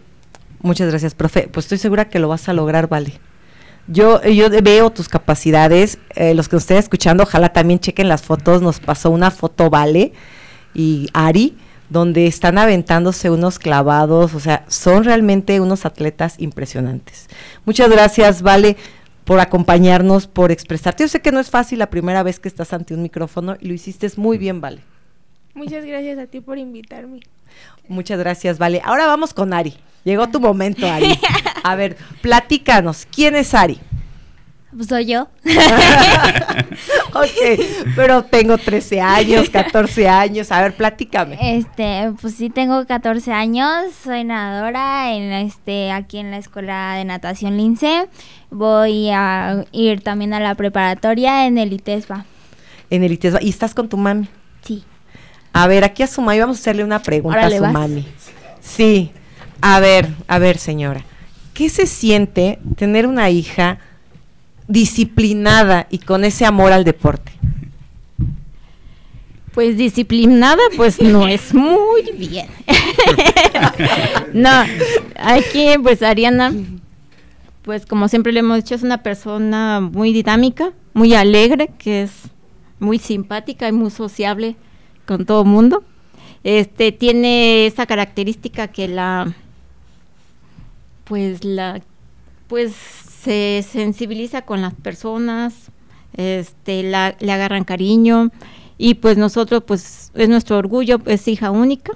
Muchas 0.61 0.89
gracias, 0.91 1.15
profe. 1.15 1.49
Pues 1.53 1.67
estoy 1.67 1.79
segura 1.79 2.09
que 2.09 2.19
lo 2.19 2.29
vas 2.29 2.49
a 2.49 2.53
lograr, 2.53 2.89
Vale. 2.89 3.21
Yo, 3.91 4.23
yo 4.23 4.51
veo 4.63 4.91
tus 4.91 5.09
capacidades, 5.09 5.99
eh, 6.15 6.35
los 6.35 6.49
que 6.49 6.57
nos 6.57 6.65
estén 6.65 6.77
escuchando, 6.77 7.23
ojalá 7.23 7.55
también 7.55 7.81
chequen 7.81 8.09
las 8.09 8.23
fotos, 8.23 8.61
nos 8.61 8.81
pasó 8.81 9.11
una 9.11 9.31
foto 9.31 9.71
Vale 9.71 10.13
y 10.75 11.09
Ari, 11.15 11.57
donde 11.89 12.27
están 12.27 12.59
aventándose 12.59 13.31
unos 13.31 13.59
clavados, 13.59 14.35
o 14.35 14.41
sea, 14.41 14.67
son 14.69 15.05
realmente 15.05 15.59
unos 15.61 15.87
atletas 15.87 16.35
impresionantes. 16.39 17.29
Muchas 17.65 17.91
gracias, 17.91 18.43
Vale, 18.43 18.77
por 19.25 19.41
acompañarnos, 19.41 20.27
por 20.27 20.53
expresarte. 20.53 21.05
Yo 21.05 21.09
sé 21.09 21.21
que 21.21 21.33
no 21.33 21.41
es 21.41 21.49
fácil 21.49 21.79
la 21.79 21.89
primera 21.89 22.23
vez 22.23 22.41
que 22.41 22.49
estás 22.49 22.75
ante 22.75 22.93
un 22.93 23.03
micrófono 23.03 23.57
y 23.59 23.69
lo 23.69 23.75
hiciste 23.75 24.07
muy 24.17 24.37
bien, 24.37 24.61
Vale. 24.61 24.83
Muchas 25.55 25.85
gracias 25.85 26.19
a 26.19 26.27
ti 26.27 26.41
por 26.41 26.59
invitarme. 26.59 27.21
Muchas 27.89 28.19
gracias, 28.19 28.59
Vale. 28.59 28.83
Ahora 28.85 29.07
vamos 29.07 29.33
con 29.33 29.55
Ari. 29.55 29.75
Llegó 30.05 30.29
tu 30.29 30.41
momento, 30.41 30.87
Ari. 30.91 31.19
A 31.63 31.75
ver, 31.75 31.97
platícanos, 32.23 33.07
¿quién 33.11 33.37
es 33.37 33.55
Ari? 33.55 33.79
Pues 34.75 34.89
soy 34.89 35.07
yo. 35.07 35.29
ok, 37.15 37.65
pero 37.97 38.23
tengo 38.23 38.59
13 38.59 39.01
años, 39.01 39.49
14 39.49 40.09
años. 40.09 40.53
A 40.53 40.61
ver, 40.61 40.75
platícame. 40.75 41.57
Este, 41.57 42.13
pues 42.21 42.35
sí 42.35 42.51
tengo 42.51 42.85
14 42.85 43.33
años, 43.33 43.87
soy 44.05 44.25
nadadora 44.25 45.15
en 45.15 45.33
este 45.33 45.91
aquí 45.91 46.19
en 46.19 46.31
la 46.31 46.37
Escuela 46.37 46.95
de 46.97 47.07
Natación 47.07 47.57
Lince. 47.57 48.09
Voy 48.51 49.09
a 49.11 49.65
ir 49.73 50.03
también 50.03 50.35
a 50.35 50.41
la 50.41 50.55
preparatoria 50.55 51.47
en 51.47 51.57
el 51.57 51.73
ITESBA. 51.73 52.27
En 52.91 53.05
el 53.05 53.13
ITESBA. 53.13 53.43
¿Y 53.43 53.49
estás 53.49 53.75
con 53.75 53.89
tu 53.89 53.97
mami? 53.97 54.29
Sí. 54.63 54.85
A 55.55 55.67
ver, 55.67 55.83
aquí 55.83 56.03
a 56.03 56.07
su 56.07 56.21
mami 56.21 56.41
vamos 56.41 56.59
a 56.59 56.61
hacerle 56.61 56.85
una 56.85 57.03
pregunta 57.03 57.47
a 57.47 57.51
su 57.51 57.65
mami. 57.65 58.07
Sí. 58.61 59.13
A 59.61 59.81
ver, 59.81 60.09
a 60.29 60.39
ver, 60.39 60.59
señora. 60.59 61.05
¿Qué 61.55 61.69
se 61.69 61.87
siente 61.87 62.59
tener 62.77 63.07
una 63.07 63.31
hija 63.31 63.79
disciplinada 64.69 65.89
y 65.91 65.99
con 65.99 66.25
ese 66.25 66.45
amor 66.45 66.73
al 66.73 66.85
deporte? 66.85 67.33
Pues 69.53 69.77
disciplinada, 69.77 70.63
pues 70.77 71.01
no 71.03 71.27
es 71.27 71.53
muy 71.53 72.13
bien. 72.17 72.47
no, 74.33 74.51
aquí 75.17 75.67
pues 75.83 76.01
Ariana, 76.03 76.53
pues 77.63 77.85
como 77.87 78.07
siempre 78.07 78.33
le 78.33 78.41
hemos 78.41 78.59
dicho, 78.59 78.77
es 78.77 78.85
una 78.85 79.03
persona 79.03 79.81
muy 79.81 80.13
dinámica, 80.13 80.73
muy 80.95 81.15
alegre, 81.15 81.71
que 81.77 82.03
es 82.03 82.13
muy 82.79 83.01
simpática 83.01 83.67
y 83.67 83.73
muy 83.73 83.91
sociable 83.91 84.55
con 85.07 85.27
todo 85.27 85.43
el 85.43 85.49
mundo. 85.49 85.83
Este 86.45 86.93
tiene 86.93 87.67
esa 87.67 87.87
característica 87.87 88.69
que 88.69 88.87
la 88.87 89.35
pues 91.09 91.45
la 91.45 91.81
pues 92.49 92.73
se 92.75 93.65
sensibiliza 93.69 94.43
con 94.43 94.63
las 94.63 94.75
personas, 94.75 95.71
este 96.15 96.83
la, 96.83 97.15
le 97.21 97.33
agarran 97.33 97.65
cariño 97.65 98.31
y 98.79 98.95
pues 98.95 99.17
nosotros 99.19 99.63
pues 99.67 100.11
es 100.15 100.29
nuestro 100.29 100.57
orgullo, 100.57 101.01
es 101.07 101.27
hija 101.29 101.51
única. 101.51 101.93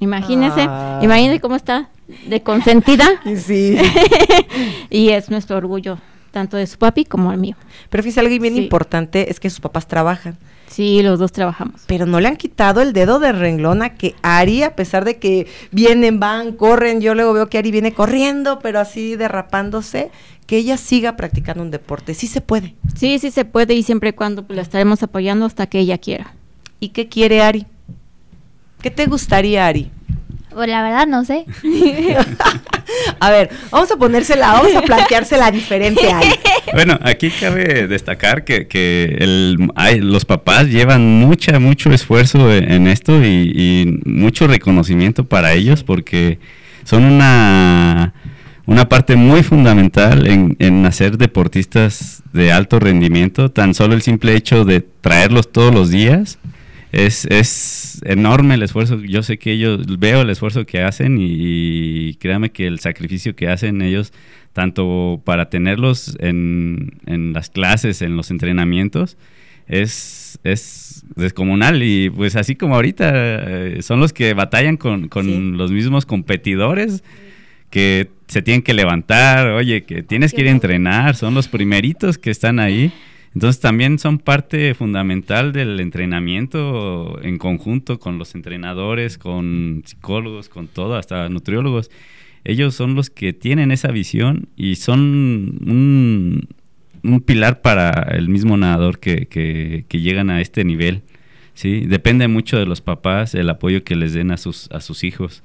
Imagínese, 0.00 0.60
ah. 0.60 1.00
imagínese 1.02 1.40
cómo 1.40 1.56
está 1.56 1.90
de 2.26 2.42
consentida. 2.42 3.06
sí. 3.36 3.76
y 4.90 5.10
es 5.10 5.30
nuestro 5.30 5.56
orgullo 5.56 5.98
tanto 6.30 6.56
de 6.56 6.66
su 6.66 6.78
papi 6.78 7.04
como 7.04 7.32
el 7.32 7.38
mío. 7.38 7.56
Pero 7.90 8.02
fíjese, 8.02 8.20
algo 8.20 8.38
bien 8.38 8.56
importante 8.56 9.30
es 9.30 9.40
que 9.40 9.50
sus 9.50 9.60
papás 9.60 9.88
trabajan. 9.88 10.38
Sí, 10.78 11.02
los 11.02 11.18
dos 11.18 11.32
trabajamos. 11.32 11.80
Pero 11.88 12.06
no 12.06 12.20
le 12.20 12.28
han 12.28 12.36
quitado 12.36 12.80
el 12.82 12.92
dedo 12.92 13.18
de 13.18 13.32
renglón 13.32 13.82
a 13.82 13.96
que 13.96 14.14
Ari, 14.22 14.62
a 14.62 14.76
pesar 14.76 15.04
de 15.04 15.18
que 15.18 15.48
vienen, 15.72 16.20
van, 16.20 16.52
corren, 16.52 17.00
yo 17.00 17.16
luego 17.16 17.32
veo 17.32 17.48
que 17.48 17.58
Ari 17.58 17.72
viene 17.72 17.92
corriendo, 17.92 18.60
pero 18.60 18.78
así 18.78 19.16
derrapándose, 19.16 20.12
que 20.46 20.56
ella 20.56 20.76
siga 20.76 21.16
practicando 21.16 21.64
un 21.64 21.72
deporte. 21.72 22.14
Sí 22.14 22.28
se 22.28 22.40
puede. 22.40 22.76
Sí, 22.94 23.18
sí 23.18 23.32
se 23.32 23.44
puede 23.44 23.74
y 23.74 23.82
siempre 23.82 24.10
y 24.10 24.12
cuando 24.12 24.44
pues, 24.44 24.54
la 24.54 24.62
estaremos 24.62 25.02
apoyando 25.02 25.46
hasta 25.46 25.66
que 25.66 25.80
ella 25.80 25.98
quiera. 25.98 26.32
¿Y 26.78 26.90
qué 26.90 27.08
quiere 27.08 27.42
Ari? 27.42 27.66
¿Qué 28.80 28.92
te 28.92 29.06
gustaría, 29.06 29.66
Ari? 29.66 29.90
Pues 30.50 30.68
la 30.68 30.84
verdad 30.84 31.08
no 31.08 31.24
sé. 31.24 31.44
a 33.20 33.30
ver, 33.30 33.50
vamos 33.70 33.90
a 33.90 33.96
ponérsela, 33.96 34.52
vamos 34.52 34.74
a 34.74 34.82
planteársela 34.82 35.50
diferente 35.50 36.12
ahí. 36.12 36.32
Bueno, 36.74 36.98
aquí 37.02 37.30
cabe 37.30 37.88
destacar 37.88 38.44
que, 38.44 38.66
que 38.66 39.16
los 40.02 40.24
papás 40.26 40.66
llevan 40.66 41.18
mucha, 41.18 41.58
mucho 41.58 41.90
esfuerzo 41.90 42.52
en 42.52 42.86
esto 42.88 43.24
y, 43.24 44.00
mucho 44.04 44.46
reconocimiento 44.46 45.24
para 45.24 45.54
ellos 45.54 45.82
porque 45.82 46.38
son 46.84 47.04
una, 47.04 48.12
una 48.66 48.86
parte 48.86 49.16
muy 49.16 49.42
fundamental 49.42 50.26
en, 50.26 50.56
en 50.58 50.84
hacer 50.84 51.16
deportistas 51.16 52.22
de 52.34 52.52
alto 52.52 52.78
rendimiento. 52.78 53.50
Tan 53.50 53.72
solo 53.72 53.94
el 53.94 54.02
simple 54.02 54.36
hecho 54.36 54.66
de 54.66 54.82
traerlos 54.82 55.50
todos 55.50 55.72
los 55.72 55.88
días 55.88 56.38
es, 56.92 57.26
es 57.26 58.00
enorme 58.04 58.54
el 58.54 58.62
esfuerzo. 58.62 59.00
Yo 59.02 59.22
sé 59.22 59.38
que 59.38 59.52
ellos, 59.52 59.98
veo 59.98 60.22
el 60.22 60.30
esfuerzo 60.30 60.66
que 60.66 60.82
hacen 60.82 61.18
y, 61.20 62.14
créame 62.14 62.50
que 62.50 62.66
el 62.66 62.78
sacrificio 62.80 63.36
que 63.36 63.48
hacen 63.48 63.82
ellos, 63.82 64.12
tanto 64.52 65.20
para 65.24 65.50
tenerlos 65.50 66.16
en, 66.20 66.98
en 67.06 67.32
las 67.32 67.50
clases, 67.50 68.02
en 68.02 68.16
los 68.16 68.30
entrenamientos, 68.30 69.16
es, 69.66 70.38
es 70.44 71.04
descomunal. 71.14 71.82
Y 71.82 72.10
pues 72.10 72.36
así 72.36 72.56
como 72.56 72.74
ahorita 72.74 73.12
eh, 73.14 73.82
son 73.82 74.00
los 74.00 74.12
que 74.12 74.34
batallan 74.34 74.76
con, 74.76 75.08
con 75.08 75.56
los 75.56 75.70
mismos 75.70 76.06
competidores 76.06 77.04
que 77.70 78.08
se 78.28 78.42
tienen 78.42 78.62
que 78.62 78.74
levantar, 78.74 79.48
oye, 79.48 79.84
que 79.84 80.02
tienes 80.02 80.32
que 80.32 80.42
ir 80.42 80.48
a 80.48 80.52
entrenar, 80.52 81.16
son 81.16 81.34
los 81.34 81.48
primeritos 81.48 82.18
que 82.18 82.30
están 82.30 82.58
ahí. 82.58 82.92
Entonces 83.34 83.60
también 83.60 83.98
son 83.98 84.18
parte 84.18 84.74
fundamental 84.74 85.52
del 85.52 85.78
entrenamiento 85.80 87.20
en 87.22 87.38
conjunto 87.38 87.98
con 87.98 88.18
los 88.18 88.34
entrenadores, 88.34 89.18
con 89.18 89.82
psicólogos, 89.84 90.48
con 90.48 90.66
todo, 90.66 90.96
hasta 90.96 91.28
nutriólogos. 91.28 91.90
Ellos 92.44 92.74
son 92.74 92.94
los 92.94 93.10
que 93.10 93.32
tienen 93.32 93.70
esa 93.70 93.88
visión 93.88 94.48
y 94.56 94.76
son 94.76 95.58
un, 95.66 96.48
pilar 97.26 97.60
para 97.60 98.08
el 98.16 98.28
mismo 98.28 98.56
nadador 98.56 98.98
que, 98.98 99.26
que, 99.26 100.00
llegan 100.00 100.30
a 100.30 100.40
este 100.40 100.64
nivel. 100.64 101.02
¿sí? 101.54 101.80
Depende 101.86 102.26
mucho 102.28 102.58
de 102.58 102.66
los 102.66 102.80
papás, 102.80 103.34
el 103.34 103.50
apoyo 103.50 103.84
que 103.84 103.96
les 103.96 104.14
den 104.14 104.30
a 104.30 104.36
sus, 104.36 104.70
a 104.72 104.80
sus 104.80 105.04
hijos. 105.04 105.42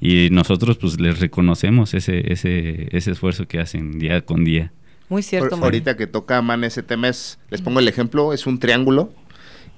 Y 0.00 0.28
nosotros 0.30 0.78
pues 0.78 1.00
les 1.00 1.20
reconocemos 1.20 1.94
ese, 1.94 2.32
ese, 2.32 2.88
ese 2.96 3.12
esfuerzo 3.12 3.46
que 3.46 3.60
hacen 3.60 3.98
día 3.98 4.20
con 4.22 4.44
día. 4.44 4.72
Muy 5.12 5.22
cierto. 5.22 5.56
ahorita 5.56 5.94
que 5.94 6.06
toca 6.06 6.40
Man 6.40 6.64
ese 6.64 6.82
tema 6.82 7.06
es, 7.06 7.38
les 7.50 7.60
pongo 7.60 7.80
el 7.80 7.86
ejemplo, 7.86 8.32
es 8.32 8.46
un 8.46 8.58
triángulo 8.58 9.12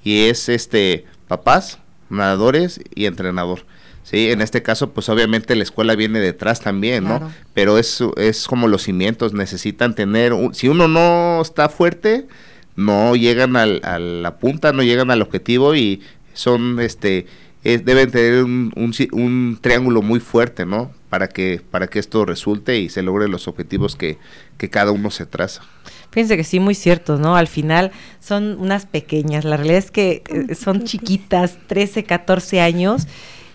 y 0.05 0.27
es 0.27 0.49
este 0.49 1.07
papás, 1.27 1.81
nadadores 2.09 2.81
y 2.95 3.07
entrenador. 3.07 3.67
Sí, 4.05 4.31
en 4.31 4.41
este 4.41 4.63
caso, 4.63 4.91
pues 4.93 5.09
obviamente 5.09 5.57
la 5.57 5.65
escuela 5.65 5.97
viene 5.97 6.21
detrás 6.21 6.61
también, 6.61 7.03
¿no? 7.03 7.33
Pero 7.53 7.79
es, 7.79 8.01
es 8.17 8.47
como 8.47 8.69
los 8.69 8.83
cimientos, 8.83 9.33
necesitan 9.33 9.97
tener, 9.97 10.33
si 10.53 10.69
uno 10.69 10.87
no 10.87 11.43
está 11.43 11.69
fuerte, 11.69 12.29
no 12.77 13.17
llegan 13.17 13.57
al, 13.57 13.81
a 13.83 13.99
la 13.99 14.39
punta, 14.39 14.73
no 14.73 14.85
llegan 14.85 15.11
al 15.11 15.21
objetivo 15.21 15.75
y 15.75 16.01
son, 16.33 16.79
este, 16.79 17.27
deben 17.65 18.13
tener 18.13 18.45
un, 18.45 18.73
un, 19.13 19.59
triángulo 19.61 20.01
muy 20.01 20.21
fuerte, 20.21 20.65
¿no? 20.65 20.93
Para 21.11 21.27
que, 21.27 21.61
para 21.71 21.89
que 21.89 21.99
esto 21.99 22.25
resulte 22.25 22.79
y 22.79 22.89
se 22.89 23.03
logren 23.03 23.33
los 23.33 23.49
objetivos 23.49 23.97
que, 23.97 24.19
que 24.57 24.71
cada 24.71 24.93
uno 24.93 25.11
se 25.11 25.27
traza. 25.27 25.63
Fíjense 26.11 26.37
que 26.37 26.45
sí, 26.45 26.61
muy 26.61 26.75
cierto, 26.75 27.19
¿no? 27.19 27.37
Al 27.37 27.49
final 27.49 27.91
son 28.21 28.57
unas 28.61 28.87
pequeñas, 28.87 29.45
la 29.45 29.57
realidad 29.57 29.79
es 29.79 29.91
que 29.91 30.23
eh, 30.29 30.55
son 30.55 30.85
chiquitas, 30.85 31.59
13, 31.67 32.05
14 32.05 32.61
años, 32.61 33.09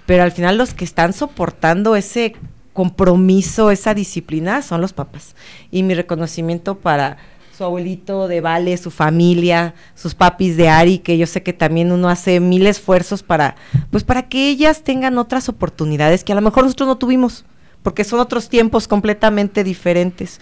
pero 0.06 0.24
al 0.24 0.32
final 0.32 0.58
los 0.58 0.74
que 0.74 0.84
están 0.84 1.14
soportando 1.14 1.96
ese 1.96 2.36
compromiso, 2.74 3.72
esa 3.72 3.94
disciplina, 3.94 4.62
son 4.62 4.82
los 4.82 4.94
papás. 4.94 5.36
Y 5.72 5.84
mi 5.84 5.94
reconocimiento 5.94 6.76
para 6.76 7.18
su 7.60 7.66
abuelito 7.66 8.30
de 8.30 8.40
Vale, 8.40 8.78
su 8.78 8.90
familia, 8.90 9.74
sus 9.94 10.16
papis 10.16 10.56
de 10.56 10.70
Ari, 10.70 11.00
que 11.00 11.18
yo 11.18 11.28
sé 11.28 11.44
que 11.44 11.52
también 11.52 11.92
uno 11.92 12.08
hace 12.08 12.40
mil 12.40 12.66
esfuerzos 12.66 13.22
para, 13.22 13.58
pues 13.92 14.06
para 14.06 14.30
que 14.30 14.50
ellas 14.50 14.84
tengan 14.84 15.18
otras 15.18 15.50
oportunidades 15.50 16.24
que 16.24 16.32
a 16.32 16.36
lo 16.36 16.42
mejor 16.42 16.64
nosotros 16.64 16.88
no 16.88 16.98
tuvimos, 16.98 17.44
porque 17.84 18.06
son 18.06 18.22
otros 18.22 18.48
tiempos 18.48 18.88
completamente 18.88 19.66
diferentes. 19.66 20.40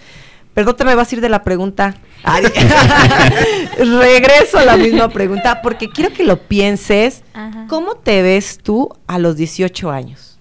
Perdón, 0.58 0.74
te 0.74 0.84
me 0.84 0.96
vas 0.96 1.12
a 1.12 1.14
ir 1.14 1.20
de 1.20 1.28
la 1.28 1.44
pregunta. 1.44 1.94
Ay, 2.24 2.42
Regreso 3.78 4.58
a 4.58 4.64
la 4.64 4.76
misma 4.76 5.08
pregunta 5.08 5.62
porque 5.62 5.88
quiero 5.88 6.12
que 6.12 6.24
lo 6.24 6.36
pienses. 6.48 7.22
Ajá. 7.32 7.66
¿Cómo 7.68 7.94
te 7.94 8.22
ves 8.22 8.58
tú 8.60 8.88
a 9.06 9.20
los 9.20 9.36
18 9.36 9.88
años? 9.88 10.36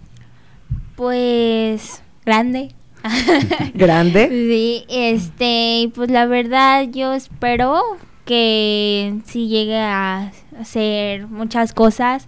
Pues 0.95 2.01
grande. 2.25 2.73
¿Grande? 3.75 4.27
Sí, 4.29 4.85
este, 4.89 5.81
y 5.81 5.87
pues 5.89 6.09
la 6.09 6.25
verdad 6.25 6.87
yo 6.89 7.13
espero 7.13 7.79
que 8.25 9.19
sí 9.27 9.49
llegue 9.49 9.77
a 9.77 10.31
hacer 10.59 11.27
muchas 11.27 11.73
cosas. 11.73 12.25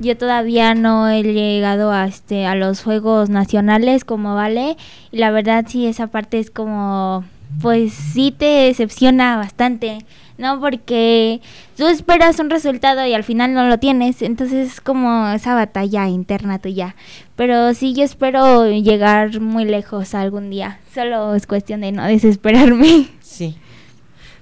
Yo 0.00 0.16
todavía 0.16 0.74
no 0.74 1.08
he 1.08 1.22
llegado 1.22 1.92
a 1.92 2.06
este 2.06 2.46
a 2.46 2.54
los 2.54 2.82
juegos 2.82 3.28
nacionales 3.28 4.04
como 4.04 4.34
vale 4.34 4.78
y 5.12 5.18
la 5.18 5.30
verdad 5.30 5.66
sí 5.68 5.86
esa 5.86 6.06
parte 6.06 6.38
es 6.38 6.50
como 6.50 7.22
pues 7.60 7.92
sí 7.92 8.34
te 8.36 8.46
decepciona 8.46 9.36
bastante, 9.36 10.06
¿no? 10.38 10.58
Porque 10.58 11.42
tú 11.76 11.86
esperas 11.86 12.38
un 12.38 12.48
resultado 12.48 13.04
y 13.06 13.12
al 13.12 13.24
final 13.24 13.52
no 13.52 13.68
lo 13.68 13.78
tienes, 13.78 14.22
entonces 14.22 14.72
es 14.72 14.80
como 14.80 15.28
esa 15.32 15.54
batalla 15.54 16.08
interna 16.08 16.58
tuya. 16.58 16.96
Pero 17.36 17.74
sí 17.74 17.92
yo 17.92 18.04
espero 18.04 18.70
llegar 18.70 19.38
muy 19.40 19.66
lejos 19.66 20.14
algún 20.14 20.48
día, 20.48 20.80
solo 20.94 21.34
es 21.34 21.46
cuestión 21.46 21.82
de 21.82 21.92
no 21.92 22.04
desesperarme. 22.04 23.08
Sí. 23.20 23.56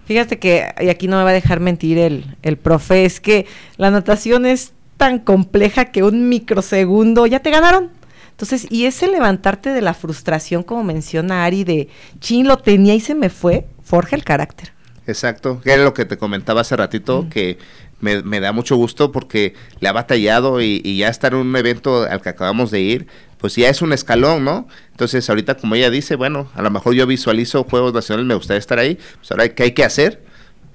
Fíjate 0.07 0.39
que, 0.39 0.73
y 0.81 0.89
aquí 0.89 1.07
no 1.07 1.19
me 1.19 1.25
va 1.25 1.31
a 1.31 1.35
dejar 1.35 1.61
mentir 1.61 1.99
el, 1.99 2.25
el 2.43 2.57
profe, 2.57 3.05
es 3.05 3.21
que 3.21 3.47
la 3.77 3.91
natación 3.91 4.47
es 4.47 4.73
tan 4.99 5.21
compleja 5.21 5.87
que 5.87 6.03
un 6.03 6.29
microsegundo 6.29 7.27
ya 7.27 7.41
te 7.41 7.51
ganaron. 7.51 7.91
Entonces, 8.33 8.67
y 8.71 8.85
ese 8.85 9.09
levantarte 9.09 9.71
de 9.71 9.81
la 9.81 9.95
frustración, 9.95 10.63
como 10.63 10.85
menciona 10.85 11.45
Ari, 11.45 11.65
de 11.65 11.89
chin, 12.21 12.47
lo 12.47 12.59
tenía 12.59 12.95
y 12.95 13.01
se 13.01 13.15
me 13.15 13.31
fue, 13.31 13.67
forja 13.83 14.15
el 14.15 14.25
carácter. 14.25 14.73
Exacto, 15.07 15.61
que 15.63 15.73
era 15.73 15.83
lo 15.83 15.95
que 15.95 16.05
te 16.05 16.19
comentaba 16.19 16.61
hace 16.61 16.77
ratito, 16.77 17.27
que 17.31 17.59
me, 18.01 18.23
me 18.23 18.41
da 18.41 18.53
mucho 18.53 18.77
gusto 18.77 19.11
porque 19.11 19.55
le 19.81 19.89
ha 19.89 19.93
batallado 19.93 20.61
y, 20.61 20.83
y 20.85 20.99
ya 20.99 21.09
estar 21.09 21.33
en 21.33 21.39
un 21.39 21.57
evento 21.57 22.03
al 22.03 22.21
que 22.21 22.29
acabamos 22.29 22.71
de 22.71 22.81
ir, 22.81 23.07
pues 23.39 23.57
ya 23.57 23.69
es 23.69 23.83
un 23.83 23.93
escalón, 23.93 24.45
¿no? 24.45 24.69
Entonces 24.91 25.29
ahorita 25.29 25.57
como 25.57 25.75
ella 25.75 25.91
dice, 25.91 26.15
bueno, 26.15 26.51
a 26.55 26.63
lo 26.63 26.71
mejor 26.71 26.95
yo 26.95 27.07
visualizo 27.07 27.65
Juegos 27.65 27.95
Nacionales, 27.95 28.27
me 28.27 28.35
gustaría 28.35 28.59
estar 28.59 28.79
ahí, 28.79 28.99
pues 29.17 29.31
ahora 29.31 29.49
¿qué 29.49 29.63
hay 29.65 29.73
que 29.73 29.85
hacer 29.85 30.23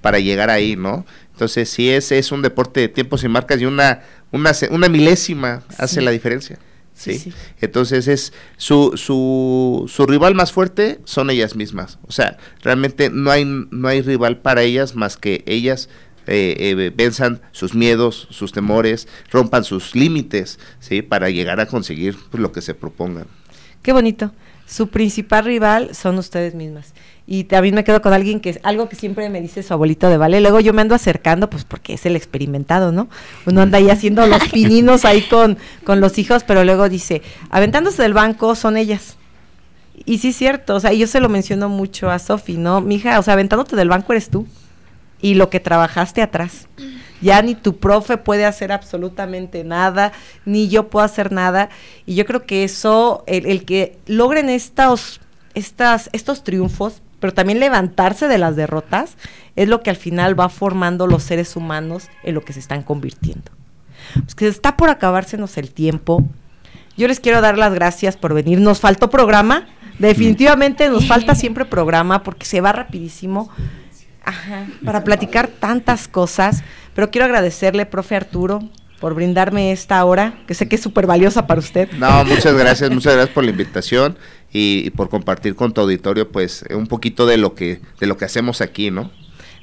para 0.02 0.20
llegar 0.20 0.50
ahí, 0.50 0.76
¿no? 0.76 1.06
Entonces 1.34 1.70
sí 1.70 1.90
es, 1.90 2.12
es 2.12 2.32
un 2.32 2.42
deporte 2.42 2.80
de 2.80 2.88
tiempos 2.88 3.24
y 3.24 3.28
marcas 3.28 3.60
y 3.60 3.66
una, 3.66 4.04
una, 4.32 4.52
una 4.70 4.88
milésima 4.88 5.64
hace 5.78 6.02
la 6.02 6.12
diferencia. 6.12 6.58
Sí, 6.94 7.14
¿sí? 7.14 7.32
sí. 7.32 7.34
Entonces 7.60 8.08
es 8.08 8.34
su, 8.58 8.94
su, 8.96 9.90
su 9.92 10.06
rival 10.06 10.36
más 10.36 10.52
fuerte 10.52 11.00
son 11.06 11.32
ellas 11.32 11.56
mismas. 11.56 11.98
O 12.08 12.12
sea, 12.12 12.38
realmente 12.62 13.10
no 13.10 13.32
hay, 13.32 13.46
no 13.46 13.88
hay 13.88 14.02
rival 14.02 14.38
para 14.38 14.62
ellas 14.62 14.96
más 14.96 15.18
que 15.18 15.44
ellas 15.48 15.90
eh, 16.26 16.56
eh, 16.58 16.92
venzan 16.96 17.42
sus 17.52 17.76
miedos, 17.76 18.28
sus 18.30 18.54
temores, 18.54 19.08
rompan 19.30 19.66
sus 19.66 19.94
límites, 19.94 20.58
¿sí? 20.80 21.02
Para 21.02 21.30
llegar 21.30 21.60
a 21.60 21.66
conseguir 21.66 22.16
pues, 22.32 22.42
lo 22.42 22.52
que 22.52 22.62
se 22.62 22.74
propongan. 22.74 23.28
Qué 23.84 23.94
bonito. 23.94 24.32
Su 24.66 24.88
principal 24.88 25.46
rival 25.46 25.94
son 25.94 26.18
ustedes 26.18 26.56
mismas. 26.56 26.94
Y 27.28 27.44
también 27.44 27.76
me 27.76 27.84
quedo 27.84 28.02
con 28.02 28.14
alguien 28.14 28.40
que 28.40 28.50
es 28.50 28.60
algo 28.64 28.90
que 28.90 28.96
siempre 28.96 29.30
me 29.30 29.42
dice 29.42 29.62
su 29.62 29.74
abuelito 29.74 30.10
de 30.10 30.18
vale. 30.18 30.42
Luego 30.42 30.60
yo 30.62 30.74
me 30.74 30.82
ando 30.82 30.96
acercando, 30.96 31.50
pues 31.50 31.66
porque 31.66 31.94
es 31.94 32.06
el 32.06 32.16
experimentado, 32.16 32.92
¿no? 32.92 33.10
Uno 33.46 33.62
anda 33.62 33.78
ahí 33.78 33.90
haciendo 33.90 34.26
los 34.28 34.44
pininos 34.50 35.06
ahí 35.06 35.22
con, 35.24 35.58
con 35.84 36.02
los 36.02 36.18
hijos, 36.18 36.44
pero 36.44 36.64
luego 36.64 36.90
dice, 36.90 37.22
aventándose 37.50 38.02
del 38.02 38.14
banco 38.14 38.56
son 38.56 38.78
ellas. 38.78 39.18
Y 40.06 40.18
sí 40.18 40.30
es 40.30 40.38
cierto, 40.38 40.76
o 40.76 40.80
sea, 40.80 40.92
yo 40.92 41.08
se 41.08 41.20
lo 41.20 41.30
menciono 41.30 41.70
mucho 41.70 42.10
a 42.10 42.20
Sofi, 42.20 42.58
¿no? 42.58 42.82
Mija, 42.82 43.20
o 43.20 43.24
sea, 43.24 43.34
aventándote 43.34 43.76
del 43.76 43.90
banco 43.90 44.14
eres 44.14 44.30
tú. 44.30 44.48
Y 45.24 45.34
lo 45.36 45.50
que 45.50 45.60
trabajaste 45.60 46.22
atrás. 46.22 46.68
Ya 47.22 47.42
ni 47.42 47.56
tu 47.56 47.78
profe 47.78 48.18
puede 48.18 48.46
hacer 48.46 48.74
absolutamente 48.74 49.64
nada, 49.64 50.12
ni 50.46 50.68
yo 50.68 50.90
puedo 50.90 51.06
hacer 51.06 51.32
nada. 51.32 51.70
Y 52.06 52.16
yo 52.16 52.26
creo 52.26 52.46
que 52.46 52.66
eso, 52.66 53.24
el, 53.26 53.46
el 53.46 53.64
que 53.64 53.98
logren 54.06 54.50
estos, 54.50 55.22
estas, 55.54 56.10
estos 56.12 56.44
triunfos, 56.44 57.02
pero 57.22 57.34
también 57.34 57.62
levantarse 57.62 58.28
de 58.28 58.38
las 58.38 58.58
derrotas, 58.58 59.16
es 59.56 59.70
lo 59.70 59.82
que 59.82 59.90
al 59.90 59.96
final 59.96 60.38
va 60.38 60.50
formando 60.50 61.08
los 61.08 61.24
seres 61.24 61.56
humanos 61.56 62.10
en 62.24 62.36
lo 62.36 62.44
que 62.44 62.52
se 62.52 62.60
están 62.60 62.84
convirtiendo. 62.84 63.50
Pues 64.14 64.36
que 64.36 64.48
está 64.48 64.76
por 64.76 64.90
acabársenos 64.90 65.58
el 65.58 65.72
tiempo. 65.72 66.24
Yo 66.98 67.08
les 67.08 67.22
quiero 67.22 67.40
dar 67.40 67.58
las 67.58 67.74
gracias 67.74 68.18
por 68.18 68.34
venir. 68.34 68.60
Nos 68.60 68.82
faltó 68.82 69.10
programa. 69.10 69.68
Definitivamente 70.00 70.90
nos 70.90 71.08
falta 71.08 71.36
siempre 71.36 71.66
programa 71.66 72.24
porque 72.24 72.46
se 72.46 72.62
va 72.62 72.72
rapidísimo. 72.72 73.50
Ajá, 74.24 74.68
para 74.84 75.04
platicar 75.04 75.48
tantas 75.48 76.08
cosas. 76.08 76.64
Pero 76.96 77.12
quiero 77.12 77.26
agradecerle, 77.26 77.86
profe 77.86 78.16
Arturo, 78.16 78.70
por 79.00 79.16
brindarme 79.16 79.72
esta 79.72 80.04
hora, 80.06 80.34
que 80.48 80.54
sé 80.54 80.70
que 80.70 80.76
es 80.76 80.82
súper 80.82 81.08
valiosa 81.08 81.46
para 81.48 81.60
usted. 81.60 81.92
No, 81.94 82.24
muchas 82.24 82.54
gracias, 82.54 82.90
muchas 82.90 83.14
gracias 83.14 83.34
por 83.34 83.44
la 83.44 83.50
invitación 83.50 84.18
y, 84.52 84.84
y 84.86 84.90
por 84.92 85.10
compartir 85.10 85.56
con 85.56 85.74
tu 85.74 85.82
auditorio, 85.82 86.32
pues, 86.32 86.64
un 86.74 86.88
poquito 86.88 87.26
de 87.26 87.38
lo 87.38 87.54
que, 87.54 87.82
de 88.00 88.08
lo 88.08 88.16
que 88.16 88.26
hacemos 88.26 88.62
aquí, 88.62 88.92
¿no? 88.92 89.12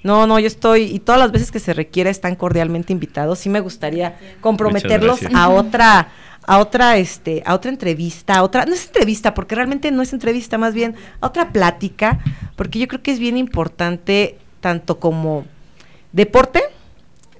No, 0.02 0.26
no, 0.26 0.38
yo 0.38 0.46
estoy, 0.46 0.82
y 0.82 0.98
todas 0.98 1.20
las 1.20 1.30
veces 1.30 1.50
que 1.50 1.58
se 1.60 1.74
requiera 1.74 2.10
están 2.10 2.34
cordialmente 2.34 2.92
invitados. 2.92 3.38
Sí 3.38 3.48
me 3.48 3.60
gustaría 3.60 4.18
comprometerlos 4.40 5.20
a 5.34 5.48
otra, 5.50 6.08
a 6.46 6.58
otra, 6.58 6.96
este, 6.96 7.42
a 7.44 7.54
otra 7.54 7.70
entrevista, 7.70 8.36
a 8.36 8.42
otra, 8.42 8.64
no 8.64 8.74
es 8.74 8.86
entrevista, 8.86 9.34
porque 9.34 9.54
realmente 9.54 9.90
no 9.90 10.02
es 10.02 10.12
entrevista, 10.12 10.56
más 10.58 10.74
bien 10.74 10.94
a 11.20 11.26
otra 11.26 11.52
plática, 11.52 12.18
porque 12.56 12.78
yo 12.78 12.88
creo 12.88 13.02
que 13.02 13.12
es 13.12 13.18
bien 13.18 13.36
importante, 13.36 14.38
tanto 14.60 15.00
como 15.00 15.44
deporte, 16.12 16.62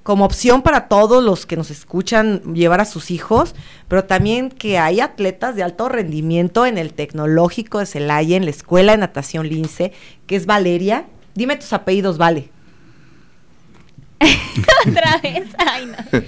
como 0.03 0.25
opción 0.25 0.61
para 0.61 0.87
todos 0.87 1.23
los 1.23 1.45
que 1.45 1.55
nos 1.55 1.69
escuchan 1.69 2.55
llevar 2.55 2.81
a 2.81 2.85
sus 2.85 3.11
hijos, 3.11 3.55
pero 3.87 4.05
también 4.05 4.49
que 4.49 4.79
hay 4.79 4.99
atletas 4.99 5.55
de 5.55 5.63
alto 5.63 5.89
rendimiento 5.89 6.65
en 6.65 6.77
el 6.77 6.93
tecnológico 6.93 7.79
de 7.79 7.85
Celaya, 7.85 8.35
en 8.35 8.45
la 8.45 8.51
escuela 8.51 8.93
de 8.93 8.97
natación 8.97 9.47
Lince, 9.47 9.93
que 10.25 10.35
es 10.35 10.45
Valeria. 10.45 11.05
Dime 11.35 11.55
tus 11.55 11.73
apellidos, 11.73 12.17
Vale. 12.17 12.49
Otra 14.87 15.17
vez. 15.21 15.43
Ay, 15.57 15.85
no. 15.87 16.21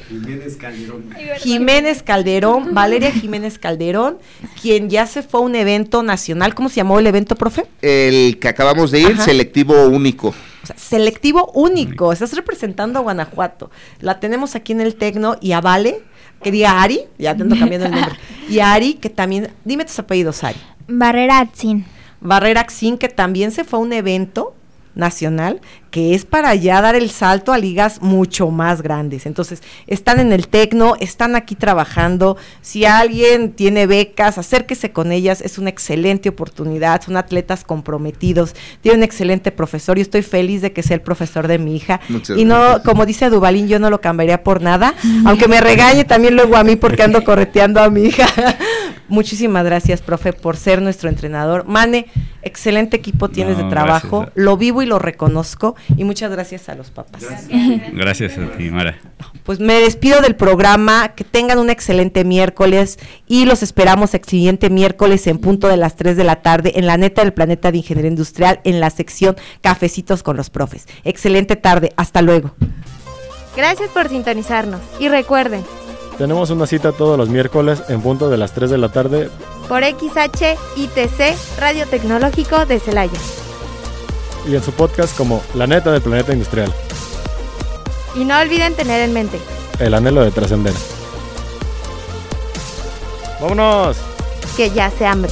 Jiménez 1.39 2.04
Calderón, 2.04 2.70
Valeria 2.74 3.12
Jiménez 3.12 3.60
Calderón, 3.60 4.18
quien 4.62 4.89
ya 4.89 5.06
se 5.06 5.24
fue 5.24 5.39
a 5.41 5.44
un 5.44 5.56
evento 5.56 6.04
nacional. 6.04 6.56
¿Cómo 6.56 6.70
se 6.70 6.78
llamó 6.78 7.00
el 7.00 7.08
evento, 7.08 7.36
profe? 7.36 7.66
El 7.82 8.39
que 8.39 8.48
acabamos 8.48 8.91
de 8.91 9.02
ir, 9.02 9.12
Ajá. 9.14 9.24
selectivo 9.26 9.88
único. 9.88 10.30
O 10.30 10.66
sea, 10.66 10.78
selectivo 10.78 11.52
único. 11.54 12.14
Estás 12.14 12.34
representando 12.34 13.00
a 13.00 13.02
Guanajuato. 13.02 13.70
La 14.00 14.20
tenemos 14.20 14.56
aquí 14.56 14.72
en 14.72 14.82
el 14.82 14.96
Tecno 14.96 15.38
y 15.41 15.52
a 15.52 15.62
Vale, 15.62 16.02
que 16.41 16.52
diga 16.52 16.82
Ari, 16.82 17.02
ya 17.18 17.36
te 17.36 17.44
ando 17.44 17.58
cambiando 17.58 17.88
el 17.88 17.94
nombre. 17.94 18.16
Y 18.50 18.60
a 18.60 18.74
Ari, 18.74 18.96
que 18.96 19.10
también, 19.10 19.50
dime 19.64 19.86
tus 19.86 19.98
apellidos, 20.00 20.44
Ari. 20.44 20.60
Barrera 20.88 21.39
Atzin. 21.39 21.86
Barrera 22.20 22.62
Axin, 22.62 22.98
que 22.98 23.10
también 23.10 23.52
se 23.52 23.64
fue 23.66 23.80
a 23.80 23.82
un 23.82 23.94
evento 23.94 24.56
nacional 24.96 25.62
que 25.94 26.16
es 26.16 26.26
para 26.26 26.56
ya 26.56 26.82
dar 26.82 26.96
el 26.96 27.12
salto 27.12 27.54
a 27.54 27.60
ligas 27.60 28.02
mucho 28.02 28.50
más 28.50 28.82
grandes. 28.82 29.28
Entonces, 29.28 29.62
están 29.86 30.20
en 30.20 30.34
el 30.34 30.48
Tecno, 30.48 30.96
están 31.00 31.36
aquí 31.36 31.54
trabajando. 31.54 32.36
Si 32.62 32.84
alguien 32.84 33.52
tiene 33.52 33.86
becas, 33.86 34.39
acérquese 34.39 34.91
con 34.91 35.12
ellas, 35.12 35.39
es 35.39 35.60
una 35.60 35.70
excelente 35.70 36.30
oportunidad. 36.30 37.04
Son 37.04 37.16
atletas 37.16 37.64
comprometidos, 37.64 38.56
tiene 38.82 38.98
un 38.98 39.04
excelente 39.04 39.52
profesor. 39.52 39.96
Yo 39.98 40.02
estoy 40.02 40.24
feliz 40.24 40.64
de 40.64 40.74
que 40.74 40.82
sea 40.82 40.96
el 40.96 41.02
profesor 41.02 41.48
de 41.48 41.60
mi 41.60 41.76
hija. 41.76 42.02
Muchas 42.10 42.39
y 42.39 42.46
no, 42.46 42.58
gracias. 42.58 42.82
como 42.86 43.06
dice 43.06 43.30
Dubalín, 43.30 43.68
yo 43.68 43.78
no 43.78 43.91
lo 43.91 44.02
cambiaría 44.02 44.41
por 44.44 44.64
nada, 44.64 44.96
aunque 45.28 45.48
me 45.48 45.62
regañe 45.62 46.06
también 46.06 46.36
luego 46.36 46.58
a 46.58 46.64
mí 46.64 46.76
porque 46.76 47.04
ando 47.04 47.24
correteando 47.24 47.80
a 47.80 47.91
mi 47.91 48.06
hija. 48.06 48.26
Muchísimas 49.10 49.64
gracias, 49.64 50.02
profe, 50.02 50.34
por 50.34 50.58
ser 50.58 50.82
nuestro 50.82 51.08
entrenador. 51.08 51.66
Mane, 51.68 52.08
excelente 52.41 52.98
equipo 52.98 53.30
tienes 53.30 53.58
No, 53.58 53.66
de 53.66 53.70
trabajo. 53.70 54.22
gracias. 54.22 54.38
Lo 54.44 54.58
vivo 54.58 54.82
y 54.82 54.86
lo 54.88 54.98
reconozco. 54.98 55.76
Y 55.97 56.03
muchas 56.03 56.31
gracias 56.31 56.69
a 56.69 56.75
los 56.75 56.89
papás. 56.91 57.23
Gracias 57.93 58.38
a 58.38 58.51
ti, 58.57 58.69
Mara. 58.69 58.97
Pues 59.43 59.59
me 59.59 59.75
despido 59.81 60.21
del 60.21 60.36
programa. 60.36 61.09
Que 61.09 61.23
tengan 61.23 61.59
un 61.59 61.69
excelente 61.69 62.23
miércoles 62.23 62.97
y 63.27 63.45
los 63.45 63.63
esperamos 63.63 64.13
el 64.13 64.23
siguiente 64.23 64.69
miércoles 64.69 65.27
en 65.27 65.38
punto 65.39 65.67
de 65.67 65.77
las 65.77 65.95
3 65.95 66.15
de 66.17 66.23
la 66.23 66.41
tarde 66.41 66.73
en 66.75 66.88
la 66.88 66.97
neta 66.97 67.21
del 67.21 67.34
planeta 67.34 67.71
de 67.71 67.77
Ingeniería 67.79 68.09
Industrial 68.11 68.59
en 68.63 68.79
la 68.79 68.89
sección 68.89 69.36
Cafecitos 69.61 70.23
con 70.23 70.38
los 70.38 70.49
profes. 70.49 70.88
Excelente 71.03 71.55
tarde. 71.55 71.91
Hasta 71.97 72.21
luego. 72.21 72.55
Gracias 73.55 73.89
por 73.89 74.09
sintonizarnos 74.09 74.81
y 74.99 75.09
recuerden, 75.09 75.63
Tenemos 76.17 76.49
una 76.49 76.65
cita 76.67 76.91
todos 76.91 77.17
los 77.17 77.29
miércoles 77.29 77.84
en 77.89 78.01
punto 78.01 78.29
de 78.29 78.38
las 78.38 78.53
3 78.53 78.69
de 78.71 78.77
la 78.77 78.89
tarde. 78.91 79.29
por 79.67 79.84
XH 79.84 80.55
ITC 80.77 81.59
Radio 81.59 81.86
Tecnológico 81.88 82.65
de 82.65 82.79
Celaya. 82.79 83.19
Y 84.48 84.56
en 84.56 84.64
su 84.64 84.72
podcast 84.72 85.16
como 85.18 85.41
La 85.54 85.68
neta 85.68 85.91
del 85.91 86.02
planeta 86.02 86.34
industrial, 86.34 86.74
Y 88.16 88.26
no 88.26 88.39
olviden 88.39 88.76
tener 88.76 89.02
en 89.02 89.14
mente, 89.14 89.39
el 89.80 89.94
anhelo 89.94 90.22
de 90.24 90.32
trascender. 90.32 90.74
¡Vámonos! 93.41 93.98
que 94.56 94.70
ya 94.70 94.91
se 94.91 95.06
hambre. 95.06 95.32